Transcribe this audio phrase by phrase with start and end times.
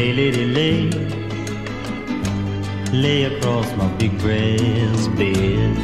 [0.00, 0.90] Lay, lady, lay.
[2.90, 5.76] Lay across my big brass bed.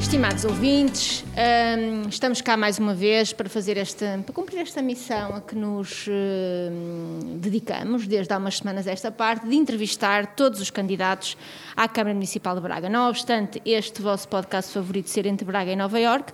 [0.00, 5.36] Estimados ouvintes, hum, estamos cá mais uma vez para fazer esta, para cumprir esta missão
[5.36, 10.70] a que nos hum, dedicamos desde há umas semanas esta parte de entrevistar todos os
[10.70, 11.36] candidatos
[11.76, 12.88] à Câmara Municipal de Braga.
[12.88, 16.32] Não obstante este vosso podcast favorito ser entre Braga e Nova Iorque,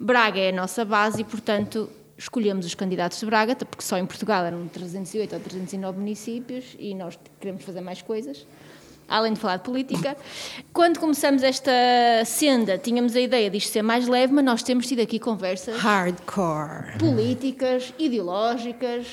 [0.00, 4.06] Braga é a nossa base e, portanto, escolhemos os candidatos de Braga, porque só em
[4.06, 8.46] Portugal eram 308 ou 309 municípios e nós queremos fazer mais coisas
[9.08, 10.16] além de falar de política.
[10.72, 11.70] Quando começamos esta
[12.24, 16.98] senda, tínhamos a ideia disto ser mais leve, mas nós temos tido aqui conversas Hardcore.
[16.98, 19.06] políticas, ideológicas.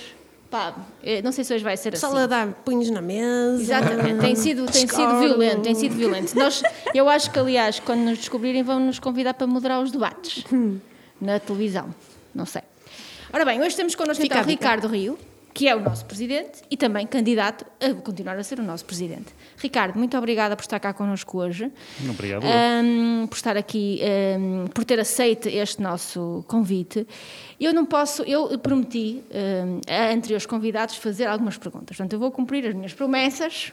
[0.49, 2.05] Pá, eh, não sei se hoje vai ser assim.
[2.05, 3.61] Só a dar punhos na mesa.
[3.61, 6.37] Exatamente, tem sido, tem sido violento, tem sido violento.
[6.37, 6.61] Nós,
[6.93, 10.43] eu acho que, aliás, quando nos descobrirem, vão nos convidar para moderar os debates
[11.21, 11.93] na televisão.
[12.35, 12.63] Não sei.
[13.33, 14.47] Ora bem, hoje temos connosco Fica então.
[14.49, 15.17] Ricardo Rio,
[15.53, 19.33] que é o nosso presidente e também candidato a continuar a ser o nosso presidente.
[19.57, 21.71] Ricardo, muito obrigada por estar cá connosco hoje.
[22.09, 22.43] Obrigado.
[22.43, 27.07] Ahm, por estar aqui, ahm, por ter aceito este nosso convite.
[27.57, 31.95] Eu não posso, eu prometi ahm, a anteriores convidados fazer algumas perguntas.
[31.95, 33.71] Portanto, eu vou cumprir as minhas promessas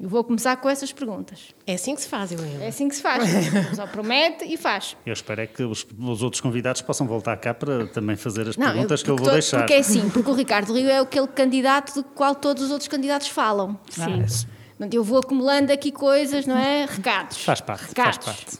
[0.00, 1.48] e vou começar com essas perguntas.
[1.66, 2.64] É assim que se faz, Helena.
[2.64, 3.24] É assim que se faz.
[3.74, 4.96] Só promete e faz.
[5.04, 8.56] Eu espero é que os, os outros convidados possam voltar cá para também fazer as
[8.56, 9.58] Não, perguntas que eu vou to- deixar.
[9.58, 12.86] Porque é assim, porque o Ricardo Rio é aquele candidato do qual todos os outros
[12.88, 13.78] candidatos falam.
[13.98, 14.46] Ah, isso
[14.76, 16.86] Portanto, Eu vou acumulando aqui coisas, não é?
[16.90, 17.42] Recados.
[17.44, 18.24] Faz parte, Recados.
[18.24, 18.58] faz parte.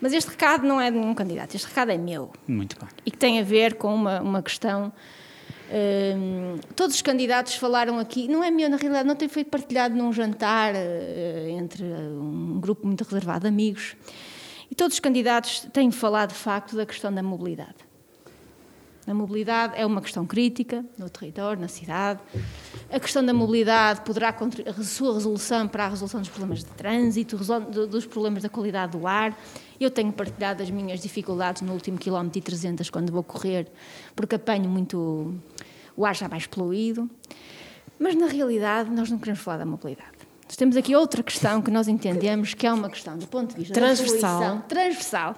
[0.00, 2.30] Mas este recado não é de nenhum candidato, este recado é meu.
[2.46, 2.88] Muito bem.
[3.06, 4.92] e que tem a ver com uma, uma questão.
[6.16, 9.94] Hum, todos os candidatos falaram aqui, não é meu, na realidade, não tem feito partilhado
[9.94, 13.96] num jantar eh, entre um grupo muito reservado de amigos.
[14.70, 17.76] E todos os candidatos têm falado, de facto, da questão da mobilidade.
[19.06, 22.20] A mobilidade é uma questão crítica no território, na cidade.
[22.90, 27.36] A questão da mobilidade poderá a sua resolução para a resolução dos problemas de trânsito,
[27.86, 29.38] dos problemas da qualidade do ar.
[29.78, 33.66] Eu tenho partilhado as minhas dificuldades no último quilómetro e 300 quando vou correr,
[34.16, 35.34] porque apanho muito
[35.96, 37.08] o ar já mais poluído.
[37.98, 40.10] Mas na realidade nós não queremos falar da mobilidade.
[40.46, 43.60] Nós temos aqui outra questão que nós entendemos que é uma questão do ponto de
[43.60, 44.20] vista Transversal.
[44.20, 45.34] da poluição transversal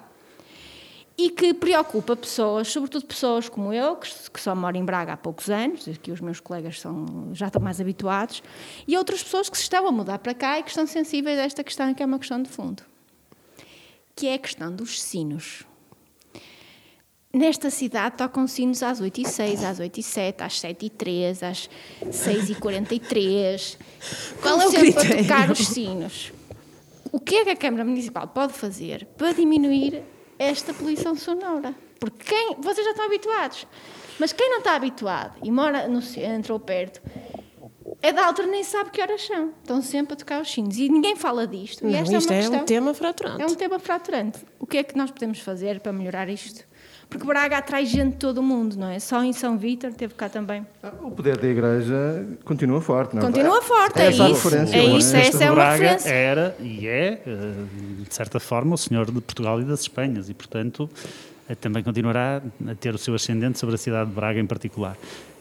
[1.18, 5.16] e que preocupa pessoas, sobretudo pessoas como eu, que, que só moro em Braga há
[5.16, 8.42] poucos anos, que os meus colegas são, já estão mais habituados,
[8.86, 11.42] e outras pessoas que se estão a mudar para cá e que estão sensíveis a
[11.42, 12.82] esta questão, que é uma questão de fundo,
[14.14, 15.64] que é a questão dos sinos.
[17.36, 20.88] Nesta cidade tocam sinos às 8 e 6, às 8 e 7, às 7 e
[20.88, 21.68] 3, às
[22.10, 23.78] 6 e 43.
[24.40, 25.20] Qual é o sempre critério?
[25.20, 26.32] a tocar os sinos.
[27.12, 30.02] O que é que a Câmara Municipal pode fazer para diminuir
[30.38, 31.74] esta poluição sonora?
[32.00, 33.66] Porque quem, vocês já estão habituados,
[34.18, 37.02] mas quem não está habituado e mora no centro ou perto,
[38.00, 39.52] é da altura nem sabe que horas são.
[39.60, 41.86] Estão sempre a tocar os sinos e ninguém fala disto.
[41.86, 42.60] e Não, esta isto é uma é questão.
[42.60, 43.42] um tema fraturante.
[43.42, 44.38] É um tema fraturante.
[44.58, 46.64] O que é que nós podemos fazer para melhorar isto?
[47.08, 48.98] Porque Braga atrai gente de todo o mundo, não é?
[48.98, 50.66] Só em São Vítor teve cá também.
[51.00, 53.26] O poder da Igreja continua forte, não é?
[53.26, 54.54] Continua forte, é a isso.
[54.54, 54.84] É é?
[54.84, 56.10] isso, Este essa é uma Braga referência.
[56.10, 57.52] era e é, eh,
[58.08, 60.90] de certa forma, o senhor de Portugal e das Espanhas e, portanto,
[61.48, 64.96] eh, também continuará a ter o seu ascendente sobre a cidade de Braga em particular.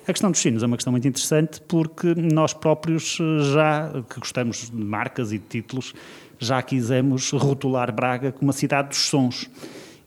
[0.08, 4.20] A questão dos sinos é uma questão muito interessante porque nós próprios eh, já, que
[4.20, 5.96] gostamos de marcas e de títulos,
[6.38, 9.50] já quisemos rotular Braga como a cidade dos sons.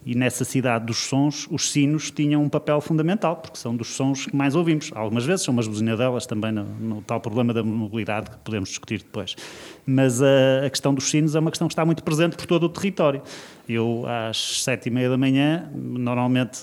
[0.09, 4.25] E nessa cidade dos sons, os sinos tinham um papel fundamental, porque são dos sons
[4.25, 4.91] que mais ouvimos.
[4.95, 9.01] Algumas vezes são umas buzinadelas também no, no tal problema da mobilidade que podemos discutir
[9.01, 9.37] depois.
[9.85, 12.63] Mas a, a questão dos sinos é uma questão que está muito presente por todo
[12.65, 13.21] o território.
[13.69, 16.61] Eu, às sete e meia da manhã, normalmente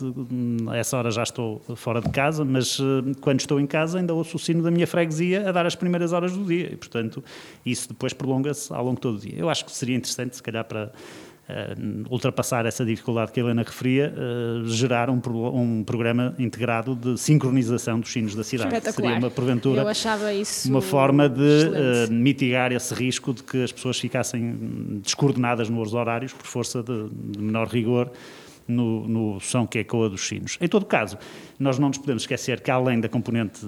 [0.71, 4.11] a essa hora já estou fora de casa, mas eh, quando estou em casa ainda
[4.11, 6.73] ouço o sino da minha freguesia a dar as primeiras horas do dia.
[6.73, 7.23] E, portanto,
[7.63, 9.35] isso depois prolonga-se ao longo de todo o dia.
[9.37, 10.91] Eu acho que seria interessante, se calhar, para
[12.09, 15.21] ultrapassar essa dificuldade que a Helena referia, eh, gerar um,
[15.53, 18.69] um programa integrado de sincronização dos sinos da cidade.
[18.91, 19.81] Seria uma porventura
[20.65, 26.33] uma forma de eh, mitigar esse risco de que as pessoas ficassem descoordenadas nos horários
[26.33, 28.11] por força de, de menor rigor
[28.67, 30.57] no, no som que ecoa dos sinos.
[30.59, 31.17] Em todo caso,
[31.59, 33.65] nós não nos podemos esquecer que além da componente,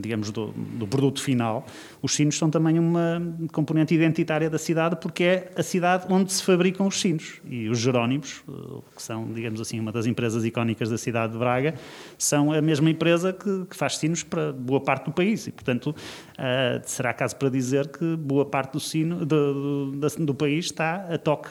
[0.00, 1.64] digamos, do, do produto final,
[2.02, 6.42] os sinos são também uma componente identitária da cidade porque é a cidade onde se
[6.42, 7.40] fabricam os sinos.
[7.44, 11.38] E os Jerónimos, eh, que são, digamos assim, uma das empresas icónicas da cidade de
[11.38, 11.74] Braga,
[12.18, 15.46] são a mesma empresa que, que faz sinos para boa parte do país.
[15.46, 15.94] E, portanto,
[16.36, 21.06] ah, será caso para dizer que boa parte do sino do, do, do país está
[21.12, 21.50] a toque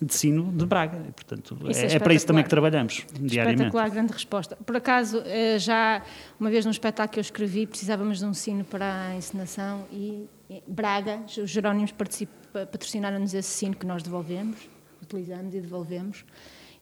[0.00, 0.98] de sino de Braga.
[1.08, 3.62] E, portanto, Isso é é, é para isso também que trabalhamos diariamente.
[3.62, 4.56] Espetacular, grande resposta.
[4.56, 6.02] Por acaso, eh, já
[6.38, 10.26] uma vez num espetáculo que eu escrevi, precisávamos de um sino para a encenação e
[10.66, 11.92] Braga, os Jerónimos
[12.52, 14.56] patrocinaram-nos esse sino que nós devolvemos,
[15.02, 16.24] utilizamos e devolvemos.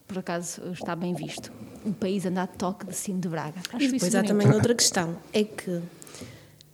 [0.07, 1.51] Por acaso está bem visto.
[1.83, 3.59] O país anda a toque de sino de Braga.
[3.73, 4.37] Acho E depois há bonito.
[4.39, 5.81] também outra questão, é que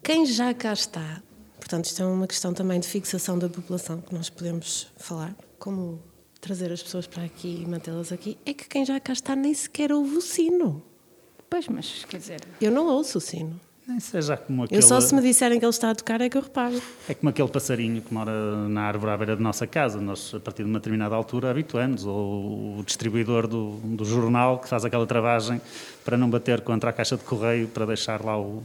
[0.03, 1.23] quem já cá está,
[1.55, 5.99] portanto isto é uma questão também de fixação da população que nós podemos falar, como
[6.43, 9.53] trazer as pessoas para aqui e mantê-las aqui, é que quem já cá está nem
[9.53, 10.83] sequer ouve o sino.
[11.49, 13.59] Pois, mas quer dizer, Eu não ouço o sino.
[13.87, 16.29] Nem seja como aquele, Eu só se me disserem que ele está a tocar é
[16.29, 16.81] que eu reparo.
[17.07, 19.99] É como aquele passarinho que mora na árvore à beira da nossa casa.
[19.99, 22.05] Nós, a partir de uma determinada altura, habituamos.
[22.05, 25.61] Ou o distribuidor do, do jornal que faz aquela travagem
[26.03, 28.63] para não bater contra a caixa de correio, para deixar lá o,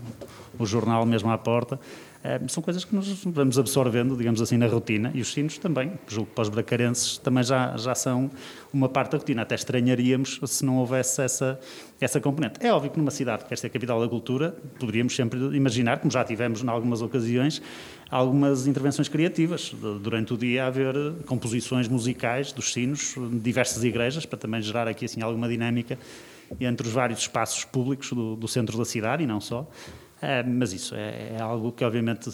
[0.56, 1.80] o jornal mesmo à porta.
[2.24, 5.10] Eh, são coisas que nos vamos absorvendo, digamos assim, na rotina.
[5.14, 8.30] E os sinos também, julgo que para os bracarenses também já, já são
[8.72, 9.42] uma parte da rotina.
[9.42, 11.58] Até estranharíamos se não houvesse essa,
[12.00, 12.54] essa componente.
[12.60, 16.10] É óbvio que numa cidade que quer ser capital da cultura, poderíamos sempre imaginar, como
[16.10, 17.62] já tivemos em algumas ocasiões,
[18.10, 19.72] algumas intervenções criativas.
[20.02, 20.94] Durante o dia haver
[21.24, 25.96] composições musicais dos sinos diversas igrejas, para também gerar aqui assim alguma dinâmica
[26.60, 29.68] entre os vários espaços públicos do, do centro da cidade e não só.
[30.20, 32.28] Eh, mas isso é, é algo que, obviamente,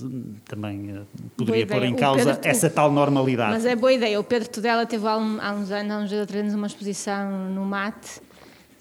[0.46, 1.02] também eh,
[1.36, 3.52] poderia pôr em causa Pedro- essa tal normalidade.
[3.52, 4.18] Mas é boa ideia.
[4.18, 7.48] O Pedro Tudela teve há, um- há uns anos, há uns outros anos, uma exposição
[7.50, 8.20] no MAT,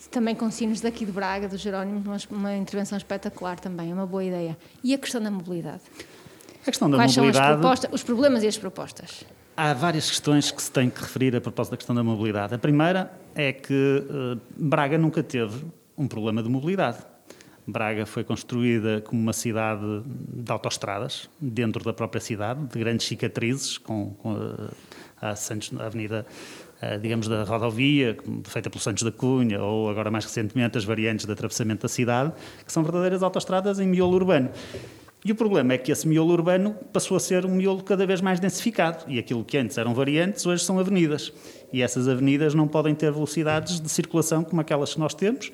[0.09, 4.05] também com sinos daqui de Braga, do Jerónimo, uma, uma intervenção espetacular também, é uma
[4.05, 4.57] boa ideia.
[4.83, 5.81] E a questão da mobilidade?
[6.61, 7.59] A questão da Quais são as mobilidade.
[7.59, 9.25] propostas, os problemas e as propostas?
[9.57, 12.53] Há várias questões que se tem que referir a propósito da questão da mobilidade.
[12.55, 15.65] A primeira é que eh, Braga nunca teve
[15.97, 16.99] um problema de mobilidade.
[17.65, 23.77] Braga foi construída como uma cidade de autoestradas, dentro da própria cidade, de grandes cicatrizes,
[23.77, 24.35] com, com
[25.21, 26.25] a, a Santos, a avenida,
[26.81, 31.25] eh, digamos, da rodovia, feita pelo Santos da Cunha, ou agora mais recentemente as variantes
[31.25, 32.33] de atravessamento da cidade,
[32.65, 34.49] que são verdadeiras autoestradas em miolo urbano.
[35.25, 38.19] E o problema é que esse miolo urbano passou a ser um miolo cada vez
[38.19, 39.05] mais densificado.
[39.07, 41.31] E aquilo que antes eram variantes, hoje são avenidas.
[41.71, 45.49] E essas avenidas não podem ter velocidades de circulação como aquelas que nós temos.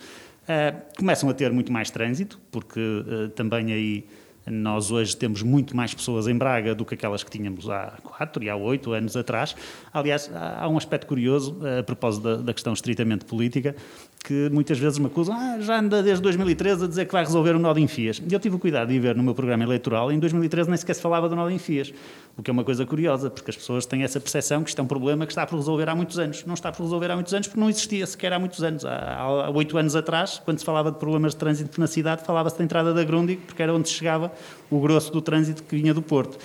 [0.49, 4.07] Ah, começam a ter muito mais trânsito, porque ah, também aí
[4.47, 8.43] nós hoje temos muito mais pessoas em Braga do que aquelas que tínhamos há quatro
[8.43, 9.55] e há oito anos atrás.
[9.93, 13.75] Aliás, há um aspecto curioso, a propósito da, da questão estritamente política,
[14.23, 17.55] que muitas vezes me acusam, ah, já anda desde 2013 a dizer que vai resolver
[17.55, 18.21] o nó de Enfias.
[18.29, 20.93] E eu tive o cuidado de ver no meu programa eleitoral, em 2013 nem sequer
[20.93, 21.93] se falava do nó de Enfias,
[22.37, 24.83] o que é uma coisa curiosa, porque as pessoas têm essa percepção que isto é
[24.83, 26.45] um problema que está por resolver há muitos anos.
[26.45, 28.85] Não está por resolver há muitos anos porque não existia sequer há muitos anos.
[28.85, 32.63] Há oito anos atrás, quando se falava de problemas de trânsito na cidade, falava-se da
[32.63, 34.31] entrada da Grundig, porque era onde chegava
[34.69, 36.37] o grosso do trânsito que vinha do Porto.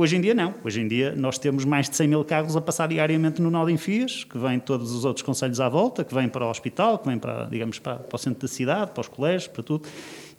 [0.00, 0.54] Hoje em dia não.
[0.64, 3.66] Hoje em dia nós temos mais de 100 mil carros a passar diariamente no nó
[3.66, 6.98] de Enfias, que vêm todos os outros conselhos à volta, que vêm para o hospital,
[6.98, 9.86] que vêm para, digamos, para, para o centro da cidade, para os colégios, para tudo.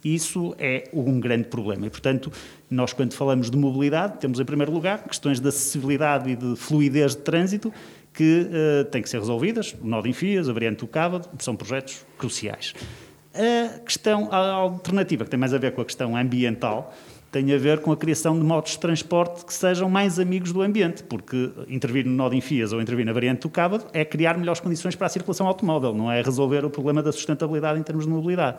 [0.03, 1.85] Isso é um grande problema.
[1.85, 2.31] E, portanto,
[2.71, 7.15] nós quando falamos de mobilidade, temos em primeiro lugar questões de acessibilidade e de fluidez
[7.15, 7.71] de trânsito
[8.15, 9.75] que eh, têm que ser resolvidas.
[9.79, 12.73] O nó de Enfias, a variante do Cávado, são projetos cruciais.
[13.31, 16.91] A questão a alternativa, que tem mais a ver com a questão ambiental,
[17.31, 20.61] tem a ver com a criação de modos de transporte que sejam mais amigos do
[20.61, 24.37] ambiente, porque intervir no nó de Enfias ou intervir na variante do Cávado é criar
[24.37, 28.05] melhores condições para a circulação automóvel, não é resolver o problema da sustentabilidade em termos
[28.05, 28.57] de mobilidade.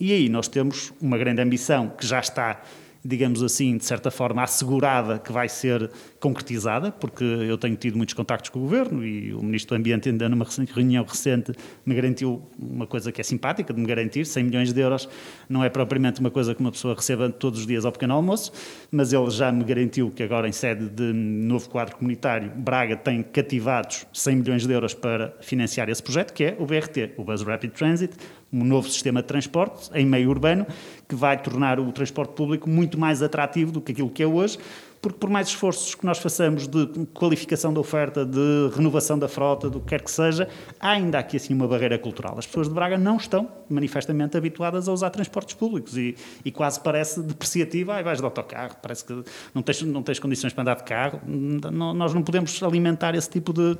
[0.00, 2.62] E aí nós temos uma grande ambição que já está
[3.06, 8.14] digamos assim, de certa forma assegurada que vai ser concretizada, porque eu tenho tido muitos
[8.14, 11.52] contactos com o Governo e o Ministro do Ambiente ainda numa reunião recente
[11.84, 15.08] me garantiu uma coisa que é simpática, de me garantir 100 milhões de euros
[15.48, 18.52] não é propriamente uma coisa que uma pessoa receba todos os dias ao pequeno almoço,
[18.90, 23.22] mas ele já me garantiu que agora em sede de novo quadro comunitário, Braga tem
[23.22, 27.42] cativados 100 milhões de euros para financiar esse projeto, que é o BRT, o Bus
[27.42, 28.14] Rapid Transit,
[28.52, 30.66] um novo sistema de transporte em meio urbano
[31.08, 34.58] que vai tornar o transporte público muito mais atrativo do que aquilo que é hoje,
[35.00, 39.70] porque por mais esforços que nós façamos de qualificação da oferta, de renovação da frota,
[39.70, 40.48] do que quer que seja,
[40.80, 42.36] há ainda aqui assim uma barreira cultural.
[42.36, 46.80] As pessoas de Braga não estão manifestamente habituadas a usar transportes públicos e, e quase
[46.80, 49.22] parece depreciativa, ah, vais de autocarro, parece que
[49.54, 53.30] não tens, não tens condições para andar de carro, não, nós não podemos alimentar esse
[53.30, 53.78] tipo de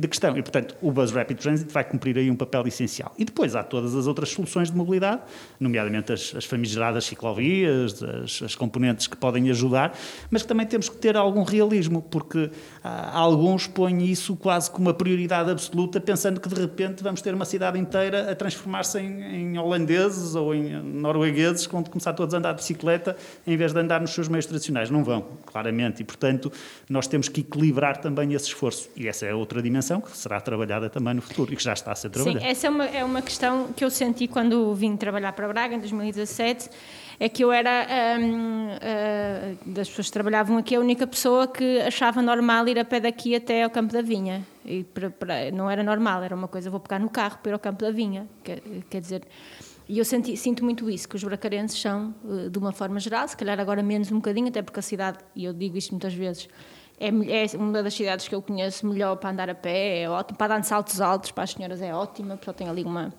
[0.00, 0.36] de questão.
[0.36, 3.14] E, portanto, o Bus Rapid Transit vai cumprir aí um papel essencial.
[3.18, 5.22] E depois há todas as outras soluções de mobilidade,
[5.58, 9.96] nomeadamente as, as famigeradas ciclovias, as, as, componentes que podem ajudar,
[10.30, 12.50] mas que também temos que ter algum realismo, porque
[12.82, 17.34] ah, alguns põem isso quase como uma prioridade absoluta, pensando que de repente vamos ter
[17.34, 22.38] uma cidade inteira a transformar-se em, em holandeses ou em noruegueses, quando começar todos a
[22.38, 24.90] andar de bicicleta, em vez de andar nos seus meios tradicionais.
[24.90, 26.02] Não vão, claramente.
[26.02, 26.52] E, portanto,
[26.88, 28.88] nós temos que equilibrar também esse esforço.
[28.96, 31.92] E essa é outra dimensão que será trabalhada também no futuro e que já está
[31.92, 32.40] a ser trabalhada.
[32.40, 35.74] Sim, essa é uma, é uma questão que eu senti quando vim trabalhar para Braga
[35.74, 36.70] em 2017
[37.18, 37.86] é que eu era
[38.20, 42.84] hum, uh, das pessoas que trabalhavam aqui a única pessoa que achava normal ir a
[42.84, 46.48] pé daqui até ao Campo da Vinha e para, para, não era normal era uma
[46.48, 49.22] coisa vou pegar no carro para ir ao Campo da Vinha quer, quer dizer
[49.88, 53.26] e eu senti, sinto muito isso, que os bracarenses são, uh, de uma forma geral,
[53.28, 56.12] se calhar agora menos um bocadinho, até porque a cidade, e eu digo isto muitas
[56.12, 56.48] vezes,
[56.98, 60.38] é, é, uma das cidades que eu conheço melhor para andar a pé, é ótimo,
[60.38, 63.12] para de saltos altos, para as senhoras é ótima, porque tem ali uma,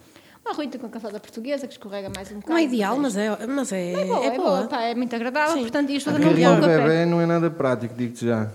[0.43, 2.53] uma ruína com café da portuguesa que escorrega mais um bocado.
[2.53, 4.19] Não é ideal, mas é, mas é, é boa.
[4.19, 4.67] É, é, boa.
[4.67, 5.62] Pá, é muito agradável, Sim.
[5.62, 8.50] portanto, isto fazer um bebê não é nada prático, digo-te já.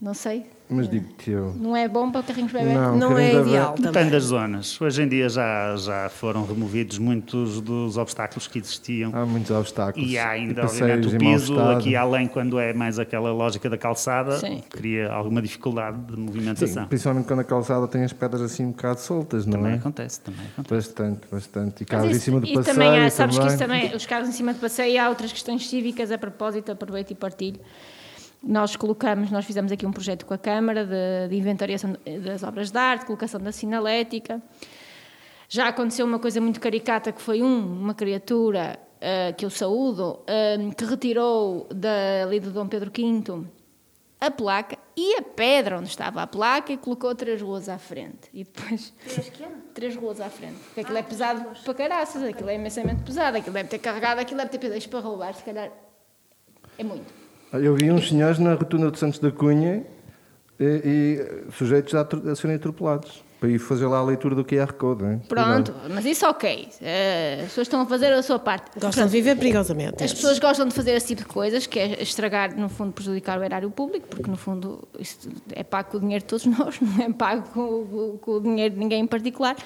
[0.00, 0.46] Não sei.
[0.70, 1.52] Mas digo-te eu.
[1.56, 2.72] Não é bom para carrinhos bebê?
[2.72, 3.90] Não, não é ideal também.
[3.92, 4.80] Depende das zonas.
[4.80, 9.10] Hoje em dia já, já foram removidos muitos dos obstáculos que existiam.
[9.14, 10.08] Há muitos obstáculos.
[10.08, 13.76] E há ainda, e obviamente, o piso aqui além, quando é mais aquela lógica da
[13.76, 14.62] calçada, Sim.
[14.70, 16.84] cria alguma dificuldade de movimentação.
[16.84, 19.76] Sim, principalmente quando a calçada tem as pedras assim um bocado soltas, não também é?
[19.76, 20.88] Acontece, também acontece.
[20.88, 21.82] Bastante, bastante.
[21.82, 22.62] E carros em cima do passeio.
[22.62, 23.48] E também há, sabes também.
[23.48, 26.18] que isso também, os carros em cima do passeio e há outras questões cívicas a
[26.18, 27.60] propósito, aproveito e partilho
[28.42, 32.70] nós colocamos, nós fizemos aqui um projeto com a Câmara de, de inventariação das obras
[32.70, 34.42] de arte, colocação da sinalética.
[35.48, 40.20] Já aconteceu uma coisa muito caricata que foi um, uma criatura uh, que eu saúdo,
[40.20, 43.46] uh, que retirou da, ali do Dom Pedro V
[44.20, 48.28] a placa e a pedra onde estava a placa e colocou três ruas à frente.
[48.34, 48.92] E depois.
[49.02, 49.32] Três
[49.74, 50.58] Três ruas à frente.
[50.58, 54.36] Porque aquilo é pesado para caraças, aquilo é imensamente pesado, aquilo deve ter carregado, aquilo
[54.38, 55.70] deve ter pedras para roubar, se calhar.
[56.76, 57.19] É muito.
[57.52, 59.84] Eu vi uns senhores na rotunda de Santos da Cunha
[60.58, 63.24] e, e sujeitos a, a, serem atropelados.
[63.40, 65.02] Para ir fazer lá a leitura do QR Code.
[65.02, 65.22] Hein?
[65.26, 66.68] Pronto, mas isso ok.
[66.68, 68.66] Uh, as pessoas estão a fazer a sua parte.
[68.74, 70.04] Gostam Pronto, de viver perigosamente.
[70.04, 73.38] As pessoas gostam de fazer esse tipo de coisas, que é estragar, no fundo, prejudicar
[73.40, 76.78] o erário público, porque, no fundo, isso é pago com o dinheiro de todos nós,
[76.82, 79.56] não é pago com, com o dinheiro de ninguém em particular.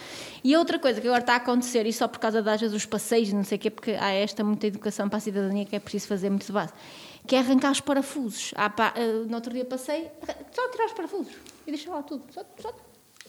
[0.45, 3.33] E outra coisa que agora está a acontecer, e só por causa das dos passeios,
[3.33, 6.07] não sei o quê, porque há esta muita educação para a cidadania que é preciso
[6.07, 6.73] fazer muito de base
[7.27, 8.53] que é arrancar os parafusos.
[8.57, 10.11] Há, uh, no outro dia passei,
[10.53, 11.33] só tirar os parafusos
[11.67, 12.25] e deixar lá tudo.
[12.31, 12.73] Só, só,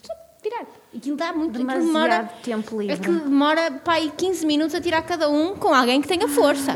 [0.03, 0.65] só tirar.
[0.95, 2.95] Aquilo dá muito Demasiado demora, tempo livre.
[2.95, 6.73] Aquilo demora para aí 15 minutos a tirar cada um com alguém que tenha força.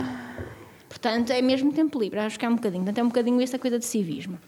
[0.88, 2.20] Portanto, é mesmo tempo livre.
[2.20, 2.84] Acho que é um bocadinho.
[2.84, 4.40] Portanto, é um bocadinho esta coisa de civismo.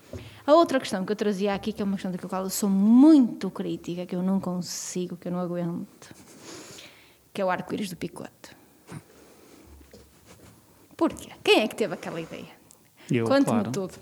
[0.46, 2.70] A outra questão que eu trazia aqui, que é uma questão da qual eu sou
[2.70, 6.16] muito crítica, que eu não consigo, que eu não aguento,
[7.34, 8.56] que é o arco-íris do picote.
[10.98, 11.30] Porquê?
[11.44, 12.61] Quem é que teve aquela ideia?
[13.20, 13.72] Conte-me claro.
[13.72, 13.94] tudo.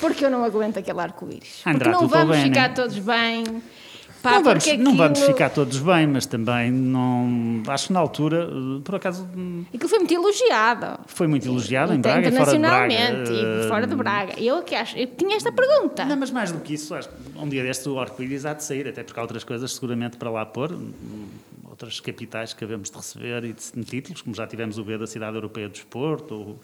[0.00, 1.62] Porque eu não aguento aquele arco-íris.
[1.62, 2.74] Porque não vamos bem, ficar né?
[2.74, 3.62] todos bem.
[4.22, 4.82] Pá, não, vamos, aquilo...
[4.82, 7.62] não vamos ficar todos bem, mas também não.
[7.66, 8.48] Acho que na altura,
[8.84, 9.26] por acaso.
[9.72, 11.00] Aquilo foi muito elogiado.
[11.06, 14.34] Foi muito elogiado em Braga, internacionalmente e fora de Braga.
[14.38, 16.04] Eu que acho, eu tinha esta pergunta.
[16.04, 18.86] Não, mas mais do que isso, acho, um dia deste o arco-íris há de sair,
[18.88, 20.78] até porque há outras coisas seguramente para lá pôr
[21.80, 24.98] outras capitais que havemos de receber e de, de títulos, como já tivemos o B
[24.98, 26.60] da Cidade Europeia do Desporto, ou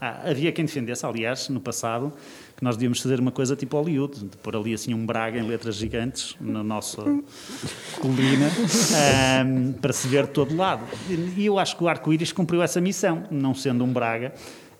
[0.00, 2.12] ah, havia quem defendesse, aliás, no passado,
[2.56, 5.46] que nós devíamos fazer uma coisa tipo Hollywood, de pôr ali assim um Braga em
[5.46, 7.02] letras gigantes na nossa
[8.00, 8.50] colina,
[9.46, 10.82] um, para se ver de todo lado.
[11.36, 14.32] E eu acho que o arco-íris cumpriu essa missão, não sendo um Braga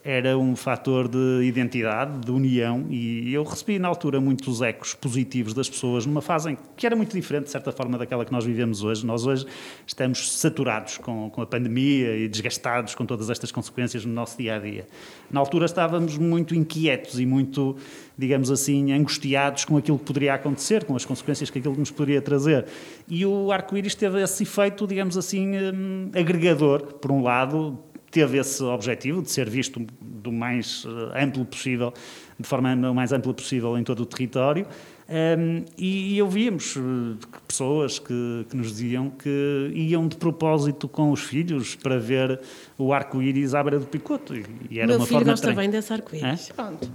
[0.09, 5.53] era um fator de identidade, de união, e eu recebi na altura muitos ecos positivos
[5.53, 8.85] das pessoas numa fase que era muito diferente, de certa forma, daquela que nós vivemos
[8.85, 9.05] hoje.
[9.05, 9.45] Nós hoje
[9.85, 14.55] estamos saturados com, com a pandemia e desgastados com todas estas consequências no nosso dia
[14.55, 14.87] a dia.
[15.29, 17.75] Na altura estávamos muito inquietos e muito,
[18.17, 22.23] digamos assim, angustiados com aquilo que poderia acontecer, com as consequências que aquilo nos poderia
[22.23, 22.67] trazer.
[23.09, 27.77] E o arco-íris teve esse efeito, digamos assim, hum, agregador, por um lado,
[28.17, 31.93] teve esse objetivo de ser visto do mais eh, amplo possível,
[32.41, 34.67] de forma o mais ampla possível em todo o território.
[35.07, 41.13] Um, e, e ouvíamos uh, pessoas que, que, nos diziam que iam de propósito com
[41.13, 42.41] os filhos para ver
[42.79, 44.35] o arco-íris à beira do picoto.
[44.35, 46.49] E, e era Meu uma filho forma gosta bem desse arco-íris.
[46.57, 46.91] Pronto.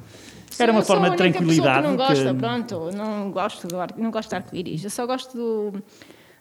[0.58, 1.88] Era uma forma de tranquilidade.
[1.88, 2.40] não gosta, que...
[2.40, 4.84] pronto, não gosto do arco, não gosto de arco-íris.
[4.84, 5.84] Eu só gosto do,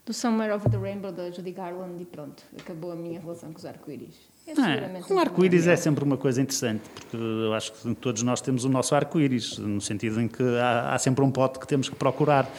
[0.06, 3.58] do Somewhere Over the Rainbow da Judy Garland e pronto, acabou a minha relação com
[3.58, 4.29] os arco-íris.
[4.58, 4.62] É
[5.10, 5.12] é?
[5.12, 5.72] Um arco-íris problema.
[5.72, 9.58] é sempre uma coisa interessante, porque eu acho que todos nós temos o nosso arco-íris,
[9.58, 12.50] no sentido em que há, há sempre um pote que temos que procurar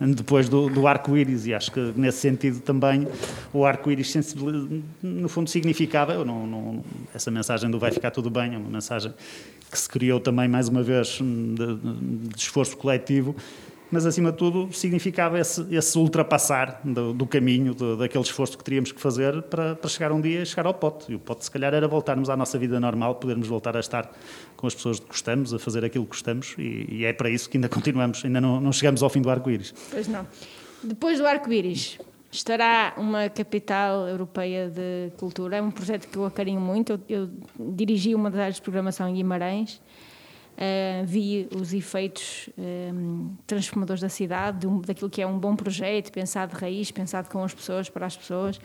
[0.00, 3.06] depois do, do arco-íris, e acho que nesse sentido também
[3.52, 4.14] o arco-íris,
[5.02, 6.84] no fundo, significava, eu não, não-
[7.14, 9.12] essa mensagem do vai ficar tudo bem, é uma mensagem
[9.70, 13.34] que se criou também, mais uma vez, de, de esforço coletivo,
[13.92, 18.64] mas acima de tudo significava esse, esse ultrapassar do, do caminho, do- daquele esforço que
[18.64, 21.12] teríamos que fazer para, para chegar um dia chegar ao pote.
[21.12, 24.10] E o pote, se calhar, era voltarmos à nossa vida normal, podermos voltar a estar
[24.56, 27.48] com as pessoas que gostamos, a fazer aquilo que gostamos, e, e é para isso
[27.50, 29.74] que ainda continuamos, ainda não, não chegamos ao fim do arco-íris.
[29.90, 30.26] Pois não.
[30.82, 31.98] Depois do arco-íris,
[32.30, 35.56] estará uma capital europeia de cultura.
[35.58, 36.92] É um projeto que eu acarinho muito.
[36.92, 37.30] Eu, eu
[37.74, 39.80] dirigi uma das áreas de programação em Guimarães.
[40.64, 42.92] Eh, vi os efeitos eh,
[43.48, 47.28] transformadores da cidade, de um- daquilo que é um bom projeto, pensado de raiz, pensado
[47.28, 48.60] com as pessoas, para as pessoas.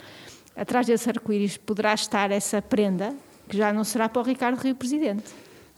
[0.55, 3.15] Atrás desse arco-íris poderá estar essa prenda,
[3.49, 5.23] que já não será para o Ricardo Rio Presidente.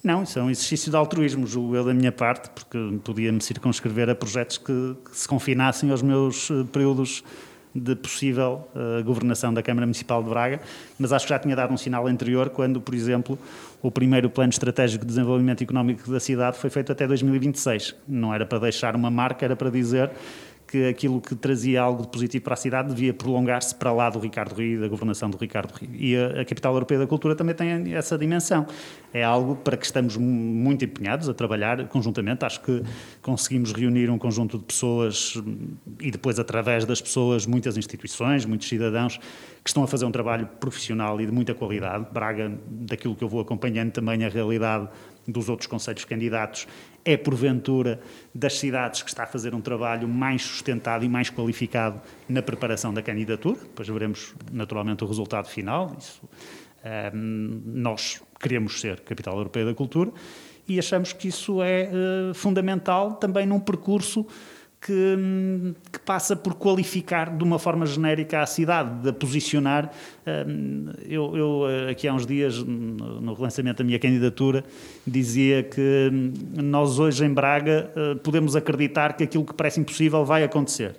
[0.04, 4.10] Não, isso é um exercício de altruísmo, julgo eu da minha parte, porque podia-me circunscrever
[4.10, 7.24] a projetos que, que se confinassem aos meus eh, períodos
[7.80, 10.60] de possível eh, governação da Câmara Municipal de Braga,
[11.00, 13.40] mas acho que já tinha dado um sinal anterior quando, por exemplo,
[13.82, 17.96] o primeiro plano estratégico de desenvolvimento económico da cidade foi feito até 2026.
[18.08, 20.12] Não era para deixar uma marca, era para dizer
[20.70, 24.20] que aquilo que trazia algo de positivo para a cidade devia prolongar-se para lá do
[24.20, 25.90] Ricardo Rio e da governação do Ricardo Rio.
[25.96, 28.68] E a, a Capital Europeia da Cultura também tem essa dimensão.
[29.12, 32.46] É algo para que estamos mu- muito empenhados a trabalhar conjuntamente.
[32.46, 32.84] Acho que
[33.20, 38.68] conseguimos reunir um conjunto de pessoas hum, e depois, através das pessoas, muitas instituições, muitos
[38.68, 39.18] cidadãos
[39.64, 42.06] que estão a fazer um trabalho profissional e de muita qualidade.
[42.14, 44.88] Braga, daquilo que eu vou acompanhando também a realidade
[45.28, 46.68] dos outros conselhos candidatos,
[47.10, 48.00] é porventura
[48.34, 52.94] das cidades que está a fazer um trabalho mais sustentado e mais qualificado na preparação
[52.94, 53.58] da candidatura.
[53.60, 55.96] Depois veremos naturalmente o resultado final.
[55.98, 56.22] Isso,
[56.84, 60.12] ehm, nós queremos ser capital europeia da cultura
[60.68, 64.28] e achamos que isso é eh, fundamental também num percurso
[64.82, 69.92] que, que passa por qualificar de uma forma genérica a cidade, de a posicionar.
[71.08, 74.64] Eu, eu, eh, aqui há uns dias, no no relançamento da minha candidatura,
[75.06, 76.34] dizia que hum,
[76.64, 80.96] nós hoje em Braga eh, podemos acreditar que aquilo que parece impossível vai acontecer.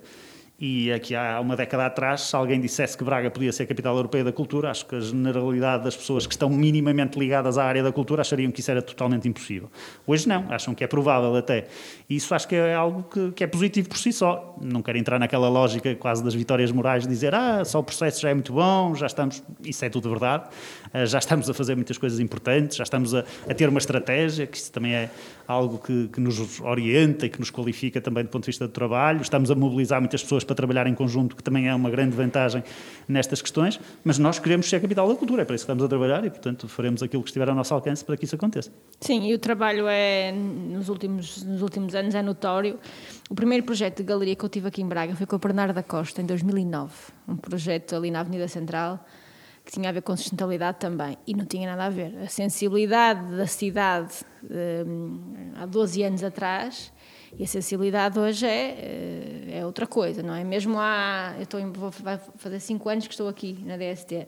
[0.63, 3.97] E aqui há uma década atrás, se alguém dissesse que Braga podia ser a capital
[3.97, 7.83] europeia da cultura, acho que a generalidade das pessoas que estão minimamente ligadas à área
[7.83, 9.71] da cultura achariam que isso era totalmente impossível.
[10.07, 11.67] Hoje não, acham que é provável até.
[12.11, 14.55] E isso acho que é algo que, que é positivo por si só.
[14.61, 18.21] Não quero entrar naquela lógica quase das vitórias morais de dizer ah, só o processo
[18.21, 19.43] já é muito bom, já estamos.
[19.65, 20.45] Isso é tudo verdade.
[20.93, 24.47] Ah, Já estamos a fazer muitas coisas importantes, já estamos a, a ter uma estratégia,
[24.47, 25.11] que isso também é
[25.51, 28.73] algo que, que nos orienta e que nos qualifica também do ponto de vista do
[28.73, 29.21] trabalho.
[29.21, 32.63] Estamos a mobilizar muitas pessoas para trabalhar em conjunto, que também é uma grande vantagem
[33.09, 35.85] nestas questões, mas nós queremos ser a capital da cultura, é para isso que estamos
[35.85, 38.71] a trabalhar e, portanto, faremos aquilo que estiver ao nosso alcance para que isso aconteça.
[39.01, 42.79] Sim, e o trabalho é, nos últimos, nos últimos anos, é notório.
[43.29, 45.75] O primeiro projeto de galeria que eu tive aqui em Braga foi com a Bernardo
[45.75, 46.93] da Costa, em 2009.
[47.27, 49.05] Um projeto ali na Avenida Central,
[49.71, 51.17] que tinha a ver com sustentabilidade também.
[51.25, 52.19] E não tinha nada a ver.
[52.19, 54.15] A sensibilidade da cidade
[54.85, 56.93] hum, há 12 anos atrás
[57.39, 60.43] e a sensibilidade hoje é, eh, é outra coisa, não é?
[60.43, 61.35] Mesmo há.
[61.37, 64.27] Eu estou vou, fazer 5 anos que estou aqui na DST.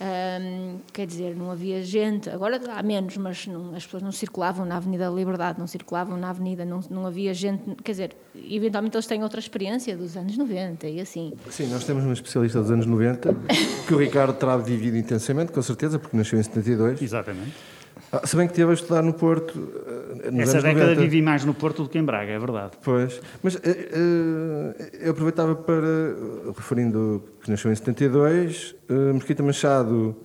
[0.00, 4.64] Hum, quer dizer, não havia gente, agora há menos, mas não- as pessoas não circulavam
[4.64, 8.16] na Avenida da Liberdade, não circulavam na Avenida, não, não havia gente, quer dizer,
[8.48, 11.32] eventualmente eles têm outra experiência dos anos 90 e assim.
[11.50, 13.34] Sim, nós temos uma especialista dos anos 90
[13.88, 17.02] que o Ricardo terá vivido intensamente, com certeza, porque nasceu em 72.
[17.02, 17.52] Exatamente.
[18.10, 19.52] Ah, se bem que esteve a estudar no Porto
[20.24, 21.00] eh, nos Essa década 90.
[21.02, 22.72] vivi mais no Porto do que em Braga, é verdade.
[22.82, 23.60] Pois, mas eh,
[23.92, 30.16] eh, eu aproveitava para, eh, referindo que nasceu em 72, eh, Mesquita Machado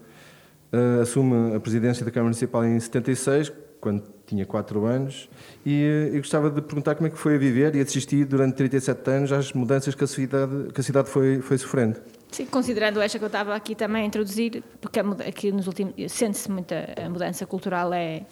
[0.72, 5.30] eh, assume a presidência da Câmara Municipal em 76, quando tinha 4 anos,
[5.66, 8.24] e eh, eu gostava de perguntar como é que foi a viver e a assistir
[8.24, 11.98] durante 37 anos às mudanças que a cidade, que a cidade foi, foi sofrendo.
[12.34, 16.50] Sim, considerando esta que eu estava aqui também a introduzir, porque aqui nos últimos sente-se
[16.50, 18.24] muita a mudança cultural é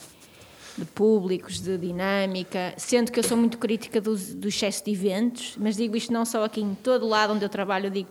[0.78, 5.56] de públicos, de dinâmica, sendo que eu sou muito crítica do, do excesso de eventos,
[5.60, 8.10] mas digo isto não só aqui em todo lado onde eu trabalho, eu digo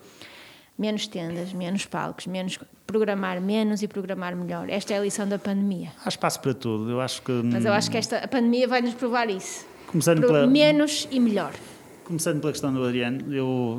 [0.79, 4.69] menos tendas, menos palcos, menos programar menos e programar melhor.
[4.71, 5.91] Esta é a lição da pandemia.
[6.05, 6.91] Há espaço para tudo.
[6.91, 7.33] Eu acho que.
[7.33, 9.67] Mas eu acho que esta a pandemia vai nos provar isso.
[9.87, 11.53] Começando Pro- pela, Menos e melhor.
[12.11, 13.79] Começando pela questão do Adriano, eu,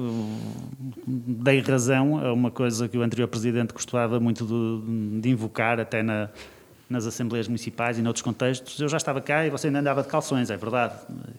[1.06, 6.02] dei razão a uma coisa que o anterior presidente gostava muito de, de invocar, até
[6.02, 6.30] na,
[6.90, 8.80] nas assembleias municipais e noutros contextos.
[8.80, 10.96] Eu já estava cá e você ainda andava de calções, é verdade.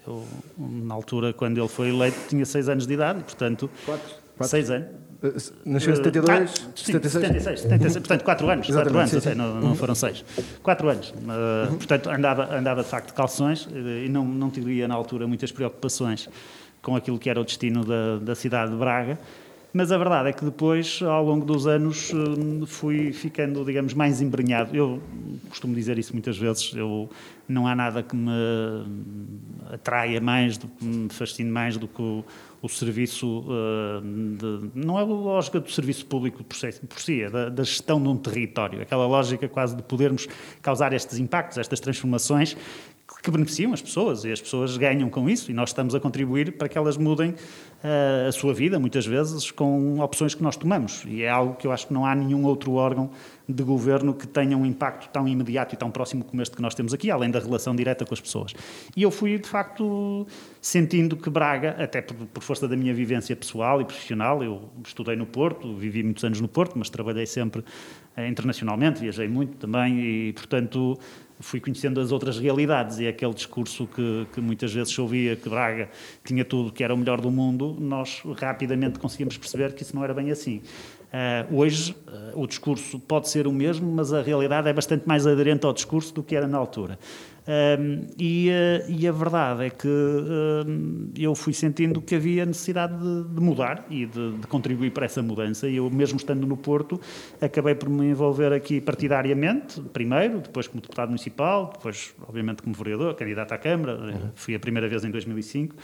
[0.07, 0.24] Eu,
[0.59, 3.70] na altura, quando ele foi eleito, tinha seis anos de idade portanto.
[3.87, 4.14] Quatro.
[4.37, 4.48] Quatro.
[4.48, 4.88] Seis anos.
[5.22, 5.33] Eh,
[5.64, 7.12] Nasceu em 72, Ah, sim, 76?
[7.12, 8.68] 76, 76, portanto, 4 anos.
[8.68, 9.37] Exatamente, quatro anos sim, até, sim.
[9.38, 10.24] não, não foram 6.
[10.62, 11.11] 4 anos.
[11.11, 15.26] Uh, Portanto, andava, andava de facto de calções eh, e não, não teria na altura
[15.28, 16.28] muitas preocupações
[16.82, 19.18] com aquilo que era o destino da, da cidade de Braga.
[19.74, 24.20] Mas a verdade é que depois, ao longo dos anos, eh, fui ficando, digamos, mais
[24.20, 24.76] embrenhado.
[24.76, 25.00] Eu
[25.48, 26.74] costumo dizer isso muitas vezes.
[26.76, 27.08] Eu,
[27.48, 28.30] não há nada que me
[29.72, 32.22] atraia mais, do, que me fascine mais do que o,
[32.60, 33.44] o serviço.
[33.48, 37.48] eh, de- não é a lógica do serviço público por si, por si, é da,
[37.48, 38.82] da gestão de um território.
[38.82, 40.28] Aquela lógica quase de podermos
[40.60, 42.56] causar estes impactos, estas transformações
[43.22, 46.52] que beneficiam as pessoas e as pessoas ganham com isso e nós estamos a contribuir
[46.52, 47.35] para que elas mudem
[47.85, 51.04] eh, a sua vida, muitas vezes, com opções que nós tomamos.
[51.06, 53.11] E é algo que eu acho que não há nenhum outro órgão
[53.48, 56.74] de governo que tenha um impacto tão imediato e tão próximo como este que nós
[56.74, 58.54] temos aqui, além da relação direta com as pessoas.
[58.96, 60.26] E eu fui, de facto,
[60.61, 65.14] sentindo que Braga, até por, por força da minha vivência pessoal e profissional, eu estudei
[65.14, 67.64] no Porto, vivi muitos anos no Porto, mas trabalhei sempre
[68.16, 70.98] eh, internacionalmente, viajei muito também e, portanto,
[71.42, 75.90] fui conhecendo as outras realidades e aquele discurso que, que muitas vezes ouvia que Braga
[76.24, 80.02] tinha tudo que era o melhor do mundo, nós rapidamente conseguimos perceber que isso não
[80.02, 80.62] era bem assim.
[81.12, 85.26] Ah, hoje ah, o discurso pode ser o mesmo, mas a realidade é bastante mais
[85.26, 86.98] aderente ao discurso do que era na altura.
[87.46, 92.96] Ahm, e, ah, e a verdade é que ahm, eu fui sentindo que havia necessidade
[92.96, 95.68] de, de mudar e de, de contribuir para essa mudança.
[95.68, 97.00] E eu, mesmo estando no Porto,
[97.40, 103.14] acabei por me envolver aqui partidariamente, primeiro, depois como deputado municipal, depois, obviamente, como vereador,
[103.14, 104.33] candidato à Câmara.
[104.35, 105.74] Fui a primeira vez em 2005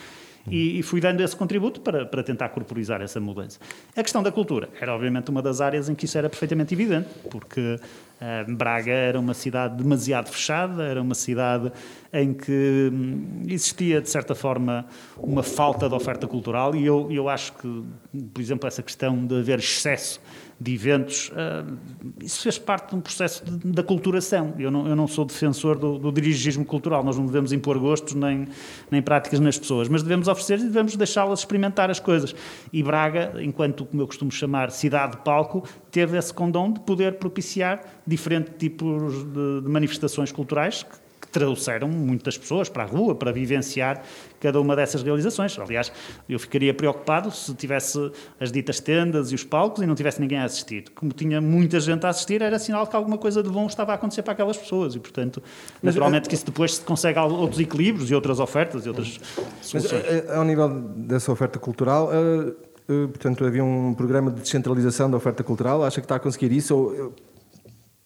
[0.50, 3.58] e, e fui dando esse contributo para, para tentar corporizar essa mudança.
[3.96, 7.08] A questão da cultura era, obviamente, uma das áreas em que isso era perfeitamente evidente,
[7.30, 7.78] porque
[8.20, 11.70] eh, Braga era uma cidade demasiado fechada, era uma cidade
[12.12, 17.28] em que hum, existia, de certa forma, uma falta de oferta cultural e eu, eu
[17.28, 17.84] acho que,
[18.32, 20.20] por exemplo, essa questão de haver excesso
[20.60, 21.64] de eventos, ah,
[22.20, 24.54] isso fez parte de um processo da culturação.
[24.58, 28.14] Eu não, eu não sou defensor do, do dirigismo cultural, nós não devemos impor gostos
[28.14, 28.46] nem,
[28.90, 32.34] nem práticas nas pessoas, mas devemos oferecer e devemos deixá-las experimentar as coisas.
[32.72, 37.14] E Braga, enquanto, como eu costumo chamar, cidade de palco, teve esse condom de poder
[37.14, 43.14] propiciar diferentes tipos de, de manifestações culturais que, que trouxeram muitas pessoas para a rua
[43.14, 44.02] para vivenciar
[44.40, 45.56] cada uma dessas realizações.
[45.58, 45.92] Aliás,
[46.28, 48.10] eu ficaria preocupado se tivesse
[48.40, 50.84] as ditas tendas e os palcos e não tivesse ninguém a assistir.
[50.94, 53.94] Como tinha muita gente a assistir, era sinal que alguma coisa de bom estava a
[53.96, 55.42] acontecer para aquelas pessoas e, portanto,
[55.82, 59.66] Mas, naturalmente que isso depois se consegue outros equilíbrios e outras ofertas e outras Mas
[59.66, 60.04] soluções.
[60.04, 62.52] eh, eh, ao nível dessa oferta cultural, eh,
[62.88, 65.84] eh, portanto, havia um programa de descentralização da oferta cultural.
[65.84, 66.74] Acha que está a conseguir isso?
[66.74, 67.27] Ou, eh,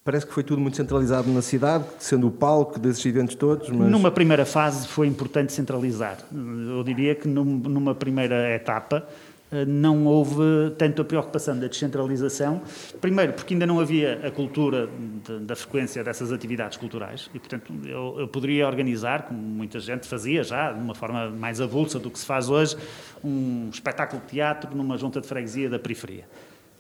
[0.05, 3.89] parece que foi tudo muito centralizado na cidade, sendo o palco desses eventos todos, mas...
[3.91, 6.19] Numa primeira fase foi importante centralizar.
[6.33, 9.07] Eu diria que num- numa primeira etapa
[9.53, 12.63] eh, não houve tanta preocupação da descentralização.
[13.01, 14.89] Primeiro, porque ainda não havia a cultura
[15.27, 20.09] de- da frequência dessas atividades culturais e, portanto, eu, eu poderia organizar, como muita gente
[20.09, 22.77] fazia já, de uma forma mais avulsa do que se faz hoje,
[23.23, 26.25] um espetáculo de teatro numa junta de freguesia da periferia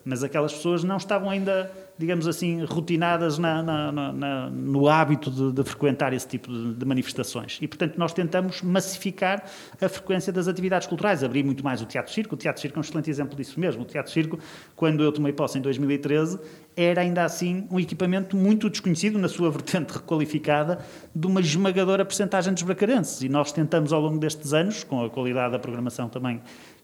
[0.05, 5.53] mas aquelas pessoas não estavam ainda, digamos assim, rotinadas na- na- na- no hábito de,
[5.53, 7.59] de frequentar esse tipo de, de manifestações.
[7.61, 9.45] E, portanto, nós tentamos massificar
[9.81, 12.35] a frequência das atividades culturais, abrir muito mais o Teatro Circo.
[12.35, 13.83] O Teatro Circo é um excelente exemplo disso mesmo.
[13.83, 14.38] O Teatro Circo,
[14.75, 16.38] quando eu tomei posse em 2013,
[16.77, 20.79] era ainda assim um equipamento muito desconhecido na sua vertente requalificada
[21.15, 23.23] de uma esmagadora percentagem dos bracarenses.
[23.23, 26.41] E nós tentamos, ao longo destes anos, com a qualidade da programação também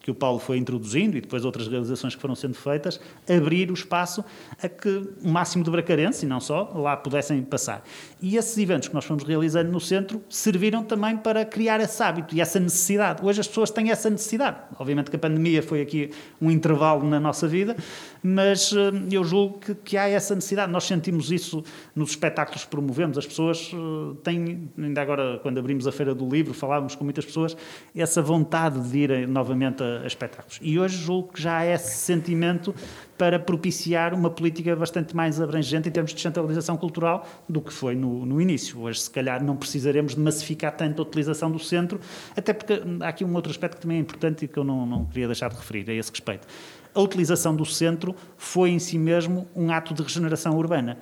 [0.09, 3.75] que o Paulo foi introduzindo e depois outras realizações que foram sendo feitas, abrir o
[3.75, 4.25] espaço
[4.63, 4.89] a que
[5.23, 7.85] o máximo de bracarenses, e não só, lá pudessem passar.
[8.21, 12.35] E esses eventos que nós fomos realizando no centro serviram também para criar esse hábito
[12.35, 13.25] e essa necessidade.
[13.25, 14.57] Hoje as pessoas têm essa necessidade.
[14.77, 17.77] Obviamente que a pandemia foi aqui um intervalo na nossa vida,
[18.21, 20.73] mas eh, eu julgo que, que há essa necessidade.
[20.73, 21.63] Nós sentimos isso
[21.95, 23.17] nos espetáculos que promovemos.
[23.17, 27.25] As pessoas eh, têm, ainda agora, quando abrimos a Feira do Livro, falávamos com muitas
[27.25, 27.57] pessoas,
[27.95, 30.59] essa vontade de irem novamente a, a espetáculos.
[30.61, 32.75] E hoje julgo que já há esse sentimento
[33.19, 37.97] para propiciar uma política bastante mais abrangente em termos de descentralização cultural do que foi
[37.97, 38.81] no, no início.
[38.81, 42.01] Hoje, se calhar, não precisaremos de massificar tanto a utilização do centro,
[42.37, 44.87] até porque há aqui um outro aspecto que também é importante e que eu não,
[44.87, 46.47] não queria deixar de referir a esse respeito.
[46.95, 50.97] A utilização do centro foi em si mesmo um ato de regeneração urbana.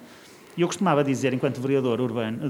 [0.56, 2.48] E eu costumava dizer, enquanto vereador urbano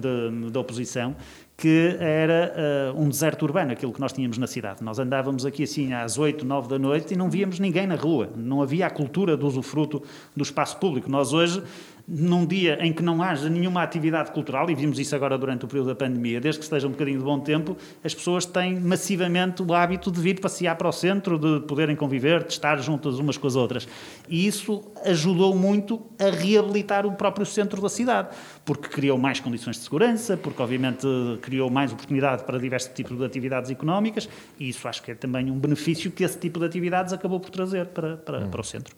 [0.49, 1.17] da oposição,
[1.57, 4.85] que era eh, um deserto urbano, aquilo que nós tínhamos na cidade.
[4.85, 8.29] Nós andávamos aqui assim às 8, 9 da noite e não víamos ninguém na rua.
[8.37, 10.03] Não havia a cultura do usufruto
[10.37, 11.11] do espaço público.
[11.11, 11.63] Nós hoje
[12.09, 15.69] num dia em que não haja nenhuma atividade cultural, e vimos isso agora durante o
[15.69, 19.63] período da pandemia, desde que esteja um bocadinho de bom tempo, as pessoas têm massivamente
[19.63, 23.37] o hábito de vir passear para o centro, de poderem conviver, de estar juntas umas
[23.37, 23.89] com as outras.
[24.29, 28.29] E isso ajudou muito a reabilitar o próprio centro da cidade,
[28.65, 31.07] porque criou mais condições de segurança, porque obviamente
[31.43, 34.29] criou mais oportunidade para diversos tipos de atividades económicas,
[34.61, 37.51] e isso acho que é também um benefício que esse tipo de atividades acabou por
[37.51, 38.49] trazer para, para, hum.
[38.49, 38.95] para o centro.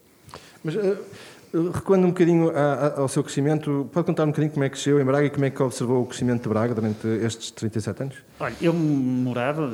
[0.63, 0.99] Mas, uh
[1.53, 2.53] Recuando um bocadinho
[2.97, 5.47] ao seu crescimento, pode contar um bocadinho como é que cresceu em Braga e como
[5.47, 8.17] é que observou o crescimento de Braga durante estes 37 anos?
[8.39, 9.67] Olha, eu morava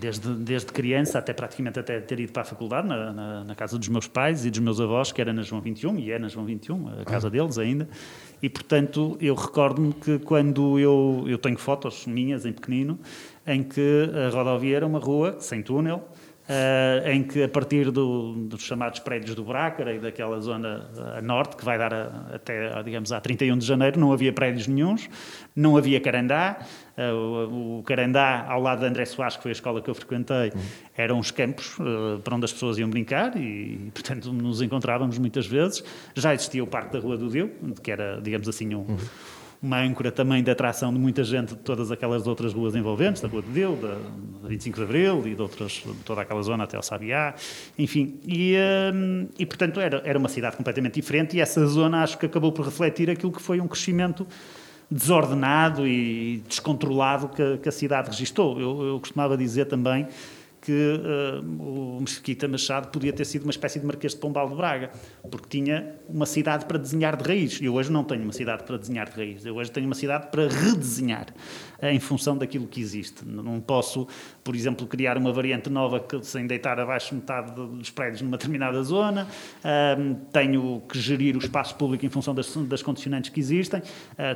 [0.00, 3.78] desde, desde criança até praticamente até ter ido para a faculdade, na, na, na, casa
[3.78, 6.28] dos meus pais e dos meus avós, que era na João 21, e é na
[6.28, 7.30] João 21, a casa ah.
[7.30, 7.88] deles ainda,
[8.42, 12.98] e portanto eu recordo-me que quando eu, eu tenho fotos minhas em pequenino,
[13.46, 16.08] em que a rodovia era uma rua sem túnel,
[16.46, 21.22] Uh, em que a partir do, dos chamados prédios do Brácara e daquela zona a
[21.22, 25.08] norte, que vai dar a, até, digamos, a 31 de janeiro, não havia prédios nenhums,
[25.56, 26.58] não havia Carandá,
[26.98, 29.94] uh, o, o, Carandá, ao lado de André Soares, que foi a escola que eu
[29.94, 30.60] frequentei, uhum.
[30.94, 35.46] eram uns campos uh, para onde as pessoas iam brincar e, portanto, nos encontrávamos muitas
[35.46, 35.82] vezes.
[36.14, 37.50] Já existia o Parque da Rua do Deu,
[37.82, 38.80] que era, digamos assim, um...
[38.80, 38.98] Uhum
[39.64, 43.28] uma âncora também de atração de muita gente de todas aquelas outras ruas envolventes, da
[43.28, 43.96] Rua de Deu, da
[44.46, 47.34] 25 de Abril e de, outras, de toda aquela zona até o Sabiá,
[47.78, 48.20] enfim.
[48.28, 48.54] E,
[48.92, 52.52] hum, e, portanto, era, era uma cidade completamente diferente e essa zona acho que acabou
[52.52, 54.26] por refletir aquilo que foi um crescimento
[54.90, 58.60] desordenado e descontrolado que, que a cidade registrou.
[58.60, 60.06] Eu, eu costumava dizer também
[60.64, 64.54] que uh, o Mesquita Machado podia ter sido uma espécie de Marquês de Pombal de
[64.54, 64.90] Braga,
[65.30, 67.60] porque tinha uma cidade para desenhar de raiz.
[67.60, 70.28] Eu hoje não tenho uma cidade para desenhar de raiz, eu hoje tenho uma cidade
[70.30, 71.26] para redesenhar
[71.92, 73.24] em função daquilo que existe.
[73.26, 74.06] Não posso,
[74.42, 78.82] por exemplo, criar uma variante nova que, sem deitar abaixo metade dos prédios numa determinada
[78.82, 83.82] zona, uh, tenho que gerir o espaço público em função das, das condicionantes que existem,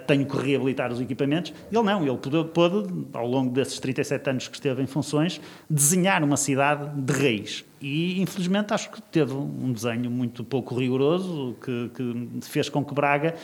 [0.07, 1.53] tenho que reabilitar os equipamentos.
[1.71, 6.23] Ele não, ele pôde, pôde, ao longo desses 37 anos que esteve em funções, desenhar
[6.23, 7.65] uma cidade de raiz.
[7.81, 12.93] E, infelizmente, acho que teve um desenho muito pouco rigoroso, que, que fez com que
[12.93, 13.35] Braga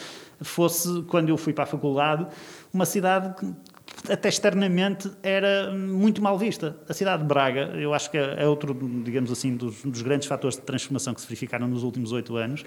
[0.40, 2.26] fosse, quando eu fui para a faculdade,
[2.72, 3.54] uma cidade que
[4.08, 6.76] até externamente era muito mal vista.
[6.88, 10.56] A cidade de Braga, eu acho que é outro, digamos assim, dos, dos grandes fatores
[10.56, 12.64] de transformação que se verificaram nos últimos oito anos.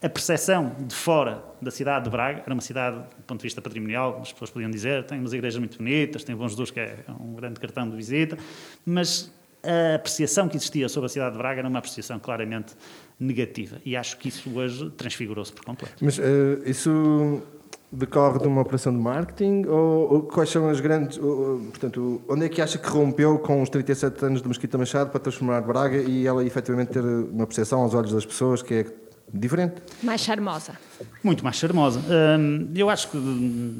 [0.00, 3.60] A percepção de fora da cidade de Braga era uma cidade, do ponto de vista
[3.60, 6.98] patrimonial, as pessoas podiam dizer, tem umas igrejas muito bonitas, tem Bom Jesus, que é
[7.20, 8.38] um grande cartão de visita,
[8.86, 12.74] mas a apreciação que existia sobre a cidade de Braga era uma apreciação claramente
[13.18, 13.78] negativa.
[13.84, 15.96] E acho que isso hoje transfigurou-se por completo.
[16.00, 16.22] Mas uh,
[16.64, 17.42] isso
[17.90, 21.18] decorre de uma operação de marketing ou, ou quais são as grandes.
[21.18, 25.10] Ou, portanto, onde é que acha que rompeu com os 37 anos de Mesquita Machado
[25.10, 28.86] para transformar Braga e ela efetivamente ter uma percepção aos olhos das pessoas que é
[29.32, 29.82] diferente.
[30.02, 30.72] Mais charmosa.
[31.22, 32.00] Muito mais charmosa.
[32.00, 33.18] Hum, eu acho que,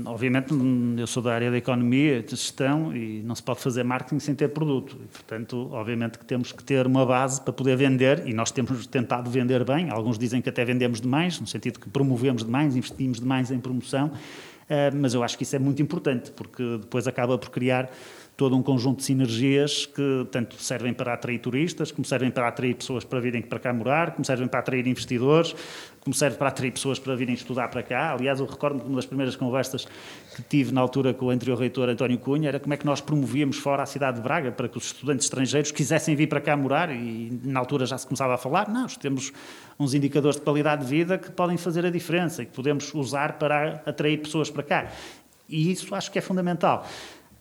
[0.06, 0.52] obviamente,
[0.96, 4.34] eu sou da área da economia, de gestão, e não se pode fazer marketing sem
[4.34, 4.96] ter produto.
[5.02, 8.86] E, portanto, obviamente que temos que ter uma base para poder vender, e nós temos
[8.86, 9.90] tentado vender bem.
[9.90, 14.08] Alguns dizem que até vendemos demais, no sentido que promovemos demais, investimos demais em promoção,
[14.08, 17.90] hum, mas eu acho que isso é muito importante, porque depois acaba por criar
[18.38, 22.72] todo um conjunto de sinergias que tanto servem para atrair turistas, como servem para atrair
[22.76, 25.56] pessoas para virem para cá morar, como servem para atrair investidores,
[25.98, 28.12] como serve para atrair pessoas para virem estudar para cá.
[28.12, 29.88] Aliás, eu recordo que uma das primeiras conversas
[30.36, 33.00] que tive na altura com o anterior reitor António Cunha era como é que nós
[33.00, 36.56] promovíamos fora a cidade de Braga para que os estudantes estrangeiros quisessem vir para cá
[36.56, 39.32] morar e na altura já se começava a falar, nós temos
[39.76, 43.32] uns indicadores de qualidade de vida que podem fazer a diferença e que podemos usar
[43.32, 44.92] para atrair pessoas para cá.
[45.48, 46.86] E isso acho que é fundamental.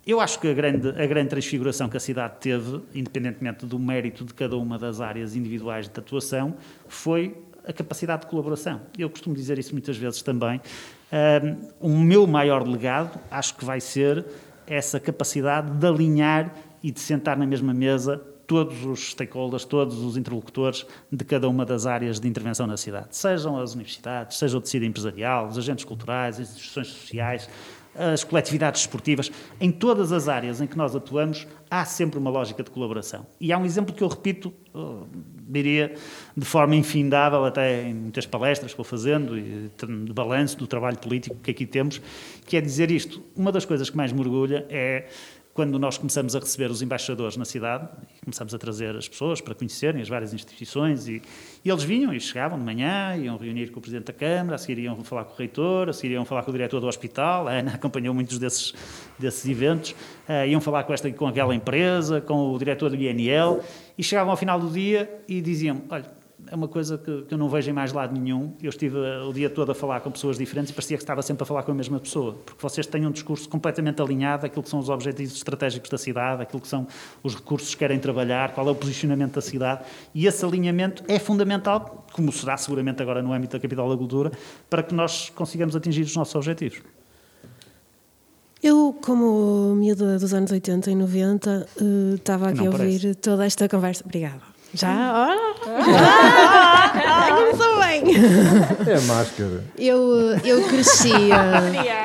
[0.08, 4.24] Eu acho que a grande, a grande transfiguração que a cidade teve, independentemente do mérito
[4.24, 6.56] de cada uma das áreas individuais de atuação,
[6.88, 7.36] foi
[7.67, 8.80] a capacidade de colaboração.
[8.98, 10.62] Eu costumo dizer isso muitas vezes também.
[11.82, 14.26] Um, o meu maior legado acho que vai ser
[14.65, 18.17] essa capacidade de alinhar e de sentar na mesma mesa
[18.48, 23.08] todos os stakeholders, todos os interlocutores de cada uma das áreas de intervenção na cidade.
[23.12, 27.50] Sejam as universidades, seja o tecido empresarial, os agentes culturais, as instituições sociais,
[27.97, 32.63] as coletividades esportivas, em todas as áreas em que nós atuamos, há sempre uma lógica
[32.63, 33.25] de colaboração.
[33.39, 35.07] E há um exemplo que eu repito, eu
[35.49, 35.93] diria,
[36.36, 39.69] de forma infindável, até em muitas palestras que vou fazendo, e
[40.05, 42.01] de balanço do trabalho político que aqui temos,
[42.45, 43.23] que é dizer isto.
[43.36, 45.07] Uma das coisas que mais me orgulha é
[45.58, 47.89] quando nós começamos a receber os embaixadores na cidade,
[48.24, 51.20] começamos a trazer as pessoas para conhecerem as várias instituições, e,
[51.65, 54.60] e, eles vinham e chegavam de manhã, iam reunir com o Presidente da Câmara, a
[54.60, 57.48] seguir iam falar com o Reitor, a seguir iam falar com o Diretor do Hospital,
[57.48, 58.72] a Ana acompanhou muitos desses,
[59.17, 59.96] desses eventos,
[60.30, 63.60] uh, iam falar com, esta, com aquela empresa, com o Diretor do INL,
[63.98, 66.06] e chegavam ao final do dia e diziam, olha,
[66.49, 68.53] é uma coisa que, que, eu não vejo em mais lado nenhum.
[68.62, 71.43] Eu estive o dia todo a falar com pessoas diferentes e parecia que estava sempre
[71.43, 74.69] a falar com a mesma pessoa, porque vocês têm um discurso completamente alinhado àquilo que
[74.69, 76.88] são os objetivos estratégicos da cidade, aquilo que são
[77.23, 79.83] os recursos que querem trabalhar, qual é o posicionamento da cidade,
[80.13, 84.31] e esse alinhamento é fundamental, como será seguramente agora no âmbito da capital da cultura,
[84.69, 86.81] para que nós consigamos atingir os nossos objetivos.
[88.62, 93.69] Eu, como miúda dos anos 80 e 90, uh, estava aqui a ouvir toda esta
[93.69, 94.03] conversa.
[94.03, 94.57] Obrigada.
[94.77, 94.89] Já?
[94.91, 95.33] Ah,
[97.35, 98.03] começou bem.
[98.85, 99.63] É máscara.
[99.75, 101.35] Eu, eu crescia.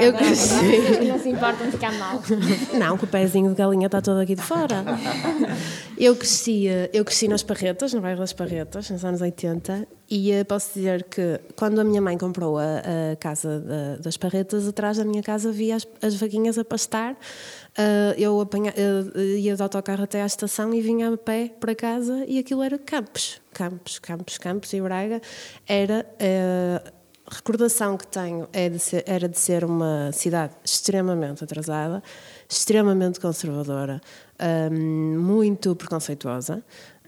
[0.01, 1.05] eu cresci.
[1.43, 2.23] Importam ficar mal.
[2.79, 4.85] Não, que o pezinho de galinha está todo aqui de fora.
[5.99, 10.45] Eu crescia, eu cresci nas Parretas, no bairro das Parretas, nos anos 80, e uh,
[10.45, 14.99] posso dizer que quando a minha mãe comprou a, a casa da, das Parretas, atrás
[14.99, 17.17] da minha casa via as, as vaguinhas a pastar
[17.73, 21.75] Uh, eu apanha, uh, ia de autocarro até à estação e vinha a pé para
[21.75, 25.23] casa e aquilo era Campos, Campos, Campos, Campos e Braga.
[25.67, 26.93] Era uh,
[27.33, 32.03] recordação que tenho é de ser, era de ser uma cidade extremamente atrasada,
[32.49, 34.01] extremamente conservadora,
[34.71, 36.63] um, muito preconceituosa,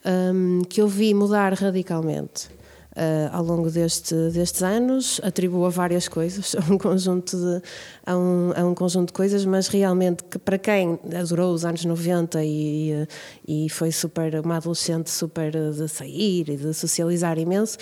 [0.04, 2.48] um, que eu vi mudar radicalmente
[2.94, 7.62] uh, ao longo deste, destes anos, atribuo a várias coisas, a um conjunto de,
[8.06, 11.84] a um, a um conjunto de coisas, mas realmente que para quem adorou os anos
[11.84, 13.06] 90 e,
[13.46, 17.78] e foi super uma adolescente super de sair e de socializar imenso,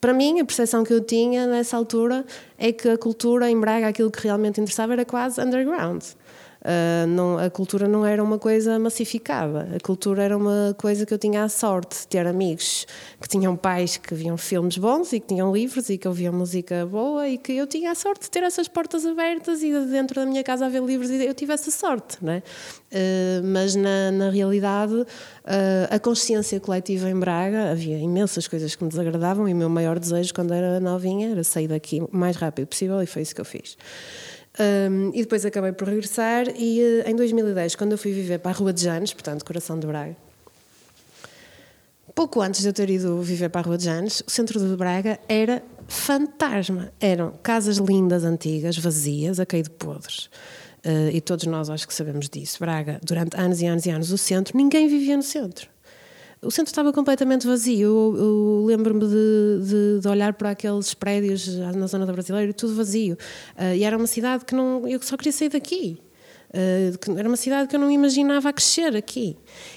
[0.00, 2.24] para mim, a percepção que eu tinha nessa altura
[2.58, 6.02] é que a cultura em Braga, aquilo que realmente interessava era quase underground.
[6.66, 9.68] Uh, não, a cultura não era uma coisa massificada.
[9.76, 12.88] A cultura era uma coisa que eu tinha a sorte de ter amigos
[13.20, 16.84] que tinham pais que viam filmes bons e que tinham livros e que ouviam música
[16.84, 20.16] boa e que eu tinha a sorte de ter essas portas abertas e de dentro
[20.16, 22.38] da minha casa haver livros e eu tive essa sorte, não é?
[22.38, 25.06] Uh, mas na, na realidade, uh,
[25.88, 30.00] a consciência coletiva em Braga, havia imensas coisas que me desagradavam e o meu maior
[30.00, 33.40] desejo quando era novinha era sair daqui o mais rápido possível e foi isso que
[33.40, 33.76] eu fiz.
[34.58, 38.52] Um, e depois acabei por regressar e uh, em 2010, quando eu fui viver para
[38.52, 40.16] a Rua de Janes, portanto, coração de Braga,
[42.14, 44.74] pouco antes de eu ter ido viver para a Rua de Janes, o centro de
[44.74, 46.90] Braga era fantasma.
[46.98, 50.30] Eram casas lindas, antigas, vazias, a cair de podres.
[50.84, 52.58] Uh, e todos nós acho que sabemos disso.
[52.58, 55.68] Braga, durante anos e anos e anos, o centro, ninguém vivia no centro
[56.46, 57.80] o centro estava completamente vazio.
[57.88, 62.74] Eu, eu lembro-me de, de, de, olhar para aqueles prédios na zona da Brasileira, tudo
[62.74, 63.16] vazio.
[63.58, 65.98] Uh, e era uma cidade que não, eu só queria sair daqui.
[66.50, 69.36] Uh, era uma cidade que eu não imaginava a crescer aqui.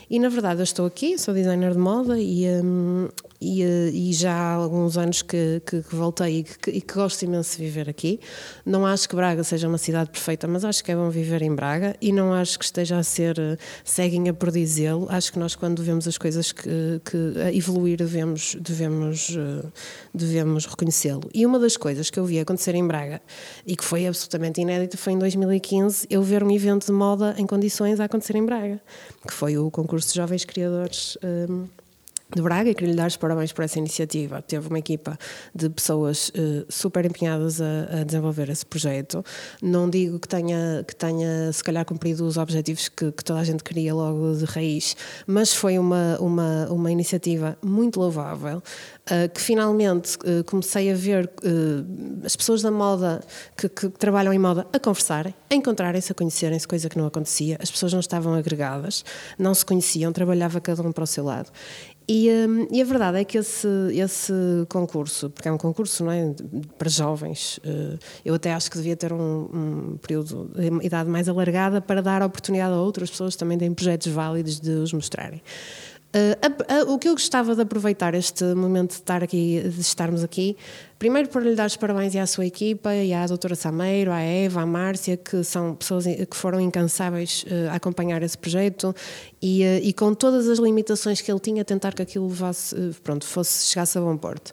[0.10, 3.10] E na verdade eu estou aqui, sou designer de moda e, um,
[3.42, 6.94] e, eh, e, já há alguns anos que, que, que voltei e que, e que,
[6.94, 8.20] gosto imenso de viver aqui.
[8.66, 11.54] Não acho que Braga seja uma cidade perfeita, mas acho que é bom viver em
[11.54, 15.08] Braga e não acho que esteja a ser eh, ceguinha por dizê-lo.
[15.10, 19.68] Acho que nós, quando vemos as coisas que, que evoluir, devemos, devemos, eh,
[20.14, 21.30] devemos reconhecê-lo.
[21.34, 23.22] E uma das coisas que eu vi acontecer em Braga
[23.66, 27.46] e que foi absolutamente inédito foi em 2015 eu ver um evento de moda em
[27.46, 28.82] condições a acontecer em Braga,
[29.26, 31.18] que foi o concurso de jovens criadores.
[31.24, 31.68] Um,
[32.36, 34.42] de Braga e queria lhe dar os parabéns por essa iniciativa.
[34.42, 35.18] Teve uma equipa
[35.54, 39.26] de pessoas uh, super empenhadas a, a, desenvolver esse projeto.
[39.62, 43.44] Não digo que tenha, que tenha se calhar cumprido os objetivos que, que toda a
[43.44, 49.42] gente queria logo de raiz, mas foi uma, uma, uma iniciativa muito louvável, uh, que
[49.42, 51.30] finalmente uh, comecei a ver
[52.24, 53.22] as pessoas da moda
[53.58, 57.58] que, que, trabalham em moda a conversarem, a encontrarem-se, a conhecerem-se, coisa que não acontecia.
[57.60, 59.04] As pessoas não estavam agregadas,
[59.38, 61.50] não se conheciam, trabalhava cada um para o seu lado.
[62.12, 64.34] E, um, e, a verdade é que esse, esse
[64.68, 66.34] concurso, porque é um concurso não é,
[66.76, 69.20] para jovens, uh, eu até acho que devia ter um,
[69.94, 74.12] um, período de idade mais alargada para dar oportunidade a outras pessoas também terem projetos
[74.12, 75.40] válidos de os mostrarem.
[76.10, 76.34] Uh,
[76.68, 80.24] a, a, o que eu gostava de aproveitar este momento de estar aqui, de estarmos
[80.24, 80.58] aqui,
[80.98, 84.62] primeiro para lhe dar os parabéns à sua equipa, e à doutora Sameiro, à Eva,
[84.62, 88.96] à Márcia, que são pessoas que foram incansáveis uh, a acompanhar esse projeto
[89.40, 93.24] e, uh, e, com todas as limitações que ele tinha, tentar que aquilo levasse, pronto,
[93.24, 94.52] fosse, chegasse a bom porto.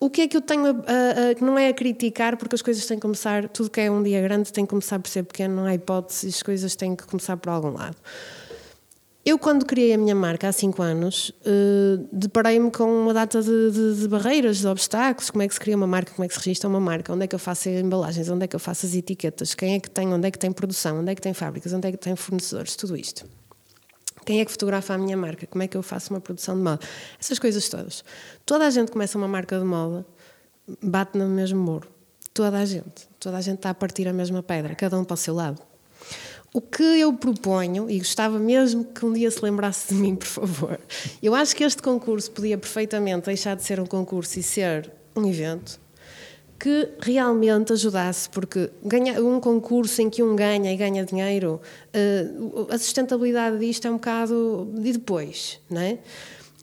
[0.00, 2.84] O que é que eu tenho a, a, não é a criticar, porque as coisas
[2.84, 5.54] têm que começar, tudo que é um dia grande tem que começar por ser pequeno,
[5.54, 7.96] não há hipótese, as coisas têm que começar por algum lado.
[9.26, 13.72] Eu, quando criei a minha marca há 5 anos, uh, deparei-me com uma data de,
[13.72, 15.30] de, de, barreiras, de obstáculos.
[15.30, 16.12] Como é que se cria uma marca?
[16.12, 17.12] Como é que se registra uma marca?
[17.12, 18.28] Onde é que eu faço as embalagens?
[18.28, 19.52] Onde é que eu faço as etiquetas?
[19.52, 20.14] Quem é que tem?
[20.14, 21.00] Onde é que tem produção?
[21.00, 21.72] Onde é que tem fábricas?
[21.72, 22.76] Onde é que tem fornecedores?
[22.76, 23.28] Tudo isto.
[24.24, 25.44] Quem é que fotografa a minha marca?
[25.48, 26.78] Como é que eu faço uma produção de moda?
[27.18, 28.04] Essas coisas todas.
[28.44, 30.06] Toda a gente começa uma marca de moda,
[30.80, 31.88] bate no mesmo muro.
[32.32, 33.08] Toda a gente.
[33.18, 35.60] Toda a gente está a partir a mesma pedra, cada um para o seu lado.
[36.56, 40.26] O que eu proponho, e gostava mesmo que um dia se lembrasse de mim, por
[40.26, 40.80] favor,
[41.22, 45.28] eu acho que este concurso podia perfeitamente deixar de ser um concurso e ser um
[45.28, 45.78] evento
[46.58, 51.60] que realmente ajudasse, porque ganha, um concurso em que um ganha e ganha dinheiro,
[51.94, 55.98] uh, a sustentabilidade disto é um bocado de depois, não é?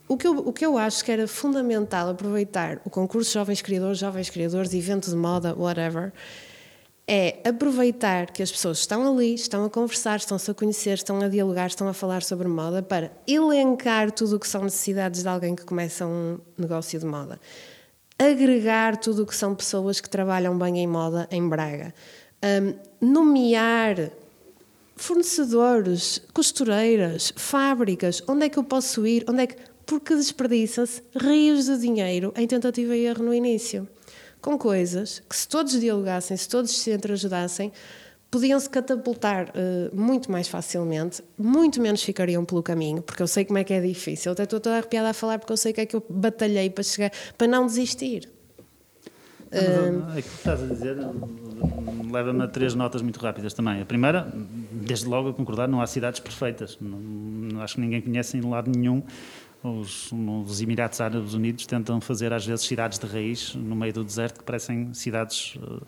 [0.08, 4.00] O que, eu, o que eu acho que era fundamental aproveitar o concurso Jovens Criadores,
[4.00, 6.12] Jovens Criadores, evento de moda, whatever,
[7.08, 11.28] é aproveitar que as pessoas estão ali, estão a conversar, estão-se a conhecer, estão a
[11.28, 15.56] dialogar, estão a falar sobre moda para elencar tudo o que são necessidades de alguém
[15.56, 17.40] que começa um negócio de moda.
[18.18, 21.94] Agregar tudo o que são pessoas que trabalham bem em moda em Braga.
[22.42, 22.74] Um,
[23.06, 24.12] nomear
[24.96, 29.56] fornecedores, costureiras, fábricas, onde é que eu posso ir, onde é que...
[29.86, 33.86] Porque desperdiça-se rios de dinheiro em tentativa e erro no início
[34.44, 37.72] com coisas que, se todos dialogassem, se todos se entreajudassem,
[38.30, 43.58] podiam-se catapultar uh, muito mais facilmente, muito menos ficariam pelo caminho, porque eu sei como
[43.58, 44.32] é que é difícil.
[44.32, 46.70] Eu até estou toda arrepiada a falar porque eu sei que é que eu batalhei
[46.70, 48.30] para chegar, para não desistir.
[49.50, 50.98] Não, uh, é que estás a dizer
[52.12, 53.82] leva-me a três notas muito rápidas também.
[53.82, 54.28] A primeira,
[54.72, 56.78] desde logo a concordar, não há cidades perfeitas.
[56.82, 59.02] Não acho que ninguém conhece em lado nenhum
[59.64, 64.04] os, os, Emirados Árabes Unidos tentam fazer às vezes cidades de raiz no meio do
[64.04, 65.86] deserto que parecem cidades eh,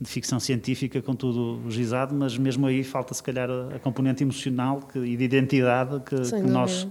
[0.00, 4.24] de ficção científica com tudo gizado, mas mesmo aí falta se calhar a, a componente
[4.24, 6.88] emocional que, e de identidade que, que nós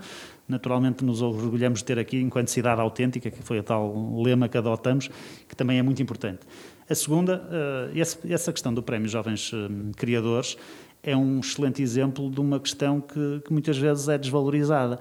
[0.48, 4.58] naturalmente nos orgulhamos de ter aqui enquanto cidade autêntica, que foi a tal lema que
[4.58, 5.10] adotamos,
[5.48, 6.40] que também é muito importante.
[6.90, 10.58] A segunda, uh, essa questão do Prémio Jovens uh, Criadores
[11.02, 15.00] é um excelente exemplo de uma questão que, que muitas vezes é desvalorizada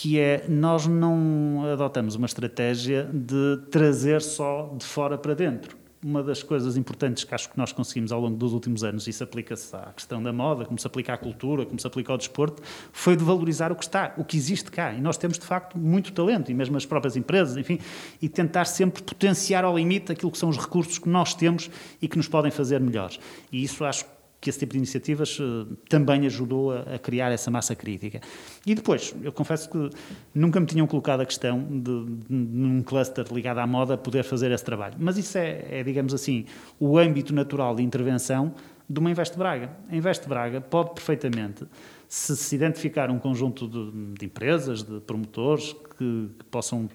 [0.00, 5.76] que é nós não adotamos uma estratégia de trazer só de fora para dentro.
[6.02, 9.22] Uma das coisas importantes que acho que nós conseguimos ao longo dos últimos anos, isso
[9.22, 12.62] aplica-se à questão da moda, como se aplica à cultura, como se aplica ao desporto,
[12.90, 14.90] foi de valorizar o que está, o que existe cá.
[14.94, 17.78] E nós temos, de facto, muito talento, e mesmo as próprias empresas, enfim,
[18.22, 21.70] e tentar sempre potenciar ao limite aquilo que são os recursos que nós temos
[22.00, 23.20] e que nos podem fazer melhores.
[23.52, 27.50] E isso acho que esse tipo de iniciativas uh, também ajudou a, a, criar essa
[27.50, 28.20] massa crítica.
[28.64, 29.90] E depois, eu confesso que
[30.34, 34.64] nunca me tinham colocado a questão de, num cluster ligado à moda, poder fazer esse
[34.64, 34.94] trabalho.
[34.98, 36.46] Mas isso é, é, digamos assim,
[36.78, 38.54] o âmbito natural de intervenção
[38.88, 39.70] de uma Investe Braga.
[39.88, 41.64] A Investe Braga pode perfeitamente,
[42.08, 46.88] se se identificar um conjunto de, de empresas, de promotores que, que possam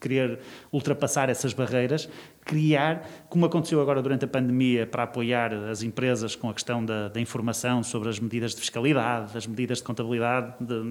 [0.00, 0.38] querer
[0.72, 2.08] ultrapassar essas barreiras,
[2.50, 7.06] criar, como aconteceu agora durante a pandemia, para apoiar as empresas com a questão da,
[7.06, 10.82] da informação sobre as medidas de fiscalidade, as medidas de contabilidade, de,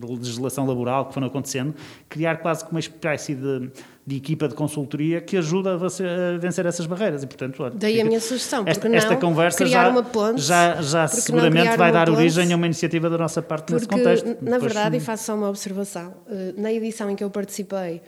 [0.00, 1.72] de legislação laboral que foram acontecendo,
[2.08, 3.70] criar quase como uma espécie de,
[4.04, 7.22] de equipa de consultoria que ajuda a, vencer essas barreiras.
[7.22, 11.06] E, portanto, olha, Daí a minha sugestão, esta, não esta conversa já, ponte, já, já
[11.06, 14.26] seguramente vai dar origem a uma iniciativa da nossa parte porque, nesse contexto.
[14.26, 18.02] Na Depois, verdade, e faço só uma observação, eh, na edição em que eu participei,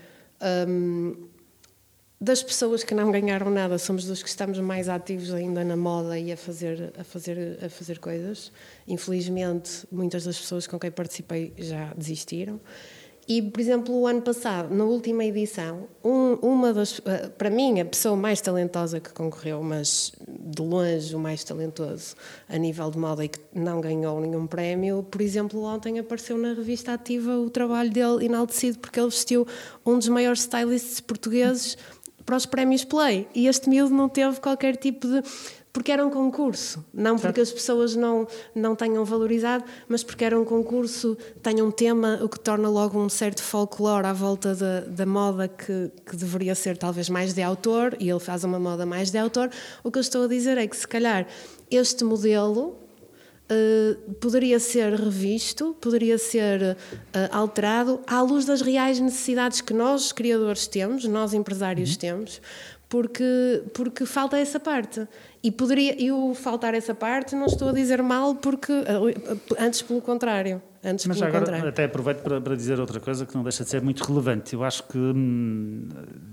[0.68, 1.35] um,
[2.20, 6.18] das pessoas que não ganharam nada, somos dos que estamos mais ativos ainda na moda
[6.18, 8.50] e a fazer, a fazer, a fazer coisas.
[8.88, 12.58] Infelizmente, muitas das pessoas com quem participei já desistiram.
[13.28, 17.80] E, por exemplo, o ano passado, na última edição, um, uma das, eh, para mim,
[17.80, 22.14] a pessoa mais talentosa que concorreu, mas de longe o mais talentoso
[22.48, 26.52] a nível de moda e que não ganhou nenhum prémio, por exemplo, ontem apareceu na
[26.52, 29.44] revista Ativa o trabalho dele enaltecido porque ele vestiu
[29.84, 31.76] um dos maiores stylists portugueses
[32.26, 33.26] para os prémios Play.
[33.34, 35.22] E este miúdo não teve qualquer tipo de
[35.72, 40.40] porque era um concurso, não porque as pessoas não, não tenham valorizado, mas porque era
[40.40, 44.80] um concurso, tem um tema, o que torna logo um certo folclore à volta da,
[44.80, 48.86] da moda que, que deveria ser talvez mais de autor, e ele faz uma moda
[48.86, 49.50] mais de autor.
[49.84, 51.26] O que eu estou a dizer é que, se calhar,
[51.70, 52.85] este modelo
[53.48, 56.76] Uh, poderia ser revisto, poderia ser uh,
[57.30, 61.96] alterado à luz das reais necessidades que nós, criadores, temos, nós, empresários, uhum.
[61.96, 62.42] temos,
[62.88, 65.06] porque, porque falta essa parte.
[65.44, 68.72] E poderia eu faltar essa parte, não estou a dizer mal, porque
[69.58, 70.60] antes pelo contrário.
[70.82, 71.68] Antes Mas pelo agora contrário.
[71.68, 74.54] até aproveito para, para, dizer outra coisa que não deixa de ser muito relevante.
[74.54, 75.88] Eu acho que, hum,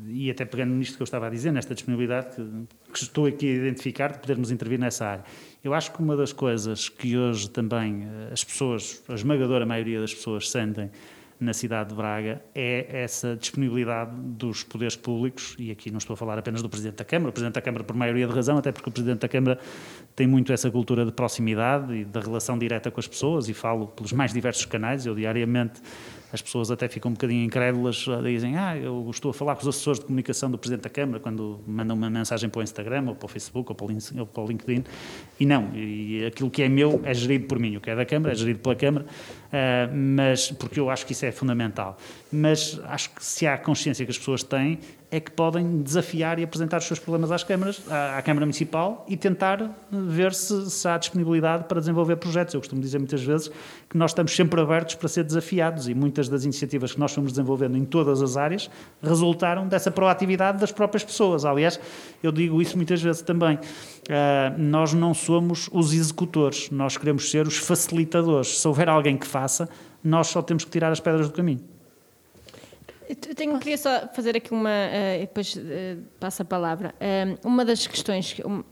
[0.07, 2.43] e até pegando nisto que eu estava a dizer, nesta disponibilidade que,
[2.91, 5.23] que estou aqui a identificar, de podermos intervir nessa área.
[5.63, 10.01] Eu acho que uma das coisas que hoje também eh, as pessoas, a esmagadora maioria
[10.01, 10.91] das pessoas sentem
[11.39, 16.17] na cidade de Braga é essa disponibilidade dos poderes públicos, e aqui não estou a
[16.17, 18.73] falar apenas do Presidente da Câmara, o Presidente da Câmara por maioria de razão, até
[18.73, 19.57] porque o Presidente da Câmara
[20.13, 23.87] tem muito essa cultura de proximidade e da relação direta com as pessoas, e falo
[23.87, 25.81] pelos mais diversos canais, eu diariamente
[26.33, 29.67] as pessoas até ficam um bocadinho incrédulas, dizem, ah, eu estou a falar com os
[29.67, 33.15] assessores de comunicação do Presidente da Câmara quando mandam uma mensagem para o Instagram, ou
[33.15, 33.75] para o Facebook, ou
[34.25, 34.83] para o LinkedIn,
[35.39, 38.03] e não, e aquilo que é meu é gerido por mim, o que é da
[38.03, 41.97] Câmara é gerido pela Câmara, uh, mas, porque eu acho que isso é fundamental.
[42.31, 44.79] Mas acho que se há consciência que as pessoas têm,
[45.13, 49.05] é que podem desafiar e apresentar os seus problemas às câmaras, à, à Câmara Municipal
[49.07, 52.55] e tentar ver se, se, há disponibilidade para desenvolver projetos.
[52.55, 53.51] Eu costumo dizer muitas vezes
[53.87, 57.31] que nós estamos sempre abertos para ser desafiados e muitas das iniciativas que nós fomos
[57.31, 58.71] desenvolvendo em todas as áreas
[59.03, 61.45] resultaram dessa proatividade das próprias pessoas.
[61.45, 61.79] Aliás,
[62.23, 63.57] eu digo isso muitas vezes também.
[63.57, 68.59] Uh, nós não somos os executores, nós queremos ser os facilitadores.
[68.59, 69.69] Se houver alguém que faça,
[70.03, 71.61] nós só temos que tirar as pedras do caminho.
[73.09, 75.59] Eu tenho, queria só fazer aqui uma, uh, depois uh,
[76.19, 76.93] passo a palavra.
[76.95, 78.63] Uh, uma das questões, que, um,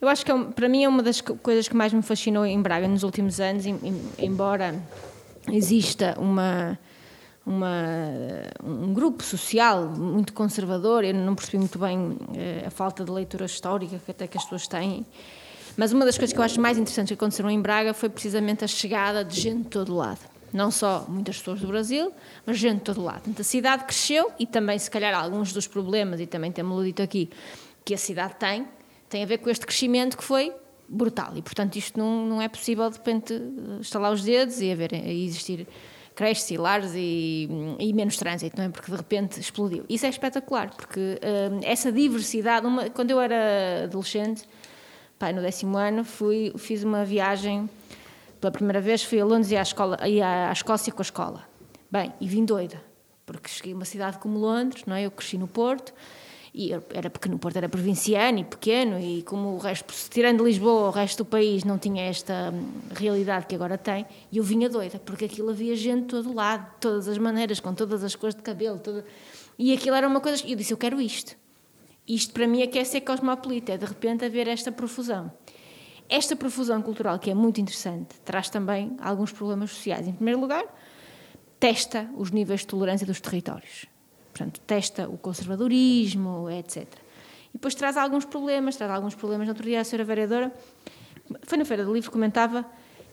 [0.00, 2.60] eu acho que é, para mim é uma das coisas que mais me fascinou em
[2.60, 4.74] Braga nos últimos anos, em, em, embora
[5.50, 6.78] exista uma,
[7.44, 7.76] uma,
[8.64, 12.16] um grupo social muito conservador, eu não percebi muito bem
[12.66, 15.04] a falta de leitura histórica que até que as pessoas têm,
[15.76, 18.64] mas uma das coisas que eu acho mais interessantes que aconteceram em Braga foi precisamente
[18.64, 20.20] a chegada de gente de todo lado
[20.52, 22.12] não só muitas pessoas do Brasil,
[22.44, 23.22] mas gente de todo lado.
[23.22, 27.02] Portanto, a cidade cresceu e também, se calhar, alguns dos problemas, e também temos dito
[27.02, 27.30] aqui,
[27.84, 28.66] que a cidade tem,
[29.08, 30.52] tem a ver com este crescimento que foi
[30.88, 31.32] brutal.
[31.36, 33.40] E, portanto, isto não, não é possível, de repente,
[33.80, 35.66] estalar os dedos e haver, e existir
[36.14, 37.48] creches e lares e,
[37.78, 38.68] e, menos trânsito, não é?
[38.68, 39.84] Porque de repente explodiu.
[39.88, 44.42] Isso é espetacular, porque hum, essa diversidade, uma, quando eu era adolescente,
[45.18, 47.70] pai, no décimo ano, fui, fiz uma viagem
[48.40, 51.44] pela primeira vez fui a Londres e à, escola, e à Escócia com a escola.
[51.90, 52.82] Bem, e vim doida,
[53.26, 55.04] porque cheguei a uma cidade como Londres, não é?
[55.04, 55.92] eu cresci no Porto,
[56.54, 60.88] e era pequeno, o Porto era provinciano e pequeno, e como o resto, tirando Lisboa,
[60.88, 64.68] o resto do país não tinha esta hum, realidade que agora tem, e eu vinha
[64.68, 68.14] doida, porque aquilo havia gente de todo lado, de todas as maneiras, com todas as
[68.16, 69.04] cores de cabelo, toda...
[69.58, 71.36] e aquilo era uma coisa, e eu disse, eu quero isto.
[72.08, 75.30] Isto para mim é que é ser cosmopolita, é de repente haver esta profusão.
[76.10, 80.08] Esta profusão cultural, que é muito interessante, traz também alguns problemas sociais.
[80.08, 80.64] Em primeiro lugar,
[81.60, 83.86] testa os níveis de tolerância dos territórios.
[84.32, 86.84] Portanto, testa o conservadorismo, etc.
[87.50, 89.46] E depois traz alguns problemas, traz alguns problemas.
[89.46, 90.52] Na outro dia, a senhora vereadora,
[91.44, 92.66] foi na Feira do Livro, comentava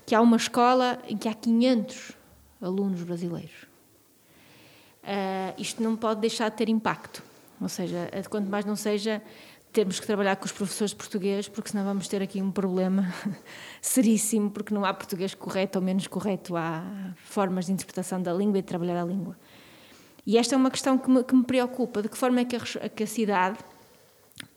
[0.04, 2.14] que há uma escola em que há 500
[2.60, 3.68] alunos brasileiros.
[5.04, 7.22] Uh, isto não pode deixar de ter impacto.
[7.62, 9.22] Ou seja, quanto mais não seja
[9.78, 13.14] temos que trabalhar com os professores de português, porque senão vamos ter aqui um problema
[13.80, 16.84] seríssimo, porque não há português correto ou menos correto, há
[17.18, 19.38] formas de interpretação da língua e de trabalhar a língua.
[20.26, 22.56] E esta é uma questão que me, que me preocupa, de que forma é que
[22.56, 23.60] a, que a cidade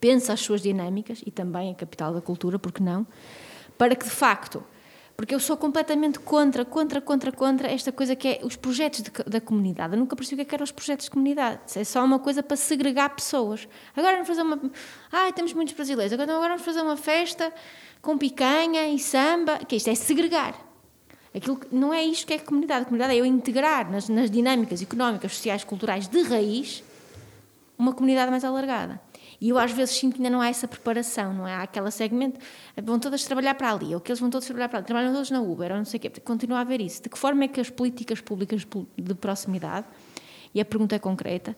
[0.00, 3.06] pensa as suas dinâmicas, e também a capital da cultura, porque não,
[3.76, 4.64] para que de facto
[5.20, 9.10] porque eu sou completamente contra, contra, contra, contra esta coisa que é os projetos de,
[9.26, 9.92] da comunidade.
[9.92, 11.60] Eu nunca percebi o que, é eram os projetos de comunidade.
[11.76, 13.68] É só uma coisa para segregar pessoas.
[13.94, 14.58] Agora vamos fazer uma.
[15.12, 16.10] Ai, temos muitos brasileiros.
[16.14, 17.52] Agora, agora vamos fazer uma festa
[18.00, 19.58] com picanha e samba.
[19.58, 20.54] Que isto é segregar.
[21.34, 22.80] Aquilo não é isto que é comunidade.
[22.80, 26.82] A comunidade é eu integrar nas, nas dinâmicas económicas, sociais, culturais de raiz
[27.76, 28.98] uma comunidade mais alargada.
[29.40, 31.54] E eu às vezes sinto que ainda não há essa preparação, não é?
[31.54, 32.38] Há aquela segmento,
[32.82, 35.30] vão todas trabalhar para ali, ou que eles vão todos trabalhar para ali, trabalham todos
[35.30, 36.10] na Uber, ou não sei o quê.
[36.20, 37.02] Continua a haver isso.
[37.02, 38.66] De que forma é que as políticas públicas
[38.98, 39.86] de proximidade,
[40.54, 41.56] e a pergunta é concreta,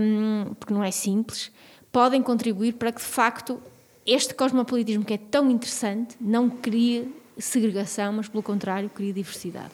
[0.00, 1.52] um, porque não é simples,
[1.92, 3.62] podem contribuir para que de facto
[4.04, 9.70] este cosmopolitismo que é tão interessante não crie segregação, mas pelo contrário crie diversidade.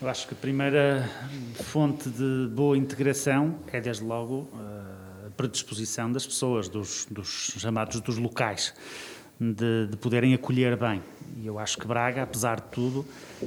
[0.00, 1.10] Eu acho que a primeira
[1.54, 4.46] fonte de boa integração é, desde logo,
[5.38, 8.74] predisposição das pessoas, dos, dos chamados dos locais,
[9.40, 11.00] de, de, poderem acolher bem.
[11.40, 13.06] E eu acho que Braga, apesar de tudo,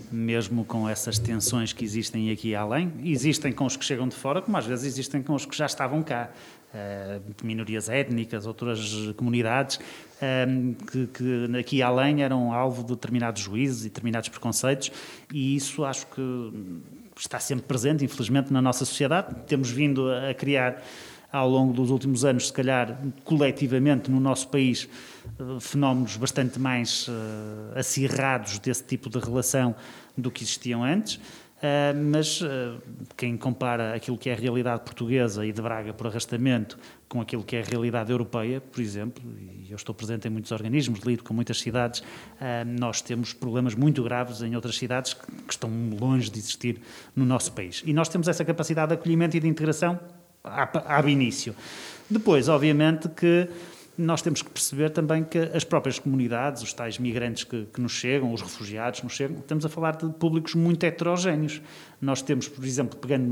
[0.10, 4.42] mesmo com essas tensões que existem aqui além, existem com os que chegam de fora,
[4.42, 6.32] como às vezes existem com os que já estavam cá.
[6.74, 13.82] Uh, minorias étnicas, outras comunidades, uh, que, que aqui além eram alvo de determinados juízes
[13.82, 14.90] e determinados preconceitos,
[15.34, 16.54] e isso acho que
[17.20, 19.36] está sempre presente, infelizmente, na nossa sociedade.
[19.48, 20.82] Temos vindo a criar
[21.32, 24.90] ao longo dos últimos anos, se calhar coletivamente no nosso país,
[25.40, 27.12] eh, fenómenos bastante mais uh,
[27.80, 29.74] acirrados desse tipo de relação
[30.18, 31.20] do que existiam antes.
[31.62, 32.82] Uh, mas uh,
[33.16, 36.76] quem compara aquilo que é a realidade portuguesa e de Braga por arrastamento
[37.08, 40.52] com aquilo que é a realidade europeia, por exemplo, e eu estou presente em muitos
[40.52, 45.26] organismos, lido com muitas cidades, uh, nós temos problemas muito graves em outras cidades que,
[45.28, 45.70] que estão
[46.00, 46.82] longe de existir
[47.16, 47.84] no nosso país.
[47.86, 50.00] E nós temos essa capacidade de acolhimento e de integração
[50.44, 51.56] ab início.
[52.10, 53.48] Depois, obviamente, que
[53.98, 57.92] nós temos que perceber também que as próprias comunidades, os tais migrantes que, que nos
[57.92, 61.62] chegam, os refugiados que nos chegam, estamos a falar de públicos muito heterogéneos.
[62.02, 63.28] Nós temos, por exemplo, pegando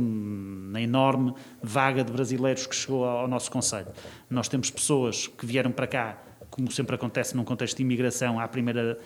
[0.72, 3.88] na enorme vaga de brasileiros que chegou ao nosso Conselho,
[4.30, 6.18] nós temos pessoas que vieram para cá,
[6.50, 9.00] como sempre acontece num contexto de imigração, à primeira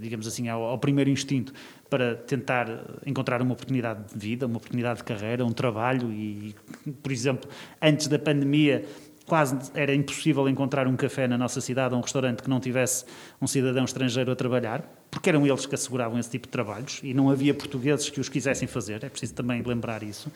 [0.00, 1.52] digamos assim, ao, ao, primeiro instinto
[1.88, 2.66] para tentar
[3.04, 6.54] encontrar uma oportunidade de vida, uma oportunidade de carreira, um trabalho e,
[7.02, 7.48] por exemplo,
[7.80, 8.84] antes da pandemia
[9.26, 13.04] quase era impossível encontrar um café na nossa cidade ou um restaurante que não tivesse
[13.42, 17.12] um cidadão estrangeiro a trabalhar, porque eram eles que asseguravam esse tipo de trabalhos e
[17.12, 20.30] não havia portugueses que os quisessem fazer, é preciso também lembrar isso.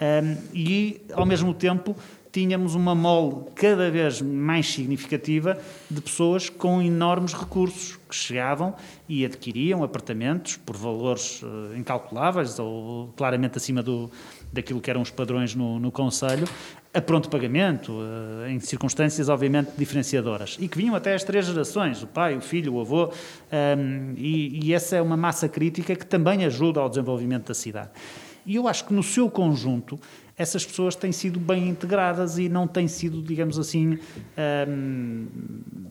[0.00, 1.96] Um, e, ao mesmo tempo,
[2.32, 5.58] tínhamos uma mole cada vez mais significativa
[5.90, 8.74] de pessoas com enormes recursos que chegavam
[9.06, 14.10] e adquiriam apartamentos por valores uh, incalculáveis ou claramente acima do,
[14.50, 16.48] daquilo que eram os padrões no, no Conselho,
[16.94, 22.02] a pronto pagamento, uh, em circunstâncias obviamente diferenciadoras, e que vinham até as três gerações,
[22.02, 23.10] o pai, o filho, o avô, um,
[23.52, 27.90] ehm, e, e essa é uma massa crítica que também ajuda ao desenvolvimento da cidade.
[28.44, 30.00] E eu acho que no seu conjunto
[30.42, 33.98] essas pessoas têm sido bem integradas e não têm sido, digamos assim,
[34.68, 35.26] um,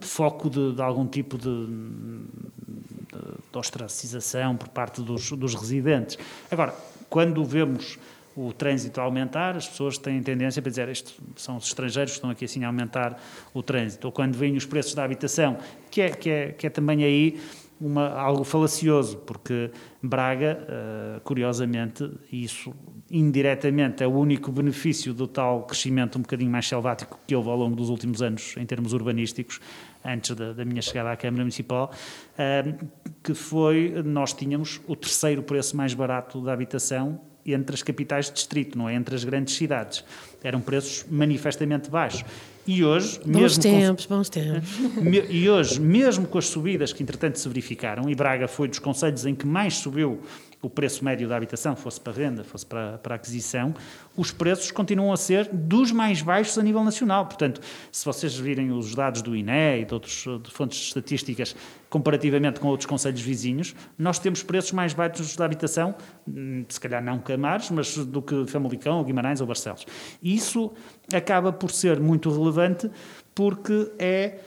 [0.02, 3.20] foco de, de, algum tipo de, de,
[3.52, 6.18] de ostracização por parte dos, dos residentes.
[6.52, 6.76] Agora,
[7.10, 7.98] quando vemos
[8.36, 12.30] o trânsito aumentar, as pessoas têm tendência para dizer isto são os estrangeiros que estão
[12.30, 13.22] aqui assim a aumentar
[13.54, 14.08] o trânsito.
[14.08, 15.58] Ou quando vêm os preços da habitação,
[15.90, 17.42] que é, que é, que é também aí
[17.82, 19.72] uma, algo falacioso, porque
[20.02, 22.74] Braga, uh, curiosamente, isso
[23.10, 27.58] indiretamente é o único benefício do tal crescimento um bocadinho mais selvático que houve ao
[27.58, 29.60] longo dos últimos anos em termos urbanísticos,
[30.06, 32.88] antes da, da minha chegada à Câmara Municipal, uh,
[33.24, 38.34] que foi, nós tínhamos o terceiro preço mais barato da habitação entre as capitais de
[38.34, 40.04] distrito, não é entre as grandes cidades.
[40.44, 42.24] Eram preços manifestamente baixos.
[42.66, 44.70] E hoje, bons mesmo tempos, com, bons tempos.
[45.30, 49.26] E hoje, mesmo com as subidas que entretanto se verificaram, e Braga foi dos conselhos
[49.26, 50.22] em que mais subiu
[50.62, 53.74] o preço médio da habitação, fosse para renda, fosse para, para aquisição,
[54.16, 57.26] os preços continuam a ser dos mais baixos a nível nacional.
[57.26, 61.56] Portanto, se vocês virem os dados do INE e de outras fontes estatísticas
[61.90, 65.96] comparativamente com outros conselhos vizinhos, nós temos preços mais baixos da habitação,
[66.28, 69.86] hum, se calhar não Camares, mas do que Famalicão, ou Guimarães ou Barcelos.
[70.22, 70.72] Isso
[71.14, 72.90] acaba por ser muito relevante
[73.34, 74.40] porque é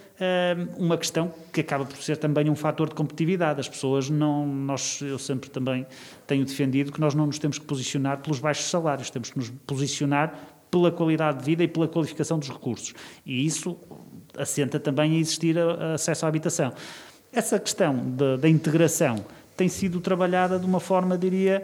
[0.76, 3.60] uma questão que acaba por ser também um fator de competitividade.
[3.60, 5.86] As pessoas não, nós, eu sempre também
[6.26, 9.50] tenho defendido que nós não nos temos que posicionar pelos baixos salários, temos que nos
[9.66, 10.34] posicionar
[10.70, 12.94] pela qualidade de vida e pela qualificação dos recursos.
[13.24, 13.76] E isso
[14.36, 15.56] assenta também a existir
[15.94, 16.72] acesso à habitação.
[17.32, 17.96] Essa questão
[18.38, 19.24] da integração
[19.56, 21.62] tem sido trabalhada de uma forma, diria,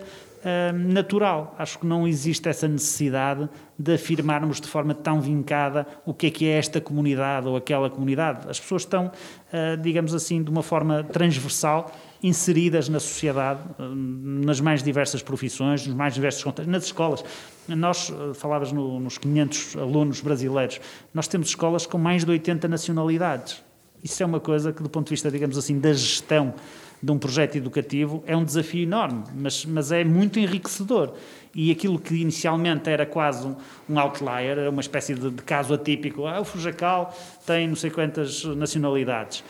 [0.74, 1.55] natural.
[1.59, 6.30] Acho que não existe essa necessidade de afirmarmos de forma tão vincada o que é
[6.30, 8.49] que é esta comunidade ou aquela comunidade.
[8.49, 11.91] As pessoas estão, uh, digamos assim, de uma forma transversal
[12.22, 17.24] inseridas na sociedade, uh, nas mais diversas profissões, nos mais diversos contextos, nas escolas.
[17.68, 20.80] Nós, falavas no, nos 500 alunos brasileiros,
[21.14, 23.62] nós temos escolas com mais de 80 nacionalidades.
[24.03, 26.55] Isso é uma coisa que, do ponto de vista, digamos assim, da gestão
[27.03, 31.14] de um projeto educativo é um desafio enorme, mas, mas é muito enriquecedor.
[31.55, 33.57] E aquilo que inicialmente era quase um,
[33.88, 37.14] um outlier, uma espécie de, de, caso atípico, ah, o Fujacal
[37.46, 39.42] tem não sei quantas nacionalidades.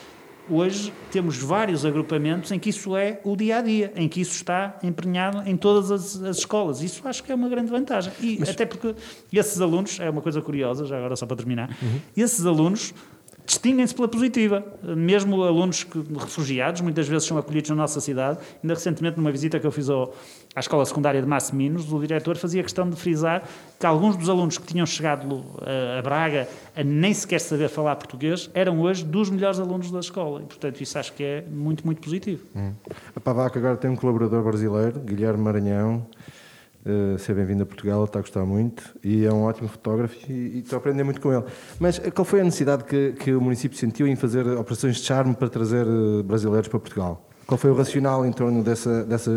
[0.49, 4.33] Hoje temos vários agrupamentos em que isso é o dia a dia, em que isso
[4.33, 6.81] está empenhado em todas as, as escolas.
[6.81, 8.11] Isso acho que é uma grande vantagem.
[8.19, 8.49] E Mas...
[8.49, 8.95] até porque
[9.31, 11.99] esses alunos, é uma coisa curiosa, já agora só para terminar, uhum.
[12.17, 12.93] esses alunos
[13.45, 14.63] distinguem-se pela positiva.
[14.83, 18.39] Mesmo alunos que, refugiados, muitas vezes são acolhidos na nossa cidade.
[18.63, 20.13] Ainda recentemente, numa visita que eu fiz ao,
[20.55, 23.43] à escola secundária de Massiminos, o diretor fazia questão de frisar
[23.79, 27.95] que alguns dos alunos que tinham chegado a, a Braga a nem sequer saber falar
[27.95, 30.41] português eram hoje dos melhores alunos da escola.
[30.41, 32.43] E, portanto, isso acho que é muito, muito positivo.
[32.55, 32.73] Hum.
[33.15, 36.05] A Pavaca agora tem um colaborador brasileiro, Guilherme Maranhão.
[36.83, 40.33] Uh, seja bem-vindo a Portugal, está a gostar muito e é um ótimo fotógrafo e,
[40.33, 41.43] e estou a aprender muito com ele.
[41.79, 45.03] Mas eh, qual foi a necessidade que, que o município sentiu em fazer operações de
[45.03, 47.29] charme para trazer uh, brasileiros para Portugal?
[47.45, 49.29] Qual foi o racional em torno dessa, dessa?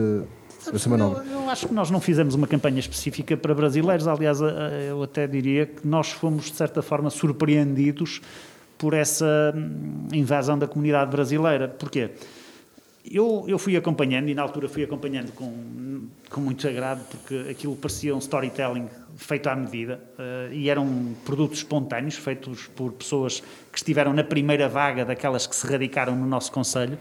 [1.23, 4.39] Eu, eu, acho que nós não fizemos uma campanha específica para brasileiros, aliás,
[4.89, 8.23] eu até diria que nós fomos, de certa forma, surpreendidos
[8.79, 11.69] por essa hum, invasão da comunidade brasileira.
[11.69, 12.11] Porquê?
[13.11, 17.77] Eu, eu fui acompanhando, e na altura fui acompanhando com, com muito agrado, porque aquilo
[17.77, 23.41] parecia um storytelling feito à medida, uh, e eram produtos espontâneos, feitos por pessoas
[23.71, 26.99] que estiveram na primeira vaga daquelas que se radicaram no nosso Conselho,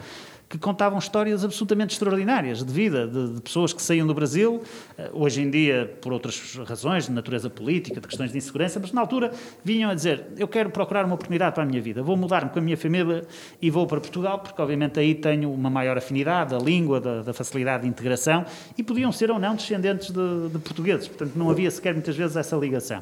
[0.54, 4.62] que contavam histórias absolutamente extraordinárias de vida, de, de pessoas que saíam do Brasil,
[4.96, 8.92] eh, hoje em dia por outras razões, de natureza política, de questões de insegurança, mas
[8.92, 9.32] na altura
[9.66, 12.60] vinham a dizer: Eu quero procurar uma oportunidade para a minha vida, vou mudar-me com
[12.60, 13.26] a minha família
[13.60, 17.34] e vou para Portugal, porque obviamente aí tenho uma maior afinidade da língua, da, da
[17.34, 18.46] facilidade de integração,
[18.78, 22.36] e podiam ser ou não descendentes de, de portugueses, portanto não havia sequer muitas vezes
[22.36, 23.02] essa ligação.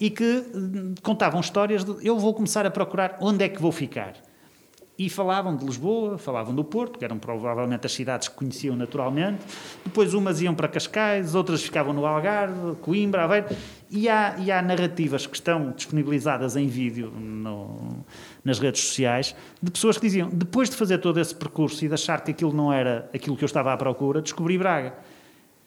[0.00, 3.70] E que hum, contavam histórias de eu vou começar a procurar onde é que vou
[3.70, 4.14] ficar.
[5.00, 9.42] E falavam de Lisboa, falavam do Porto, que eram provavelmente as cidades que conheciam naturalmente.
[9.82, 13.46] Depois umas iam para Cascais, outras ficavam no Algarve, Coimbra, Aveiro.
[13.90, 18.04] E há, e há narrativas que estão disponibilizadas em vídeo no,
[18.44, 21.94] nas redes sociais de pessoas que diziam, depois de fazer todo esse percurso e de
[21.94, 24.92] achar que aquilo não era aquilo que eu estava à procura, descobri Braga.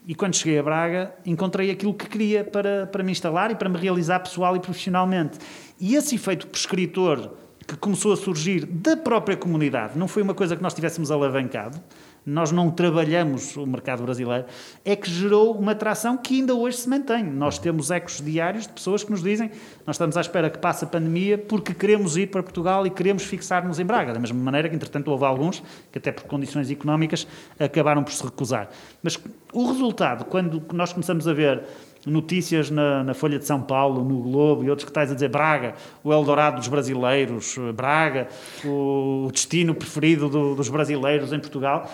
[0.05, 3.67] E quando cheguei a Braga, encontrei aquilo que queria para, para me instalar e para
[3.67, 5.39] me realizar pessoal e profissionalmente.
[5.79, 7.31] E esse efeito prescritor
[7.73, 11.81] que começou a surgir da própria comunidade, não foi uma coisa que nós tivéssemos alavancado,
[12.25, 14.45] nós não trabalhamos o mercado brasileiro,
[14.85, 17.23] é que gerou uma atração que ainda hoje se mantém.
[17.23, 19.51] Nós temos ecos diários de pessoas que nos dizem
[19.85, 23.23] nós estamos à espera que passe a pandemia porque queremos ir para Portugal e queremos
[23.23, 24.13] fixar-nos em Braga.
[24.13, 25.61] Da mesma maneira que, entretanto, houve alguns
[25.91, 27.27] que até por condições económicas
[27.59, 28.69] acabaram por se recusar.
[29.01, 29.19] Mas
[29.51, 31.63] o resultado, quando nós começamos a ver
[32.05, 35.29] notícias na, na, Folha de São Paulo, no Globo e outros que estás a dizer
[35.29, 38.27] Braga, o Eldorado dos brasileiros, Braga,
[38.65, 41.89] o destino preferido do, dos brasileiros em Portugal.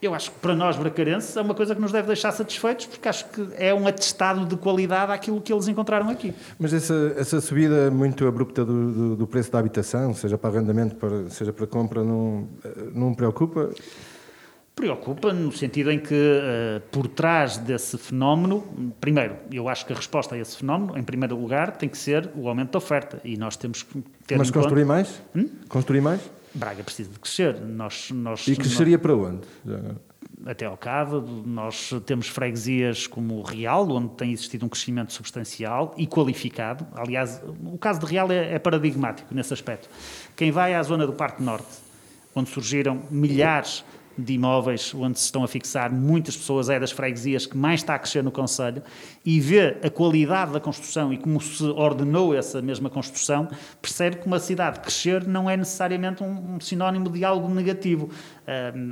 [0.00, 3.08] Eu acho que para nós bracarenses é uma coisa que nos deve deixar satisfeitos, porque
[3.08, 6.34] acho que é um atestado de qualidade àquilo que eles encontraram aqui.
[6.58, 10.96] Mas essa, essa subida muito abrupta do, do, do preço da habitação, seja para arrendamento,
[10.96, 12.46] para, seja para compra, não,
[12.94, 13.70] não preocupa?
[14.76, 18.62] Preocupa no sentido em que, uh, por trás desse fenómeno,
[19.00, 22.30] primeiro, eu acho que a resposta a esse fenómeno, em primeiro lugar, tem que ser
[22.36, 23.18] o aumento da oferta.
[23.24, 24.36] E nós temos que ter.
[24.36, 24.92] Mas construir conta...
[24.92, 25.22] mais?
[25.34, 25.48] Hum?
[25.66, 26.20] Construir mais?
[26.52, 27.58] Braga precisa de crescer.
[27.58, 29.02] Nós, nós, e cresceria nós...
[29.02, 29.40] para onde?
[30.44, 35.94] Até ao cabo, nós temos freguesias como o Real, onde tem existido um crescimento substancial
[35.96, 36.86] e qualificado.
[36.94, 39.88] Aliás, o caso de Real é, é paradigmático nesse aspecto.
[40.36, 41.78] Quem vai à zona do Parque Norte,
[42.34, 43.82] onde surgiram milhares
[44.18, 47.94] de imóveis onde se estão a fixar muitas pessoas, é das freguesias que mais está
[47.94, 48.82] a crescer no Conselho,
[49.24, 53.48] e vê a qualidade da construção e como se ordenou essa mesma construção,
[53.80, 58.10] percebe que uma cidade crescer não é necessariamente um, um sinónimo de algo negativo.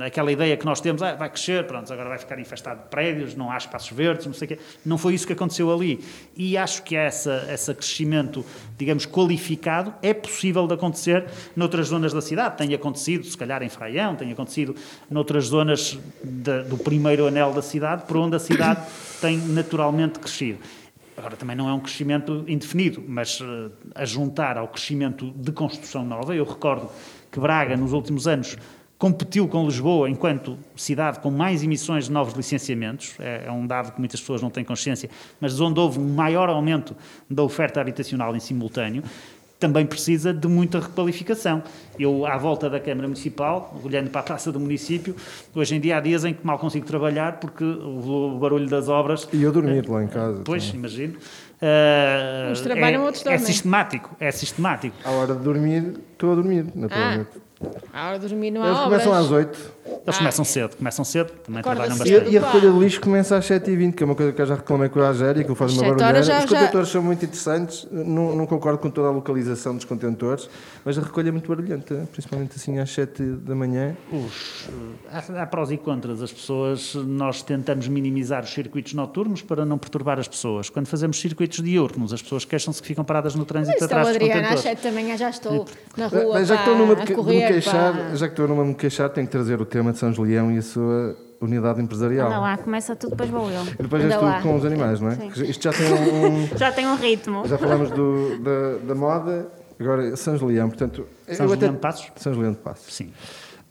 [0.05, 3.35] Aquela ideia que nós temos, ah, vai crescer, pronto, agora vai ficar infestado de prédios,
[3.35, 4.59] não há espaços verdes, não sei o quê.
[4.85, 6.03] Não foi isso que aconteceu ali.
[6.35, 8.45] E acho que essa, esse crescimento,
[8.77, 11.25] digamos, qualificado é possível de acontecer
[11.55, 12.57] noutras zonas da cidade.
[12.57, 14.75] Tem acontecido, se calhar em Fraião, tem acontecido
[15.09, 18.81] noutras zonas de, do primeiro anel da cidade, por onde a cidade
[19.21, 20.59] tem naturalmente crescido.
[21.17, 26.03] Agora, também não é um crescimento indefinido, mas uh, a juntar ao crescimento de construção
[26.03, 26.89] nova, eu recordo
[27.31, 28.57] que Braga, nos últimos anos,
[28.97, 33.91] competiu com Lisboa enquanto cidade com mais emissões de novos licenciamentos, é, é, um dado
[33.91, 36.95] que muitas pessoas não têm consciência, mas onde houve um maior aumento
[37.29, 39.03] da oferta habitacional em simultâneo,
[39.59, 41.63] também precisa de muita requalificação.
[41.97, 45.15] Eu, à volta da Câmara Municipal, olhando para a praça do município,
[45.55, 49.27] hoje em dia há dias em que mal consigo trabalhar porque o barulho das obras...
[49.31, 50.41] E eu dormir uh, lá em casa.
[50.43, 50.79] Pois, também.
[50.79, 51.13] imagino.
[51.15, 53.41] Uh, Uns trabalham, é, outros dormem.
[53.41, 54.95] É sistemático, é sistemático.
[55.05, 57.29] À hora de dormir, estou a dormir, naturalmente.
[57.35, 57.44] Ah.
[57.93, 59.03] A hora de dormir não há Eles obras.
[59.03, 59.75] começam às 8.
[60.05, 62.11] Eles começam cedo, começam cedo, também Acorda trabalham cedo.
[62.13, 62.33] bastante.
[62.33, 64.55] E, a recolha de lixo começa às 7h20, que é uma coisa que eu já
[64.55, 66.05] reclamei com a Agéria, que faz uma Às sete barulheira.
[66.07, 69.75] horas já- Os já- contentores são muito interessantes, não, não concordo com toda a localização
[69.75, 70.49] dos contentores,
[70.83, 73.95] mas a recolha é muito barulhenta, principalmente assim às 7 da manhã.
[74.11, 74.67] Os,
[75.11, 76.21] eh, há, há prós e contras.
[76.21, 80.69] As pessoas, nós tentamos minimizar os circuitos noturnos para não perturbar as pessoas.
[80.69, 84.15] Quando fazemos circuitos diurnos, as pessoas queixam-se que ficam paradas no trânsito Estou, atrás dos
[84.17, 84.79] Adriana, às contentores.
[84.81, 85.65] 7 da manhã já estou
[85.97, 87.54] na rua Mas já que estou pá, numa de, a correr.
[87.61, 90.51] Queixar, já que estou numa me queixar, tenho que trazer o tema de São Julião
[90.51, 92.27] e a sua unidade empresarial.
[92.27, 93.63] Anda lá, começa tudo, depois vou eu.
[93.79, 95.15] E depois és tu com os animais, não é?
[95.15, 95.43] Sim.
[95.43, 96.57] Isto já tem um.
[96.57, 97.47] Já tem um ritmo.
[97.47, 99.47] já falámos do- da, da moda,
[99.79, 101.05] agora São Julião, portanto.
[101.31, 102.11] São Julião de Passos?
[102.15, 102.93] São Julião de Passos.
[102.93, 103.11] Sim.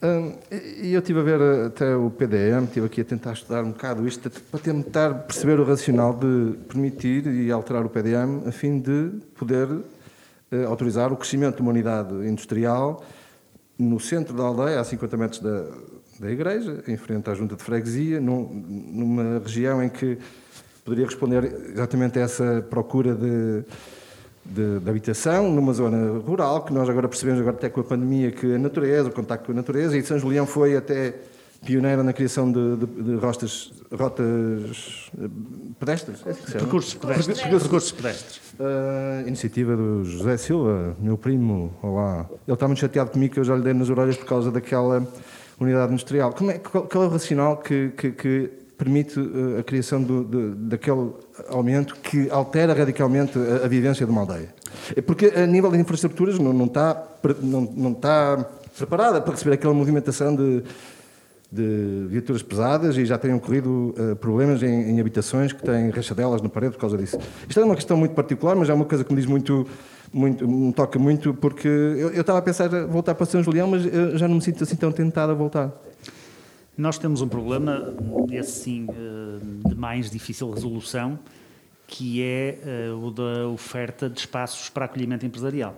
[0.02, 0.34] Hum,
[0.82, 4.06] e eu estive a ver até o PDM, estive aqui a tentar estudar um bocado
[4.06, 9.12] isto, para tentar perceber o racional de permitir e alterar o PDM a fim de
[9.34, 9.82] poder uh,
[10.68, 13.02] autorizar o crescimento de uma unidade industrial
[13.78, 15.64] no centro da aldeia, a 50 metros da,
[16.20, 18.48] da igreja, em frente à junta de freguesia, num-
[18.92, 20.18] numa região em que
[20.84, 23.62] poderia responder exatamente a essa procura de,
[24.44, 28.30] de, de habitação, numa zona rural, que nós agora percebemos, agora até com a pandemia,
[28.30, 31.14] que a natureza, o contacto com a natureza, e São Julião foi até
[31.64, 35.28] pioneira na criação de, de, de rostas, rotas eh,
[35.78, 36.20] pedestres.
[36.26, 36.32] É?
[36.58, 37.40] Percursos pedestres.
[37.40, 38.40] Percursos- pedestres.
[38.58, 42.26] Uh, iniciativa do José Silva, meu primo, olá.
[42.46, 45.06] Ele está muito chateado comigo que eu já lhe dei nas orelhas por causa daquela
[45.58, 46.32] unidade industrial.
[46.32, 50.54] Como é, qual, qual é o racional que, que, que permite uh, a criação do,
[50.54, 51.12] daquele
[51.48, 54.54] aumento que altera radicalmente a, a, vivência de uma aldeia?
[54.94, 57.02] É porque a nível de infraestruturas não, não, está,
[57.40, 58.44] não, não está
[58.76, 60.62] preparada para receber aquela movimentação de,
[61.54, 66.42] de viaturas pesadas e já têm ocorrido uh, problemas em, em, habitações que têm rachadelas
[66.42, 67.18] na parede por causa disso.
[67.48, 69.66] Isto é uma questão muito particular, mas é uma coisa que me diz muito,
[70.12, 73.82] muito me toca muito, porque eu, eu estava a pensar voltar para São Julião, mas
[74.18, 75.72] já não me sinto assim tão tentado a voltar.
[76.76, 77.94] Nós temos um problema,
[78.32, 81.16] esse sim, eh, de mais difícil resolução,
[81.86, 85.76] que é eh, o da oferta de espaços para acolhimento empresarial.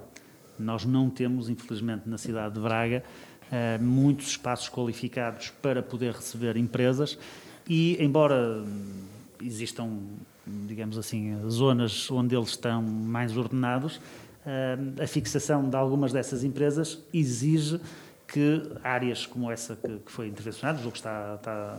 [0.59, 3.05] Nós não temos, infelizmente, na cidade de Braga,
[3.51, 7.19] eh, muitos espaços qualificados para poder receber empresas.
[7.69, 8.65] E, embora
[9.43, 9.99] existam,
[10.47, 14.01] digamos assim, zonas onde eles estão mais ordenados,
[15.03, 17.81] a fixação de algumas dessas empresas exige
[18.27, 21.79] que áreas como essa que, que foi intervencionada, o jogo está, está,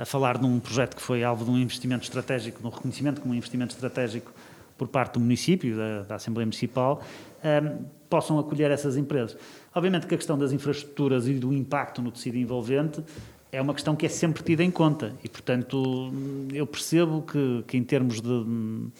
[0.00, 3.34] a falar de um projeto que foi alvo de um investimento estratégico, um reconhecimento como
[3.34, 4.32] um investimento estratégico
[4.80, 7.02] por parte do município, da, da Assembleia Municipal,
[7.44, 7.76] um, ehm,
[8.08, 9.36] possam acolher essas empresas.
[9.74, 13.04] Obviamente que a questão das infraestruturas e do impacto no tecido envolvente
[13.52, 16.10] é uma questão que é sempre tida em conta e, portanto,
[16.54, 18.90] eu percebo que, que em termos de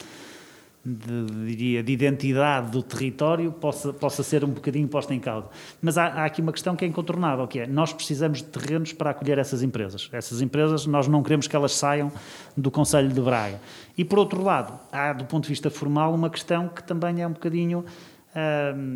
[0.85, 5.49] de, diria, de identidade do território possa, possa ser um bocadinho posta em causa.
[5.81, 8.93] Mas há, há, aqui uma questão que é incontornável, que é nós precisamos de terrenos
[8.93, 10.09] para acolher essas empresas.
[10.13, 12.11] Essas empresas, nós não queremos que elas saiam
[12.57, 13.61] do Conselho de Braga.
[13.97, 17.27] E, por outro lado, há, do ponto de vista formal, uma questão que também é
[17.27, 17.85] um bocadinho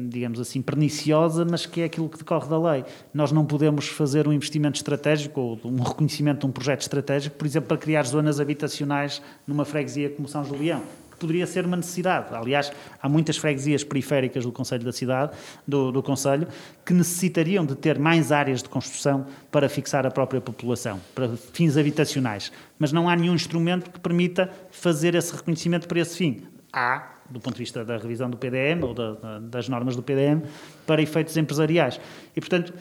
[0.08, 2.84] digamos assim, perniciosa, mas que é aquilo que decorre da lei.
[3.12, 7.44] Nós não podemos fazer um investimento estratégico ou um reconhecimento de um projeto estratégico, por
[7.44, 10.82] exemplo, para criar zonas habitacionais numa freguesia como São Julião
[11.24, 12.34] poderia ser uma necessidade.
[12.34, 12.70] Aliás,
[13.00, 15.32] há muitas freguesias periféricas do Conselho da cidade,
[15.66, 16.46] do, do Conselho,
[16.84, 21.78] que necessitariam de ter mais áreas de construção para fixar a própria população, para fins
[21.78, 22.52] habitacionais.
[22.78, 26.42] Mas não há nenhum instrumento que permita fazer esse reconhecimento para esse fim.
[26.70, 30.42] Há, do ponto de vista da revisão do PDM ou da, das normas do PDM,
[30.86, 31.98] para efeitos empresariais.
[32.36, 32.74] E, portanto,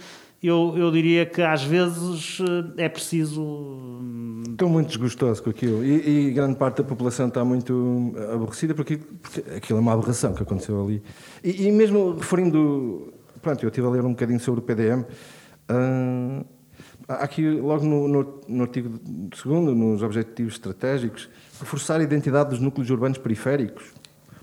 [0.47, 2.39] eu, eu diria que às vezes
[2.77, 3.41] eh, é preciso.
[4.49, 8.97] Estou muito desgostoso com aquilo e, e grande parte da população está muito aborrecida porque,
[8.97, 11.01] porque aquilo é uma aberração que aconteceu ali.
[11.43, 13.13] E, e, mesmo referindo.
[13.41, 15.05] Pronto, eu estive a ler um bocadinho sobre o PDM.
[15.69, 16.45] Uh,
[17.07, 21.29] aqui, logo no, no, no artigo 2, nos Objetivos Estratégicos,
[21.59, 23.93] reforçar a identidade dos núcleos urbanos periféricos,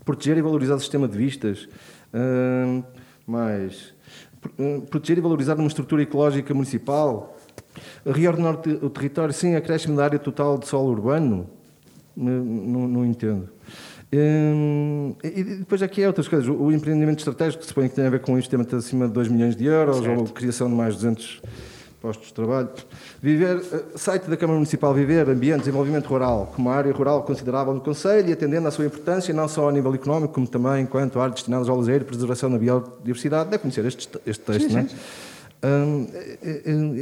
[0.04, 1.68] proteger e valorizar o sistema de vistas.
[2.12, 2.84] Uh,
[3.30, 3.99] mais eh,
[4.88, 7.36] proteger e valorizar uma estrutura ecológica municipal,
[8.04, 11.48] reordenar o território sem acréscimo da área total de solo urbano?
[12.16, 13.48] Não, não, entendo.
[14.12, 16.48] Hum, e depois aqui é outras coisas.
[16.48, 19.12] O empreendimento estratégico, que se supõe que tem a ver com um investimento acima de
[19.12, 20.20] 2 milhões de euros, certo.
[20.20, 21.40] ou criação de mais 200
[22.00, 22.68] postos de trabalho.
[23.20, 27.74] Viver, eh, site da Câmara Municipal Viver, Ambiente, Desenvolvimento Rural, como uma área rural considerável
[27.74, 31.20] no Conselho e atendendo à sua importância, não só a nível económico, como também enquanto
[31.20, 33.50] área destinada ao lazer e preservação da biodiversidade.
[33.50, 34.86] Deve conhecer este, este texto, sim, não é?
[35.62, 36.06] Hum,
[36.42, 36.96] eu,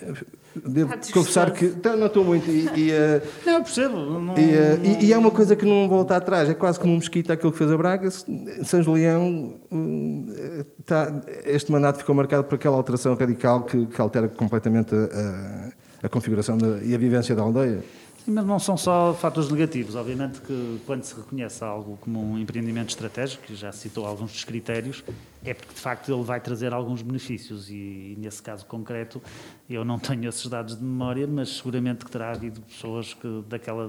[0.00, 0.16] eu,
[0.54, 5.00] devo confessar que não estou muito e, e uh, não percebo não, e, uh, não...
[5.00, 7.58] e, é uma coisa que não volta atrás é quase como um mosquito aquilo que
[7.58, 8.10] fez a Braga.
[8.10, 11.12] São Julião uh, tá,
[11.44, 16.08] este mandato ficou marcado por aquela alteração radical que, que altera completamente a, a, a
[16.08, 17.82] configuração de, e a vivência da aldeia
[18.28, 19.94] mas não são só fatores negativos.
[19.94, 24.44] Obviamente que quando se reconhece algo como um empreendimento estratégico, que já citou alguns dos
[24.44, 25.02] critérios,
[25.44, 29.22] é porque de facto ele vai trazer alguns benefícios e, nesse caso concreto
[29.70, 33.88] eu não tenho esses dados de memória, mas seguramente que terá havido pessoas que, daquela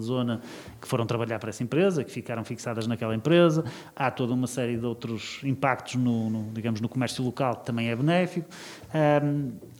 [0.00, 0.40] zona
[0.80, 3.64] que foram trabalhar para essa empresa, que ficaram fixadas naquela empresa.
[3.96, 7.88] Há toda uma série de outros impactos no, no digamos, no comércio local que também
[7.88, 8.48] é benéfico.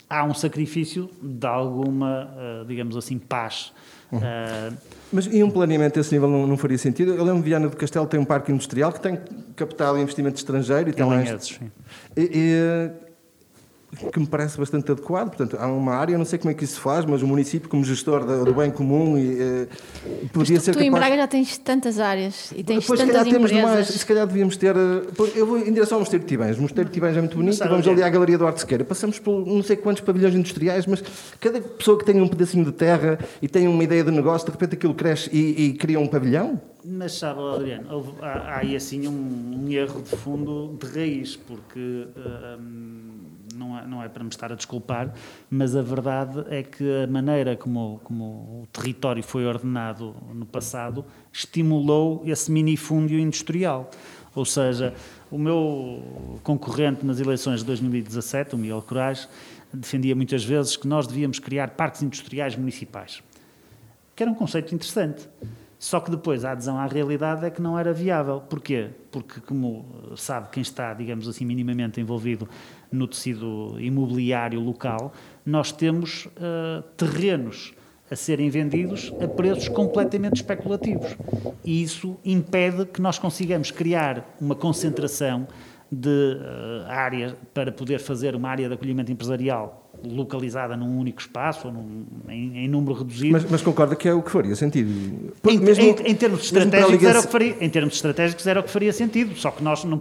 [0.08, 3.72] Há um sacrifício de alguma, uh, digamos assim, paz
[4.12, 4.76] Uh,
[5.12, 7.14] Mas e um planeamento desse nível não, não faria sentido?
[7.14, 9.18] Eu lembro que Viana do Castelo tem um parque industrial que tem
[9.56, 11.22] capital e investimento estrangeiro e tem lá.
[12.16, 12.90] E, e,
[14.12, 15.28] que me parece bastante adequado.
[15.28, 17.68] Portanto, há uma área, não sei como é que isso se faz, mas o município,
[17.68, 19.68] como gestor do bem comum, e, uh,
[20.32, 20.86] podia tu, ser tu capaz...
[20.86, 23.50] em Braga já tens tantas áreas e tens pois, tantas se calhar empresas.
[23.50, 24.76] Temos mais, se calhar devíamos ter...
[24.76, 26.56] Uh, eu vou em direção ao Mosteiro de Tibães.
[26.56, 28.84] O Mosteiro de Tibães é muito bonito, vamos ali à Galeria do Arte Sequeira.
[28.84, 31.02] Passamos por não sei quantos pavilhões industriais, mas
[31.40, 34.52] cada pessoa que tem um pedacinho de terra e tem uma ideia de negócio, de
[34.52, 36.60] repente aquilo cresce e, e cria um pavilhão?
[36.82, 42.06] Mas sabe, Adriano, há, aí assim um, um, erro de fundo de raiz, porque...
[42.16, 43.09] Uh,
[43.60, 45.12] não é, não é para me estar a desculpar,
[45.50, 51.04] mas a verdade é que a maneira como, como o território foi ordenado no passado
[51.30, 53.90] estimulou esse minifúndio industrial.
[54.34, 54.94] Ou seja,
[55.30, 59.28] o meu concorrente nas eleições de 2017, o Miguel Corais,
[59.72, 63.22] defendia muitas vezes que nós devíamos criar parques industriais municipais,
[64.16, 65.28] que era um conceito interessante.
[65.80, 68.42] Só que depois a adesão à realidade é que não era viável.
[68.42, 68.90] Porquê?
[69.10, 72.46] Porque, como sabe quem está, digamos assim, minimamente envolvido
[72.90, 75.12] no tecido imobiliário local,
[75.44, 77.72] nós temos uh, terrenos
[78.10, 81.16] a serem vendidos a preços completamente especulativos.
[81.64, 85.46] E isso impede que nós consigamos criar uma concentração
[85.92, 91.66] de uh, áreas para poder fazer uma área de acolhimento empresarial localizada num único espaço
[91.66, 93.32] ou num, em, em, número reduzido.
[93.32, 94.88] Mas, mas, concorda que é o que faria sentido?
[95.48, 98.62] Em, mesmo, em, em termos estratégicos era o que faria, em termos estratégicos era o
[98.62, 99.36] que faria sentido.
[99.36, 100.00] Só que nós não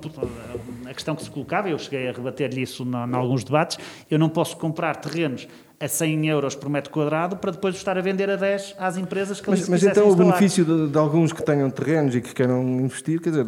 [0.99, 3.77] questão que se colocava, eu cheguei a rebater-lhe isso em alguns debates,
[4.11, 5.47] eu não posso comprar terrenos
[5.79, 9.39] a 100 euros por metro quadrado para depois estar a vender a 10 às empresas
[9.39, 12.61] que Mas, mas então o benefício de, de, alguns que tenham terrenos e que queiram
[12.81, 13.45] investir, quer dizer,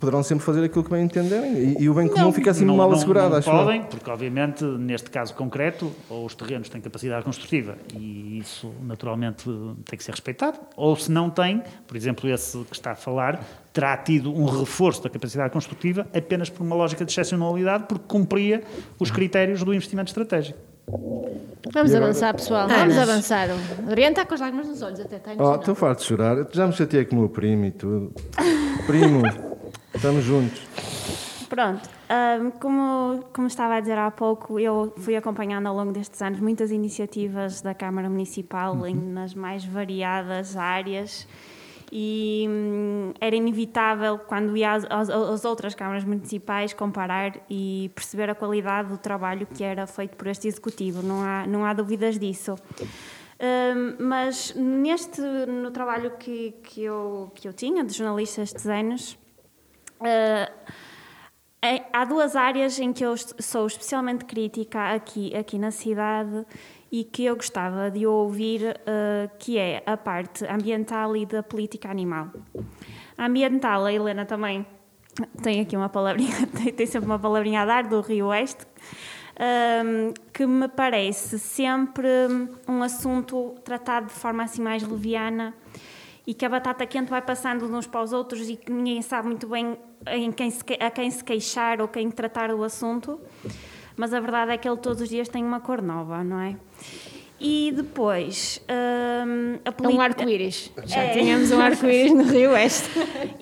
[0.00, 2.64] poderão sempre fazer aquilo que bem entenderem e, e o bem comum não, fica assim
[2.64, 6.80] não, mal assegurado, não, acho podem, porque obviamente neste caso concreto, ou os terrenos têm
[6.80, 9.44] capacidade construtiva e isso naturalmente
[9.84, 13.44] tem que ser respeitado, ou se não tem, por exemplo esse que está a falar,
[13.72, 18.64] terá tido um reforço da capacidade construtiva apenas por uma lógica de excepcionalidade, porque cumpria
[18.98, 20.58] os critérios do investimento estratégico.
[20.86, 22.04] Vamos agora...
[22.04, 22.68] avançar, pessoal.
[22.68, 23.48] Vamos avançar.
[23.86, 26.46] Adriano está com as lágrimas nos olhos, até está Oh, estou farto de chorar.
[26.52, 28.12] Já me chateei com o meu primo e tudo.
[28.86, 29.22] Primo,
[29.94, 30.62] estamos juntos.
[31.48, 31.88] Pronto,
[32.40, 36.40] um, como, como estava a dizer há pouco, eu fui acompanhando ao longo destes anos
[36.40, 38.86] muitas iniciativas da Câmara Municipal uhum.
[38.86, 41.26] em, nas mais variadas áreas
[41.98, 48.28] e hum, era inevitável, quando ia às, às, às, outras câmaras municipais, comparar e perceber
[48.28, 52.18] a qualidade do trabalho que era feito por este executivo, não há, não há dúvidas
[52.18, 52.54] disso.
[53.40, 59.18] Um, mas neste, no trabalho que, que, eu, que eu tinha de jornalista estes anos,
[60.02, 60.72] uh,
[61.94, 66.44] há duas áreas em que eu sou especialmente crítica aqui, aqui na cidade
[66.90, 71.90] e que eu gostava de ouvir, uh, que é a parte ambiental e da política
[71.90, 72.30] animal.
[73.18, 74.64] A ambiental, a Helena também
[75.42, 78.66] tem aqui uma palavrinha, tem sempre uma palavrinha a dar do Rio Oeste,
[79.38, 82.08] um, ehm, que me parece sempre
[82.68, 85.54] um assunto tratado de forma assim mais leviana
[86.26, 89.00] e que a batata quente vai passando de uns para os outros e que ninguém
[89.00, 93.20] sabe muito bem em quem se, a quem se queixar ou quem tratar o assunto
[93.96, 96.56] mas a verdade é que ele todos os dias tem uma cor nova, não é?
[97.38, 98.62] E depois.
[98.68, 99.94] Um, a política...
[99.94, 100.72] É um arco-íris.
[100.84, 101.12] Já é.
[101.12, 102.88] tínhamos um arco-íris no Rio Oeste.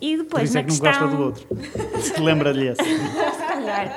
[0.01, 0.93] E depois, Por isso é que questão...
[0.93, 2.01] não gosta do outro.
[2.01, 2.83] Se lembra-lhe esse.
[2.83, 3.97] Se calhar.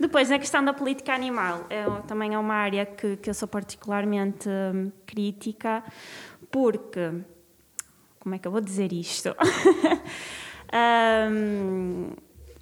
[0.00, 1.66] Depois, a questão da política animal.
[1.68, 5.84] É, também é uma área que, que eu sou particularmente um, crítica,
[6.50, 7.12] porque.
[8.18, 9.36] Como é que eu vou dizer isto?
[11.30, 12.08] um,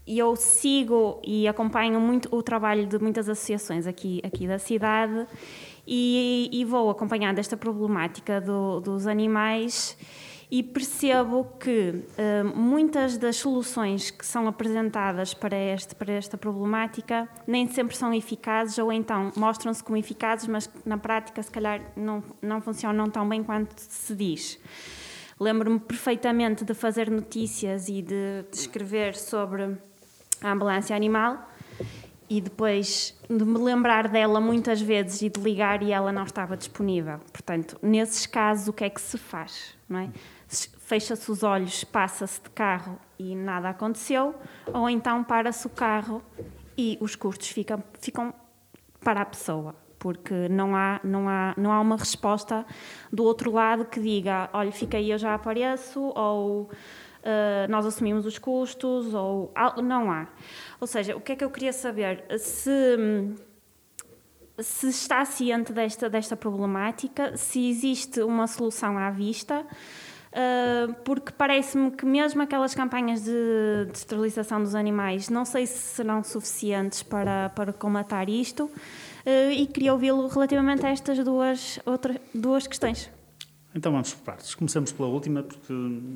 [0.07, 5.27] e eu sigo e acompanho muito o trabalho de muitas associações aqui, aqui da cidade
[5.87, 9.97] e, e vou acompanhando esta problemática do, dos animais
[10.51, 17.27] e percebo que uh, muitas das soluções que são apresentadas para, este, para esta problemática
[17.47, 22.23] nem sempre são eficazes ou então mostram-se como eficazes, mas na prática se calhar não,
[22.43, 24.61] não funcionam tão bem quanto se diz.
[25.41, 29.79] Lembro-me perfeitamente de fazer notícias e de, de escrever sobre
[30.43, 31.49] a ambulância animal
[32.29, 36.57] e depois de me lembrar dela muitas vezes e de ligar e ela não estava
[36.57, 37.19] disponível.
[37.31, 39.77] Portanto, nesses casos, o que é que se faz?
[39.87, 40.09] Não é?
[40.49, 44.35] Fecha-se os olhos, passa-se de carro e nada aconteceu,
[44.73, 46.23] ou então para-se o carro
[46.77, 48.33] e os custos ficam, ficam
[49.05, 52.65] para a pessoa, porque não há, não, há, não há uma resposta
[53.13, 56.71] do outro lado que diga: olha, fica aí, eu já apareço, ou
[57.23, 59.53] uh, nós assumimos os custos ou
[59.83, 60.27] não há.
[60.81, 62.25] Ou seja, o que é que eu queria saber?
[62.39, 62.97] Se,
[64.59, 71.91] se está ciente desta, desta problemática, se existe uma solução à vista, uh, porque parece-me
[71.91, 77.51] que mesmo aquelas campanhas de, de esterilização dos animais não sei se serão suficientes para,
[77.51, 78.65] para comatar isto.
[78.65, 83.09] Uh, e queria ouvi-lo relativamente a estas duas, outras, duas questões.
[83.75, 84.55] Então vamos por partes.
[84.55, 85.73] Começamos pela última, porque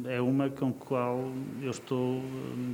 [0.09, 1.33] é uma com a qual
[1.63, 2.23] eu estou,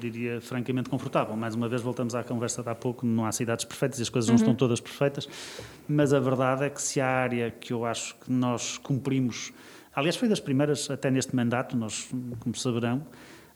[0.01, 1.37] diria, francamente confortável.
[1.37, 4.09] Mais uma vez voltamos à conversa de há pouco, não há cidades perfeitas e as
[4.09, 4.35] coisas uhum.
[4.35, 5.29] não estão todas perfeitas,
[5.89, 9.53] mas a verdade é que se há área que eu acho que nós cumprimos,
[9.95, 12.11] aliás foi das primeiras até neste mandato, nós,
[12.41, 13.07] como saberão,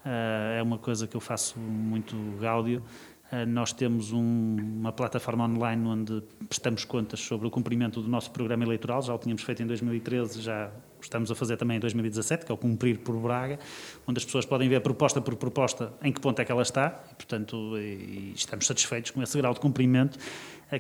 [0.05, 2.85] eh, é uma coisa que eu faço muito gáudio,
[3.33, 8.31] eh, nós temos um, uma plataforma online onde prestamos contas sobre o cumprimento do nosso
[8.31, 10.70] programa eleitoral, já o tínhamos feito em 2013, já
[11.01, 13.59] estamos a fazer também em 2017, que é o Cumprir por Braga,
[14.07, 17.03] onde as pessoas podem ver proposta por proposta em que ponto é que ela está,
[17.11, 20.18] e, portanto, e estamos satisfeitos com esse grau de cumprimento.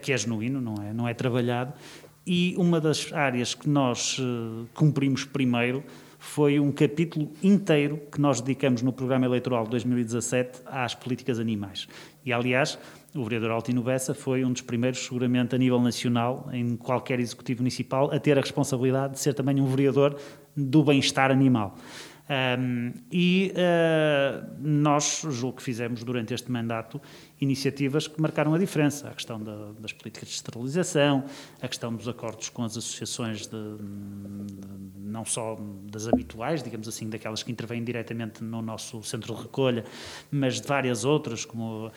[0.02, 1.72] que é genuíno, não é, não é trabalhado.
[2.26, 4.20] E uma das áreas que nós
[4.74, 5.84] cumprimos primeiro
[6.18, 11.86] foi um capítulo inteiro que nós dedicamos no programa eleitoral de 2017 às políticas animais.
[12.24, 12.78] E, aliás,
[13.16, 17.60] o vereador Altino Bessa foi um dos primeiros, seguramente a nível nacional, em qualquer executivo
[17.60, 20.18] municipal, a ter a responsabilidade de ser também um vereador
[20.56, 21.76] do bem-estar animal.
[22.28, 27.00] Um, e uh, nós, julgo que fizemos durante este mandato,
[27.40, 29.08] iniciativas que marcaram a diferença.
[29.08, 31.24] A questão da, das políticas de esterilização,
[31.60, 35.58] a questão dos acordos com as associações, de, de, não só
[35.90, 39.84] das habituais, digamos assim, daquelas que intervêm diretamente no nosso centro de recolha,
[40.30, 41.92] mas de várias outras, como uh,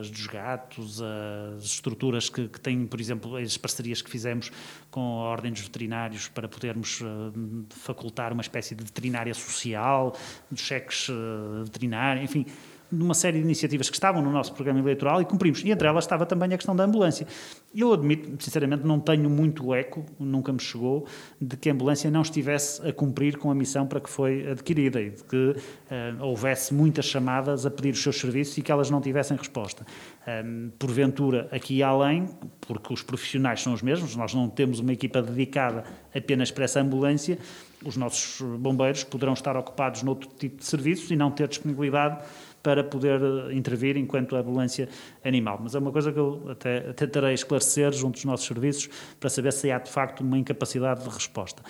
[0.00, 4.50] as dos gatos, as estruturas que, que, têm, por exemplo, as parcerias que fizemos
[4.90, 7.32] com a Ordem dos Veterinários para podermos uh,
[7.70, 10.16] facultar uma espécie de veterinária social,
[10.50, 12.46] dos cheques uh, veterinários, enfim
[12.90, 15.62] de uma série de iniciativas que estavam no nosso programa eleitoral e cumprimos.
[15.64, 17.26] E entre elas estava também a questão da ambulância.
[17.74, 21.06] Eu admito, sinceramente, não tenho muito eco, nunca me chegou,
[21.40, 25.00] de que a ambulância não estivesse a cumprir com a missão para que foi adquirida
[25.00, 28.90] e de que uh, houvesse muitas chamadas a pedir os seus serviços e que elas
[28.90, 29.84] não tivessem resposta.
[30.26, 32.28] Um, porventura, aqui além,
[32.60, 35.84] porque os profissionais são os mesmos, nós não temos uma equipa dedicada
[36.14, 37.38] apenas para essa ambulância,
[37.84, 42.24] os nossos bombeiros poderão estar ocupados noutro tipo de serviços e não ter disponibilidade
[42.66, 44.88] para poder eh, intervir enquanto ambulância
[45.24, 45.60] animal.
[45.62, 48.88] Mas é uma coisa que eu até tentarei esclarecer junto dos nossos serviços
[49.20, 51.62] para saber se há de facto uma incapacidade de resposta.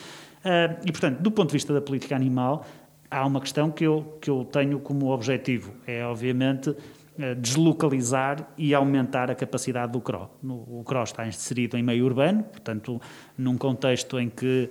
[0.43, 2.65] Eh, e, portanto, do ponto de vista da política animal,
[3.11, 6.75] há uma questão que eu, que eu tenho como objetivo, é obviamente
[7.19, 10.31] eh, deslocalizar e aumentar a capacidade do CRO.
[10.43, 12.99] O CRO está inserido em meio urbano, portanto,
[13.37, 14.71] num contexto em que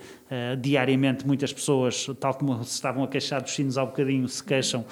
[0.60, 4.84] diariamente muitas pessoas, tal como se estavam a queixar dos sinos há bocadinho, se queixam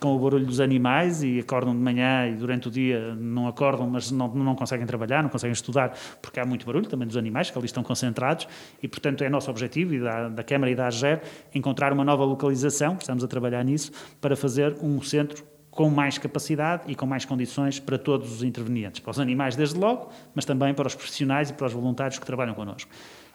[0.00, 3.88] com o barulho dos animais e acordam de manhã e durante o dia não acordam,
[3.88, 7.50] mas não, não conseguem trabalhar, não conseguem estudar, porque há muito barulho também dos animais
[7.50, 8.48] que ali estão concentrados
[8.82, 11.20] e, portanto, é nosso objetivo e da, da Câmara e da AGER
[11.54, 16.82] encontrar uma nova localização, estamos a trabalhar nisso, para fazer um centro com mais capacidade
[16.88, 20.74] e com mais condições para todos os intervenientes, para os animais desde logo, mas também
[20.74, 22.90] para os profissionais e para os voluntários que trabalham connosco.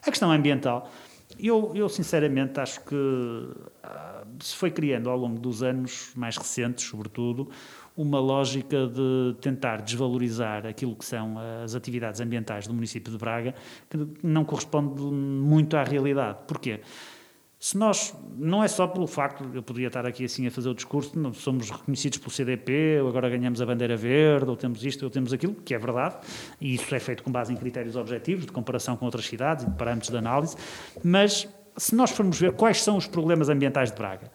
[0.05, 0.91] A questão ambiental,
[1.40, 2.96] eu, eu sinceramente acho que
[4.40, 7.50] se foi criando ao longo dos anos mais recentes, sobretudo,
[7.96, 13.56] uma lógica de tentar desvalorizar aquilo que são as atividades ambientais do município de Braga,
[13.90, 16.40] que não corresponde muito à realidade.
[16.48, 16.82] Porquê?
[17.66, 20.76] Se nós, não é só pelo facto, eu poderia estar aqui assim a fazer o
[20.76, 25.01] discurso, não, somos reconhecidos pelo CDP, ou agora ganhamos a bandeira verde, ou temos isto,
[25.01, 26.16] ou temos aquilo, que é verdade,
[26.61, 29.68] e isso é feito com base em critérios objetivos, de comparação com outras cidades e
[29.72, 30.55] de parâmetros de análise,
[31.03, 34.32] mas se nós formos ver quais são os problemas ambientais de Braga,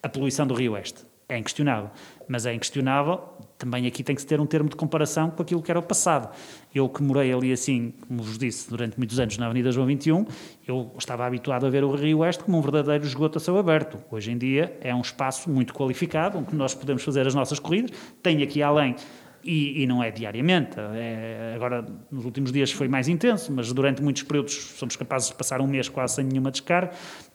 [0.00, 1.90] a poluição do Rio Oeste é inquestionável,
[2.28, 3.20] mas é inquestionável,
[3.58, 5.82] também aqui tem que se ter um termo de comparação com aquilo que era o
[5.82, 6.32] passado.
[6.72, 10.24] Eu que morei ali assim, como vos disse, durante muitos anos na Avenida João 21,
[10.66, 13.98] eu estava habituado a ver o Rio Oeste como um verdadeiro esgoto a céu aberto.
[14.10, 17.90] Hoje em dia é um espaço muito qualificado, onde nós podemos fazer as nossas corridas,
[18.22, 18.94] tem aqui além
[19.42, 20.76] e, e, não é diariamente.
[20.94, 25.34] É, agora, nos últimos dias foi mais intenso, mas durante muitos períodos somos capazes de
[25.34, 26.92] passar um mês quase sem nenhuma descarga.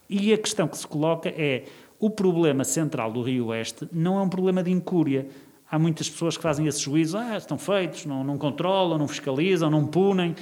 [0.09, 1.63] E a questão que se coloca é:
[1.99, 5.27] o problema central do Rio Oeste não é um problema de incúria.
[5.73, 9.71] Há muitas pessoas que fazem esse juízo, ah, estão feitos, não, não controlam, não fiscalizam,
[9.71, 10.35] não punem.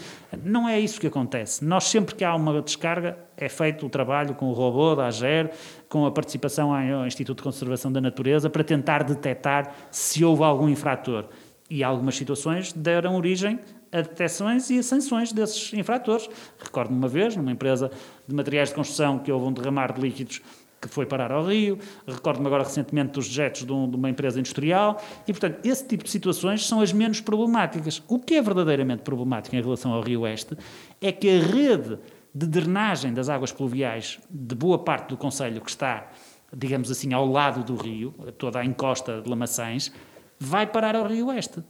[0.44, 1.64] Não é isso que acontece.
[1.64, 5.50] Nós, sempre que há uma descarga, é feito o trabalho com o robô da AGER,
[5.88, 10.68] com a participação ao Instituto de Conservação da Natureza, para tentar detectar se houve algum
[10.68, 11.30] infrator
[11.70, 13.58] e algumas situações deram origem
[13.90, 16.30] a detecções e a sanções desses infratores.
[16.62, 17.90] Recordo-me uma vez, numa empresa
[18.28, 20.42] de materiais de construção, que houve um derramar de líquidos
[20.82, 21.78] que foi parar ao rio.
[22.08, 25.02] Recordo-me agora recentemente dos dejetos de, um, de, uma empresa industrial.
[25.28, 28.02] E, portanto, esse tipo de situações são as menos problemáticas.
[28.08, 30.58] O que é verdadeiramente problemático em relação ao Rio Oeste
[31.00, 32.00] é que a rede
[32.34, 36.10] de drenagem das águas pluviais de boa parte do Conselho que está,
[36.56, 39.92] digamos assim, ao lado do rio, toda a encosta de Lamaçães,
[40.40, 41.62] vai parar ao Rio Oeste.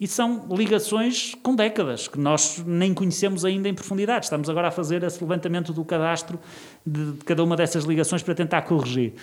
[0.00, 4.26] E são ligações com décadas, que nós nem conhecemos ainda em profundidade.
[4.26, 6.38] Estamos agora a fazer esse levantamento do cadastro
[6.86, 9.14] de cada uma dessas ligações para tentar corrigir.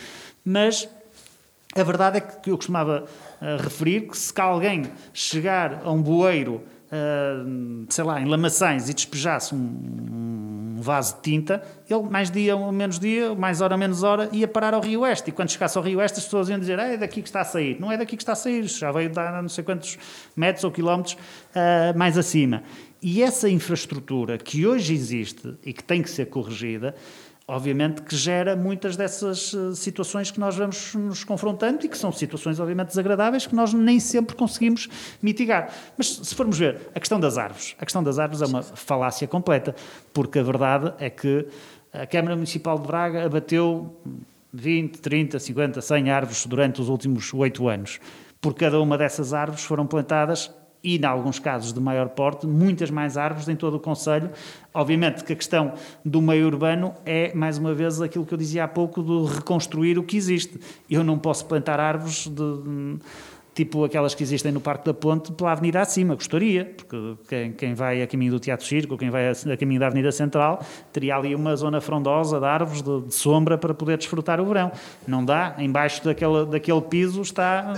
[0.44, 0.90] Mas
[1.74, 3.06] a verdade é que eu costumava
[3.42, 6.62] uh, referir que se alguém chegar a um bueiro
[7.90, 12.72] sei lá, em lamaçães e despejasse um, um, vaso de tinta, ele mais dia ou
[12.72, 15.30] menos dia, mais hora menos hora, ia parar ao Rio Oeste.
[15.30, 17.46] E quando chegasse ao Rio Oeste, as pessoas iam dizer: é daqui que está a
[17.46, 17.80] sair.
[17.80, 19.98] Não é daqui que está a sair, já veio dar não sei quantos
[20.36, 22.64] metros ou quilómetros uh, mais acima.
[23.02, 26.96] E essa infraestrutura que hoje existe e que tem que ser corrigida,
[27.48, 32.12] obviamente que gera muitas dessas uh, situações que nós vamos nos confrontando e que são
[32.12, 34.90] situações obviamente desagradáveis que nós nem sempre conseguimos
[35.22, 35.72] mitigar.
[35.98, 39.28] Mas se formos ver a questão das árvores, a questão das árvores é uma falácia
[39.28, 39.76] completa,
[40.14, 41.48] porque a verdade é que
[41.94, 43.96] a Câmara Municipal de Braga abateu
[44.52, 48.00] 20, 30, 50, 100 árvores durante os últimos oito anos.
[48.42, 50.52] Por cada uma dessas árvores foram plantadas
[50.86, 54.30] e, em alguns casos de maior porte, muitas mais árvores em todo o Conselho.
[54.72, 58.66] Obviamente que a questão do meio urbano é, mais uma vez, aquilo que eu dizia
[58.66, 60.60] há pouco, de reconstruir o que existe.
[60.88, 63.00] Eu não posso plantar árvores de
[63.56, 66.98] tipo aquelas que existem no Parque da Ponte, pela avenida acima, gostaria, porque
[67.30, 70.12] quem, quem vai a caminho do Teatro Circo, quem vai a, a, caminho da Avenida
[70.12, 70.62] Central,
[70.92, 74.74] teria ali uma zona frondosa de árvores, de, de, sombra, para poder desfrutar o verão.
[75.08, 77.74] Não dá, embaixo daquele, daquele piso está,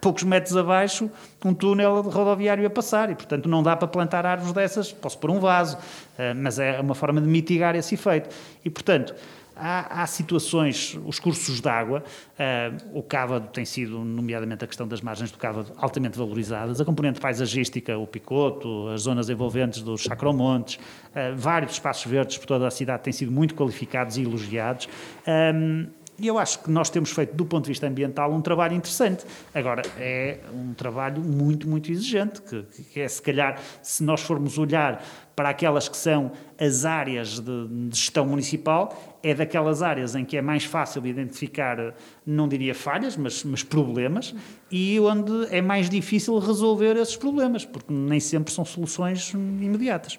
[0.00, 1.10] poucos metros abaixo,
[1.44, 5.30] um túnel rodoviário a passar, e portanto não dá para plantar árvores dessas, posso pôr
[5.30, 5.76] um vaso,
[6.18, 8.28] eh, mas é uma forma de mitigar esse efeito.
[8.64, 9.14] E portanto,
[9.56, 12.04] Há, há, situações, os cursos de água,
[12.38, 16.84] uh, o cávado tem sido, nomeadamente a questão das margens do cávado, altamente valorizadas, a
[16.84, 22.66] componente paisagística, o picoto, as zonas envolventes dos sacromontes, uh, vários espaços verdes por toda
[22.66, 24.88] a cidade têm sido muito qualificados e elogiados.
[25.26, 25.86] Um,
[26.18, 29.24] e eu acho que nós temos feito, do ponto de vista ambiental, um trabalho interessante.
[29.54, 32.62] Agora, é um trabalho muito, muito exigente, que,
[32.92, 37.68] que é, se calhar, se nós formos olhar para aquelas que são as áreas de,
[37.68, 41.94] de gestão municipal, é daquelas áreas em que é mais fácil identificar,
[42.24, 44.34] não diria falhas, mas, mas problemas,
[44.70, 50.18] e onde é mais difícil resolver esses problemas, porque nem sempre são soluções imediatas.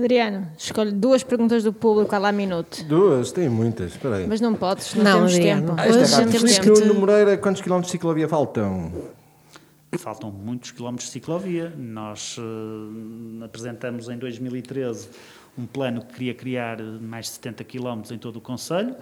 [0.00, 2.82] Adriano, escolhe duas perguntas do público há lá minuto.
[2.84, 3.30] Duas?
[3.30, 4.26] Tem muitas, espera aí.
[4.26, 5.66] Mas não podes, não, não temos Adriano.
[5.68, 5.80] tempo.
[5.80, 6.84] Ah, Hoje é temos tempo.
[6.84, 8.92] no Moreira, quantos quilómetros de ciclovia faltam?
[9.98, 11.72] Faltam muitos quilómetros de ciclovia.
[11.76, 15.08] Nós uh, apresentamos em 2013
[15.58, 18.94] um plano que queria criar mais de 70 quilómetros em todo o Conselho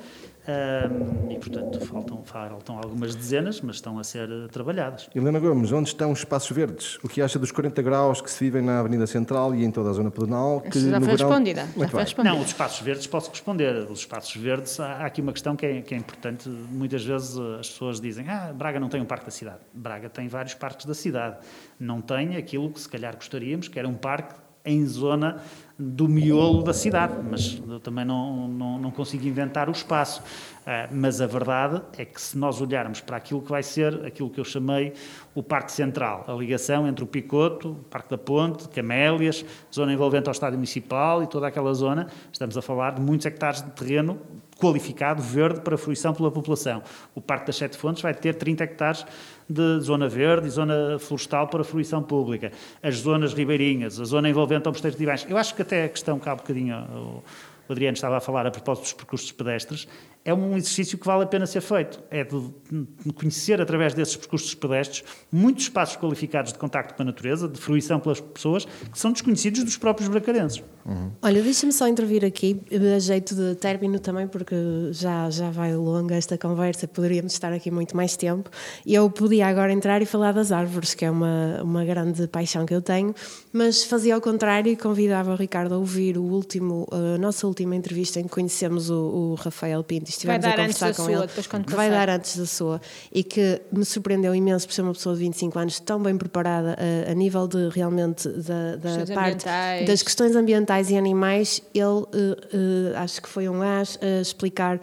[0.48, 5.10] um, e, portanto, faltam, faltam algumas dezenas, mas estão a ser eh, trabalhadas.
[5.14, 6.98] Helena Gomes, onde estão os espaços verdes?
[7.02, 9.90] O que acha dos 40 graus que se vivem na Avenida Central e em toda
[9.90, 10.62] a zona pedonal?
[10.62, 11.28] Que já foi verão...
[11.28, 11.68] respondida.
[11.76, 12.34] Já foi respondida.
[12.34, 13.90] Não, os espaços verdes posso responder.
[13.90, 16.48] Os espaços verdes, há aqui uma questão que é, que é importante.
[16.48, 19.58] Muitas vezes eh, as pessoas dizem ah, Braga não tem um parque da cidade.
[19.74, 21.36] Braga tem vários parques da cidade.
[21.78, 24.34] Não tem aquilo que se calhar gostaríamos, que era um parque
[24.64, 25.42] em zona
[25.78, 30.20] do miolo da cidade, mas eu também não, não, não consigo inventar o espaço.
[30.20, 34.28] Uh, mas a verdade é que se nós olharmos para aquilo que vai ser, aquilo
[34.28, 34.92] que eu chamei
[35.34, 40.28] o Parque Central, a ligação entre o Picoto, o Parque da Ponte, Camélias, zona envolvente
[40.28, 44.18] ao Estádio Municipal e toda aquela zona, estamos a falar de muitos hectares de terreno
[44.58, 46.82] qualificado verde para fruição pela população.
[47.14, 49.06] O Parque das Sete Fontes vai ter 30 hectares
[49.48, 52.52] de zona verde e zona florestal para fruição pública.
[52.82, 55.26] As zonas ribeirinhas, a zona envolvente ao Mosteiro de Ivães.
[55.28, 57.22] Eu acho que até a questão que há bocadinho
[57.68, 59.86] o Adriano estava a falar a propósito dos percursos pedestres,
[60.28, 62.02] é um exercício que vale a pena ser feito.
[62.10, 65.02] É de conhecer, através desses percursos pedestres,
[65.32, 69.64] muitos espaços qualificados de contacto com a natureza, de fruição pelas pessoas, que são desconhecidos
[69.64, 70.62] dos próprios bracarenses.
[70.84, 71.10] Uhum.
[71.22, 72.60] Olha, deixa-me só intervir aqui,
[72.94, 74.54] a jeito de término também, porque
[74.90, 78.50] já, já vai longa esta conversa, poderíamos estar aqui muito mais tempo.
[78.84, 82.66] E eu podia agora entrar e falar das árvores, que é uma, uma grande paixão
[82.66, 83.14] que eu tenho,
[83.50, 87.74] mas fazia ao contrário e convidava o Ricardo a ouvir o último, a nossa última
[87.74, 91.26] entrevista em que conhecemos o, o Rafael Pinto estivemos a conversar com ele,
[91.64, 92.80] que vai dar antes da sua,
[93.12, 96.76] e que me surpreendeu imenso por ser uma pessoa de 25 anos tão bem preparada
[96.78, 99.46] a, a nível de realmente da, da parte
[99.86, 101.62] das questões ambientais e animais.
[101.74, 104.80] Ele uh, uh, acho que foi um as a explicar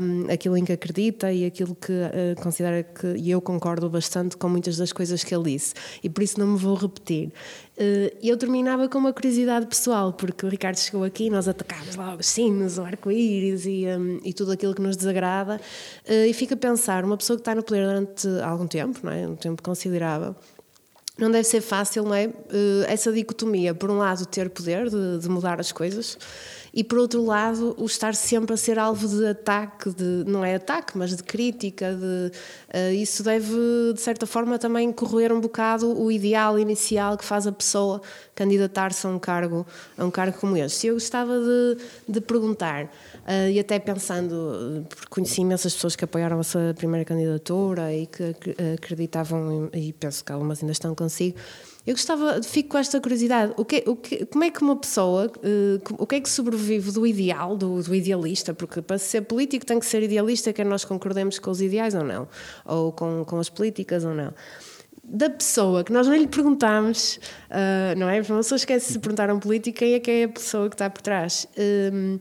[0.00, 4.36] um, aquilo em que acredita e aquilo que uh, considera que, e eu concordo bastante
[4.36, 7.32] com muitas das coisas que ele disse, e por isso não me vou repetir.
[7.78, 11.94] E eu terminava com uma curiosidade pessoal, porque o Ricardo chegou aqui e nós atacámos
[11.94, 15.60] logo os sinos, o arco-íris e, um, e tudo aquilo que nos desagrada,
[16.08, 19.12] uh, e fica a pensar, uma pessoa que está no poder durante algum tempo, não
[19.12, 19.28] é?
[19.28, 20.34] um tempo considerável,
[21.18, 22.26] não deve ser fácil, não é?
[22.26, 26.18] Uh, essa dicotomia, por um lado, ter poder de, de mudar as coisas,
[26.76, 30.56] e por outro lado o estar sempre a ser alvo de ataque, de, não é
[30.56, 32.30] ataque, mas de crítica, de,
[32.78, 37.46] uh, isso deve de certa forma também corroer um bocado o ideal inicial que faz
[37.46, 38.02] a pessoa
[38.34, 39.66] candidatar-se a um cargo,
[39.96, 40.88] a um cargo como este.
[40.88, 46.38] Eu gostava de, de perguntar, uh, e até pensando, porque conheci imensas pessoas que apoiaram
[46.38, 48.36] a sua primeira candidatura e que
[48.74, 51.38] acreditavam, e penso que algumas ainda estão consigo,
[51.86, 55.26] eu gostava, fico com esta curiosidade, o que, o que, como é que uma pessoa,
[55.36, 58.52] uh, o que é que sobrevive do ideal, do, do, idealista?
[58.52, 62.02] Porque para ser político tem que ser idealista, quer nós concordemos com os ideais ou
[62.02, 62.26] não,
[62.64, 64.34] ou com, com as políticas ou não.
[65.04, 68.20] da pessoa que nós nem lhe perguntámos, ah, não é?
[68.20, 71.02] Uma pessoa esquece se perguntaram político quem é que é a pessoa que está por
[71.02, 71.46] trás.
[71.56, 72.18] Hum,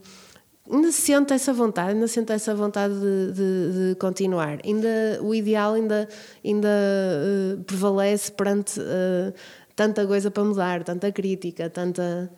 [0.71, 4.59] ainda sente essa vontade, ainda sente essa vontade de, de- de continuar.
[4.63, 6.07] Ainda, o ideal ainda,
[6.43, 9.33] ainda eh, prevalece perante eh,
[9.75, 12.29] tanta coisa para mudar, tanta crítica, tanta.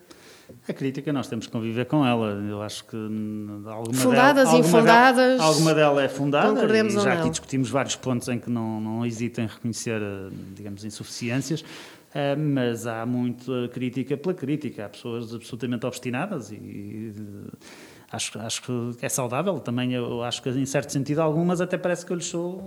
[0.66, 2.32] A crítica nós temos que conviver com ela.
[2.48, 6.90] Eu acho que hum, alguma Fundadas, dela, alguma infundadas, Dela, alguma dela é fundada e
[6.90, 11.64] já aqui discutimos vários pontos em que não, não hesito em reconhecer, eh, digamos, insuficiências.
[12.36, 14.86] Mas há muita crítica pela crítica.
[14.86, 17.12] Há pessoas absolutamente obstinadas e
[18.10, 19.58] acho, acho que é saudável.
[19.60, 22.58] Também eu acho que, em certo sentido, algumas até parece que eu lhes sou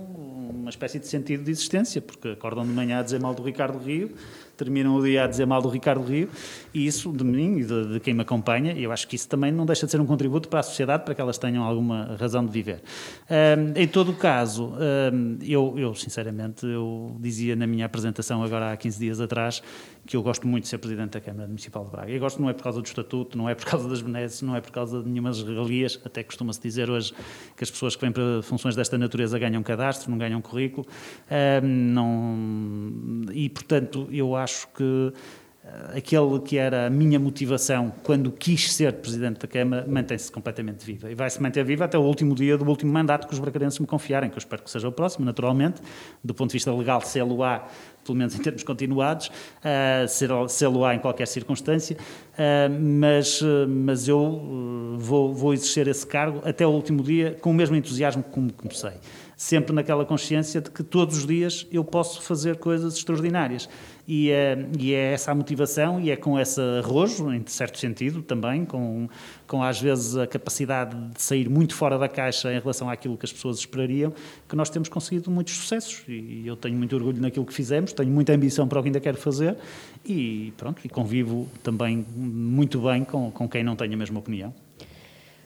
[0.61, 3.79] uma espécie de sentido de existência, porque acordam de manhã a dizer mal do Ricardo
[3.79, 4.11] Rio,
[4.55, 6.29] terminam o dia a dizer mal do Ricardo Rio,
[6.73, 9.51] e isso de mim e de, de quem me acompanha, eu acho que isso também
[9.51, 12.45] não deixa de ser um contributo para a sociedade, para que elas tenham alguma razão
[12.45, 12.81] de viver.
[13.29, 18.71] Ahm, em todo o caso, ahm, eu, eu, sinceramente, eu dizia na minha apresentação agora
[18.71, 19.63] há 15 dias atrás
[20.05, 22.11] que eu gosto muito de ser Presidente da Câmara Municipal de Braga.
[22.11, 24.55] E gosto não é por causa do Estatuto, não é por causa das benesses, não
[24.55, 27.13] é por causa de nenhumas regalias, até costuma-se dizer hoje
[27.55, 30.87] que as pessoas que vêm para funções desta natureza ganham cadastro, não ganham currículo.
[31.63, 32.35] Não,
[33.31, 35.13] e, portanto, eu acho que
[35.95, 41.11] aquele que era a minha motivação quando quis ser Presidente da Câmara mantém-se completamente viva.
[41.11, 43.85] E vai-se manter viva até o último dia do último mandato que os bracarenses me
[43.85, 45.81] confiarem, que eu espero que seja o próximo, naturalmente,
[46.23, 47.67] do ponto de vista legal, se lo há,
[48.03, 51.95] pelo menos em termos continuados, uh, se lo há em qualquer circunstância,
[52.33, 57.53] uh, mas, mas eu vou, vou exercer esse cargo até o último dia com o
[57.53, 58.93] mesmo entusiasmo como comecei.
[59.37, 63.67] Sempre naquela consciência de que todos os dias eu posso fazer coisas extraordinárias.
[64.07, 68.21] E é, e é essa a motivação e é com esse arrojo, em certo sentido
[68.21, 69.07] também, com,
[69.47, 73.25] com às vezes a capacidade de sair muito fora da caixa em relação àquilo que
[73.25, 74.13] as pessoas esperariam,
[74.47, 76.03] que nós temos conseguido muitos sucessos.
[76.07, 78.99] E eu tenho muito orgulho naquilo que fizemos, tenho muita ambição para o que ainda
[78.99, 79.55] quero fazer
[80.05, 84.53] e pronto, e convivo também muito bem com, com quem não tem a mesma opinião.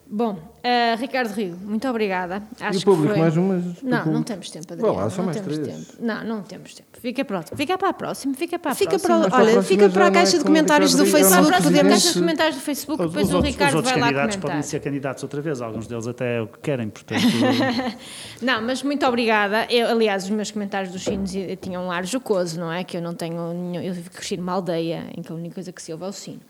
[0.08, 2.44] Bom, uh, Ricardo Rio, muito obrigada.
[2.62, 3.20] Acho e o público, que foi...
[3.20, 3.82] mais umas?
[3.82, 4.94] Não, não temos tempo, Adriano.
[4.96, 5.88] Vá lá, só não mais temos três.
[5.88, 5.94] tempo.
[6.00, 6.90] Não, não temos tempo.
[7.02, 7.56] Fica pronto.
[7.58, 9.30] Fica para a próxima, fica para a Fica próxima.
[9.30, 11.48] para, olha, próxima fica para a é caixa de comentários do Rio, Para a Facebook
[11.48, 11.94] próxima podemos.
[11.94, 14.08] caixa de comentários do Facebook, Os, depois os o outros, Ricardo os outros vai lá
[14.08, 14.52] candidatos comentar.
[14.52, 17.22] podem ser candidatos outra vez, alguns deles até o que querem, portanto.
[18.42, 19.66] Não, mas muito obrigada.
[19.72, 22.84] Eu, aliás, os meus comentários dos sinos eh, tinham um ar jocoso, não é?
[22.84, 23.82] Que eu não tenho nenhum.
[23.82, 26.42] Eu cresci numa aldeia em que a única coisa que se ouve é o sino.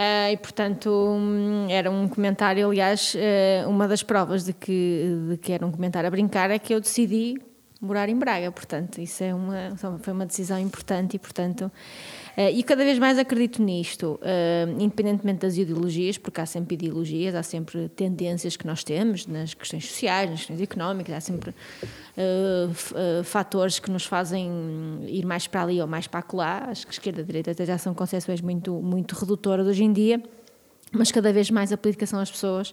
[0.00, 5.36] Ah, e portanto hum, era um comentário, aliás, eh, uma das provas de que, de
[5.38, 7.34] que era um comentário a brincar é que eu decidi
[7.80, 11.68] morar em Braga, portanto, isso é uma, foi uma decisão importante e, portanto,
[12.52, 17.42] e cada vez mais acredito nisto, eh, independentemente das ideologias, porque há sempre ideologias, há
[17.42, 21.52] sempre tendências que nós temos nas questões sociais, nas questões económicas, há sempre
[22.16, 24.48] eh, eh, fatores que nos fazem
[25.08, 26.68] ir mais para ali ou mais para acolá.
[26.68, 30.22] Acho que esquerda e direita até já são concepções muito, muito redutoras hoje em dia,
[30.92, 32.72] mas cada vez mais a aplicação às pessoas.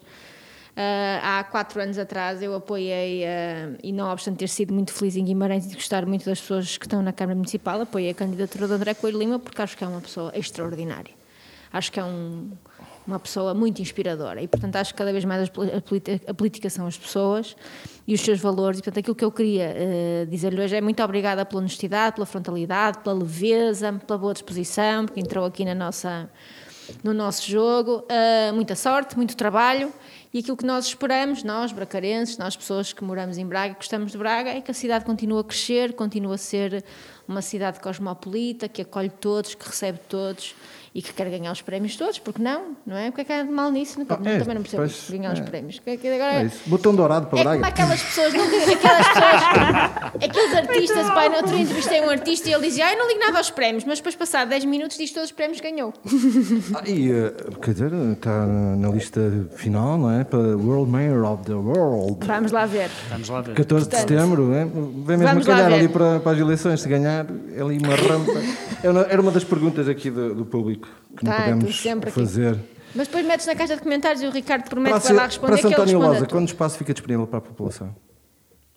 [0.77, 5.15] Ah, há quatro anos atrás eu apoiei, ah, e não obstante ter sido muito feliz
[5.15, 8.67] em Guimarães e gostar muito das pessoas que estão na Câmara Municipal, apoiei a candidatura
[8.67, 11.13] do André Coelho Lima porque acho que é uma pessoa extraordinária.
[11.71, 12.51] Acho que é um-
[13.07, 15.47] uma pessoa muito inspiradora e, portanto, acho que cada vez mais
[16.27, 17.55] a, política são as pessoas
[18.07, 18.79] e os seus valores.
[18.79, 22.25] E, portanto, aquilo que eu queria eh, dizer-lhe hoje é muito obrigada pela honestidade, pela
[22.25, 26.27] frontalidade, pela leveza, pela boa disposição, porque entrou aqui na nossa,
[27.03, 28.05] no nosso jogo.
[28.09, 29.91] Uh, muita sorte, muito trabalho
[30.35, 34.17] e aquilo que nós esperamos, nós, bracarenses, nós pessoas que moramos em Braga, gostamos de
[34.17, 36.83] Braga, é que a cidade continue a crescer, continue a ser
[37.25, 40.53] uma cidade cosmopolita, que acolhe todos, que recebe todos
[40.95, 43.09] e que quer ganhar os prémios todos, porque não, não é?
[43.09, 43.99] O que é que há de mal nisso?
[43.99, 45.43] Nunca, Ah, é, também não percebo pois, ganhar os é.
[45.43, 45.77] prémios.
[45.79, 46.61] Que- que agora- É isso.
[46.67, 47.57] Botão dourado para é Braga.
[47.59, 49.41] como aquelas pessoas, nunca, aquelas pessoas,
[50.23, 53.07] aqueles artistas, pai, no outro dia entrevistei um artista e ele dizia, ah, eu não
[53.09, 55.93] ligo nada aos prémios, mas depois passado 10 minutos diz todos os prémios que ganhou.
[56.75, 59.19] Ah, e, eh, quer dizer, está na lista
[59.57, 60.23] final, não é?
[60.23, 62.25] Para World Mayor of the World.
[62.25, 62.89] Vamos lá ver.
[63.09, 63.53] Vamos lá ver.
[63.53, 64.63] 14 de setembro, é?
[64.63, 64.71] vem
[65.17, 68.31] mesmo vamos calhar ali para, para as eleições, se ganhar, é ali uma rampa.
[68.81, 70.84] Era uma- Era uma das perguntas aqui do, do público
[71.17, 72.19] que não Tá, podemos tudo sempre aqui.
[72.19, 72.57] fazer.
[72.95, 75.25] Mas depois metes na caixa de comentários e o Ricardo promete Para, que vai lá
[75.25, 77.93] responder para que António a Loza, quando o espaço fica disponível para a população?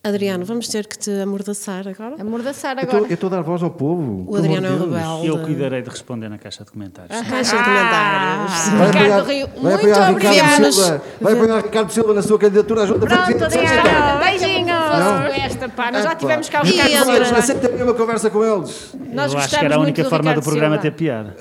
[0.03, 2.15] Adriano, vamos ter que te amordaçar agora.
[2.21, 3.11] Amordaçar Eu estou- agora.
[3.13, 4.25] eu estou a dar voz ao povo.
[4.29, 5.27] O Adriano é um rebelde.
[5.27, 7.11] Eu cuidarei de responder na caixa de comentários.
[7.29, 8.69] Caixa de comentários.
[8.79, 10.35] Vai Ricardo Rio, vai muito apoiar obrigada.
[10.37, 14.21] Ricardo Silva, vai apoiar Ricardo Silva na sua candidatura à junta Pronto, Adriano.
[14.21, 14.58] Beijinho.
[14.99, 15.23] Não.
[15.27, 15.91] Esta, pá.
[15.91, 17.39] Nós já tivemos cá o E Ricardo vamos, Silva.
[17.39, 18.95] Aceita ter uma conversa com eles.
[19.13, 20.83] Nós Eu acho que era a única do forma Ricardo do programa Silva.
[20.83, 21.37] ter piada.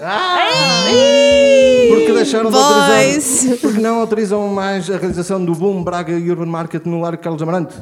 [1.89, 3.57] Porque deixaram de autorizar.
[3.61, 7.75] Porque não autorizam mais a realização do Boom Braga Urban Market no Largo Carlos Amarante.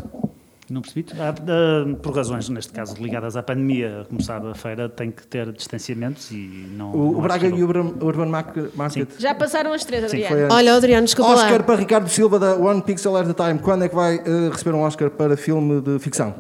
[0.70, 1.06] Não percebi.
[1.20, 5.26] Ah, ah, por razões, neste caso, ligadas à pandemia, a começar a feira, tem que
[5.28, 6.92] ter distanciamentos e não.
[6.92, 8.74] O, não o Braga e o Urban, Market.
[8.76, 10.44] Market Já passaram as três, Sim, Adriano.
[10.46, 10.56] antes.
[10.56, 11.64] Olha, Adriano, desculpa Oscar lá.
[11.64, 13.60] para Ricardo Silva da One Pixel at a Time.
[13.60, 16.34] Quando é que vai eh, receber um Oscar para filme de ficção?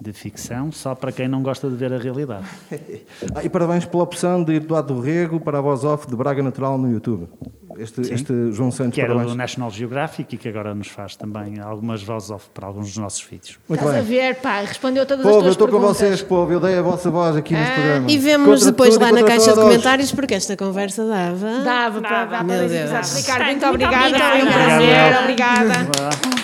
[0.00, 2.44] De ficção, só para quem não gosta de ver a realidade.
[3.34, 6.42] Ah, e parabéns pela opção de Eduardo do Rego para a voz off de Braga
[6.42, 7.26] Natural no YouTube.
[7.78, 9.32] Este, este João Santos, Que era parabéns.
[9.32, 12.96] do National Geographic e que agora nos faz também algumas vozes off para alguns dos
[12.98, 13.58] nossos vídeos.
[13.68, 14.08] Muito Estás a bem.
[14.18, 15.96] ver, pá, respondeu todas Povo, as eu tuas estou com perguntas.
[15.98, 16.52] vocês, povo.
[16.52, 18.10] Eu dei a vossa voz aqui neste programa.
[18.10, 19.62] E vemos Contra depois tudo lá na caixa de todos.
[19.64, 21.64] comentários, porque esta conversa dava.
[21.64, 22.30] Dava, para Dava.
[22.30, 22.72] para Meu Deus.
[22.72, 23.16] episódios.
[23.16, 24.06] Ricardo, Muito muito obrigada.
[24.06, 24.30] obrigada.
[24.30, 25.84] Foi um Obrigado, prazer.
[25.84, 26.34] Obrigada.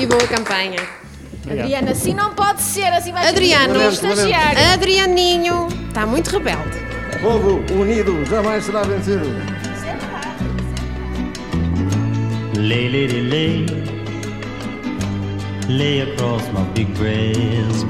[0.00, 0.80] E boa campanha.
[1.48, 3.74] Adriana, assim não pode ser, assim vai Adriano.
[3.74, 4.58] ser um estagiário.
[4.74, 6.85] Adrianinho está muito rebelde.
[7.26, 9.26] Povo unido jamais será vencido.
[12.54, 13.66] Lay, lady, lay.
[15.68, 17.84] Lay across my big breast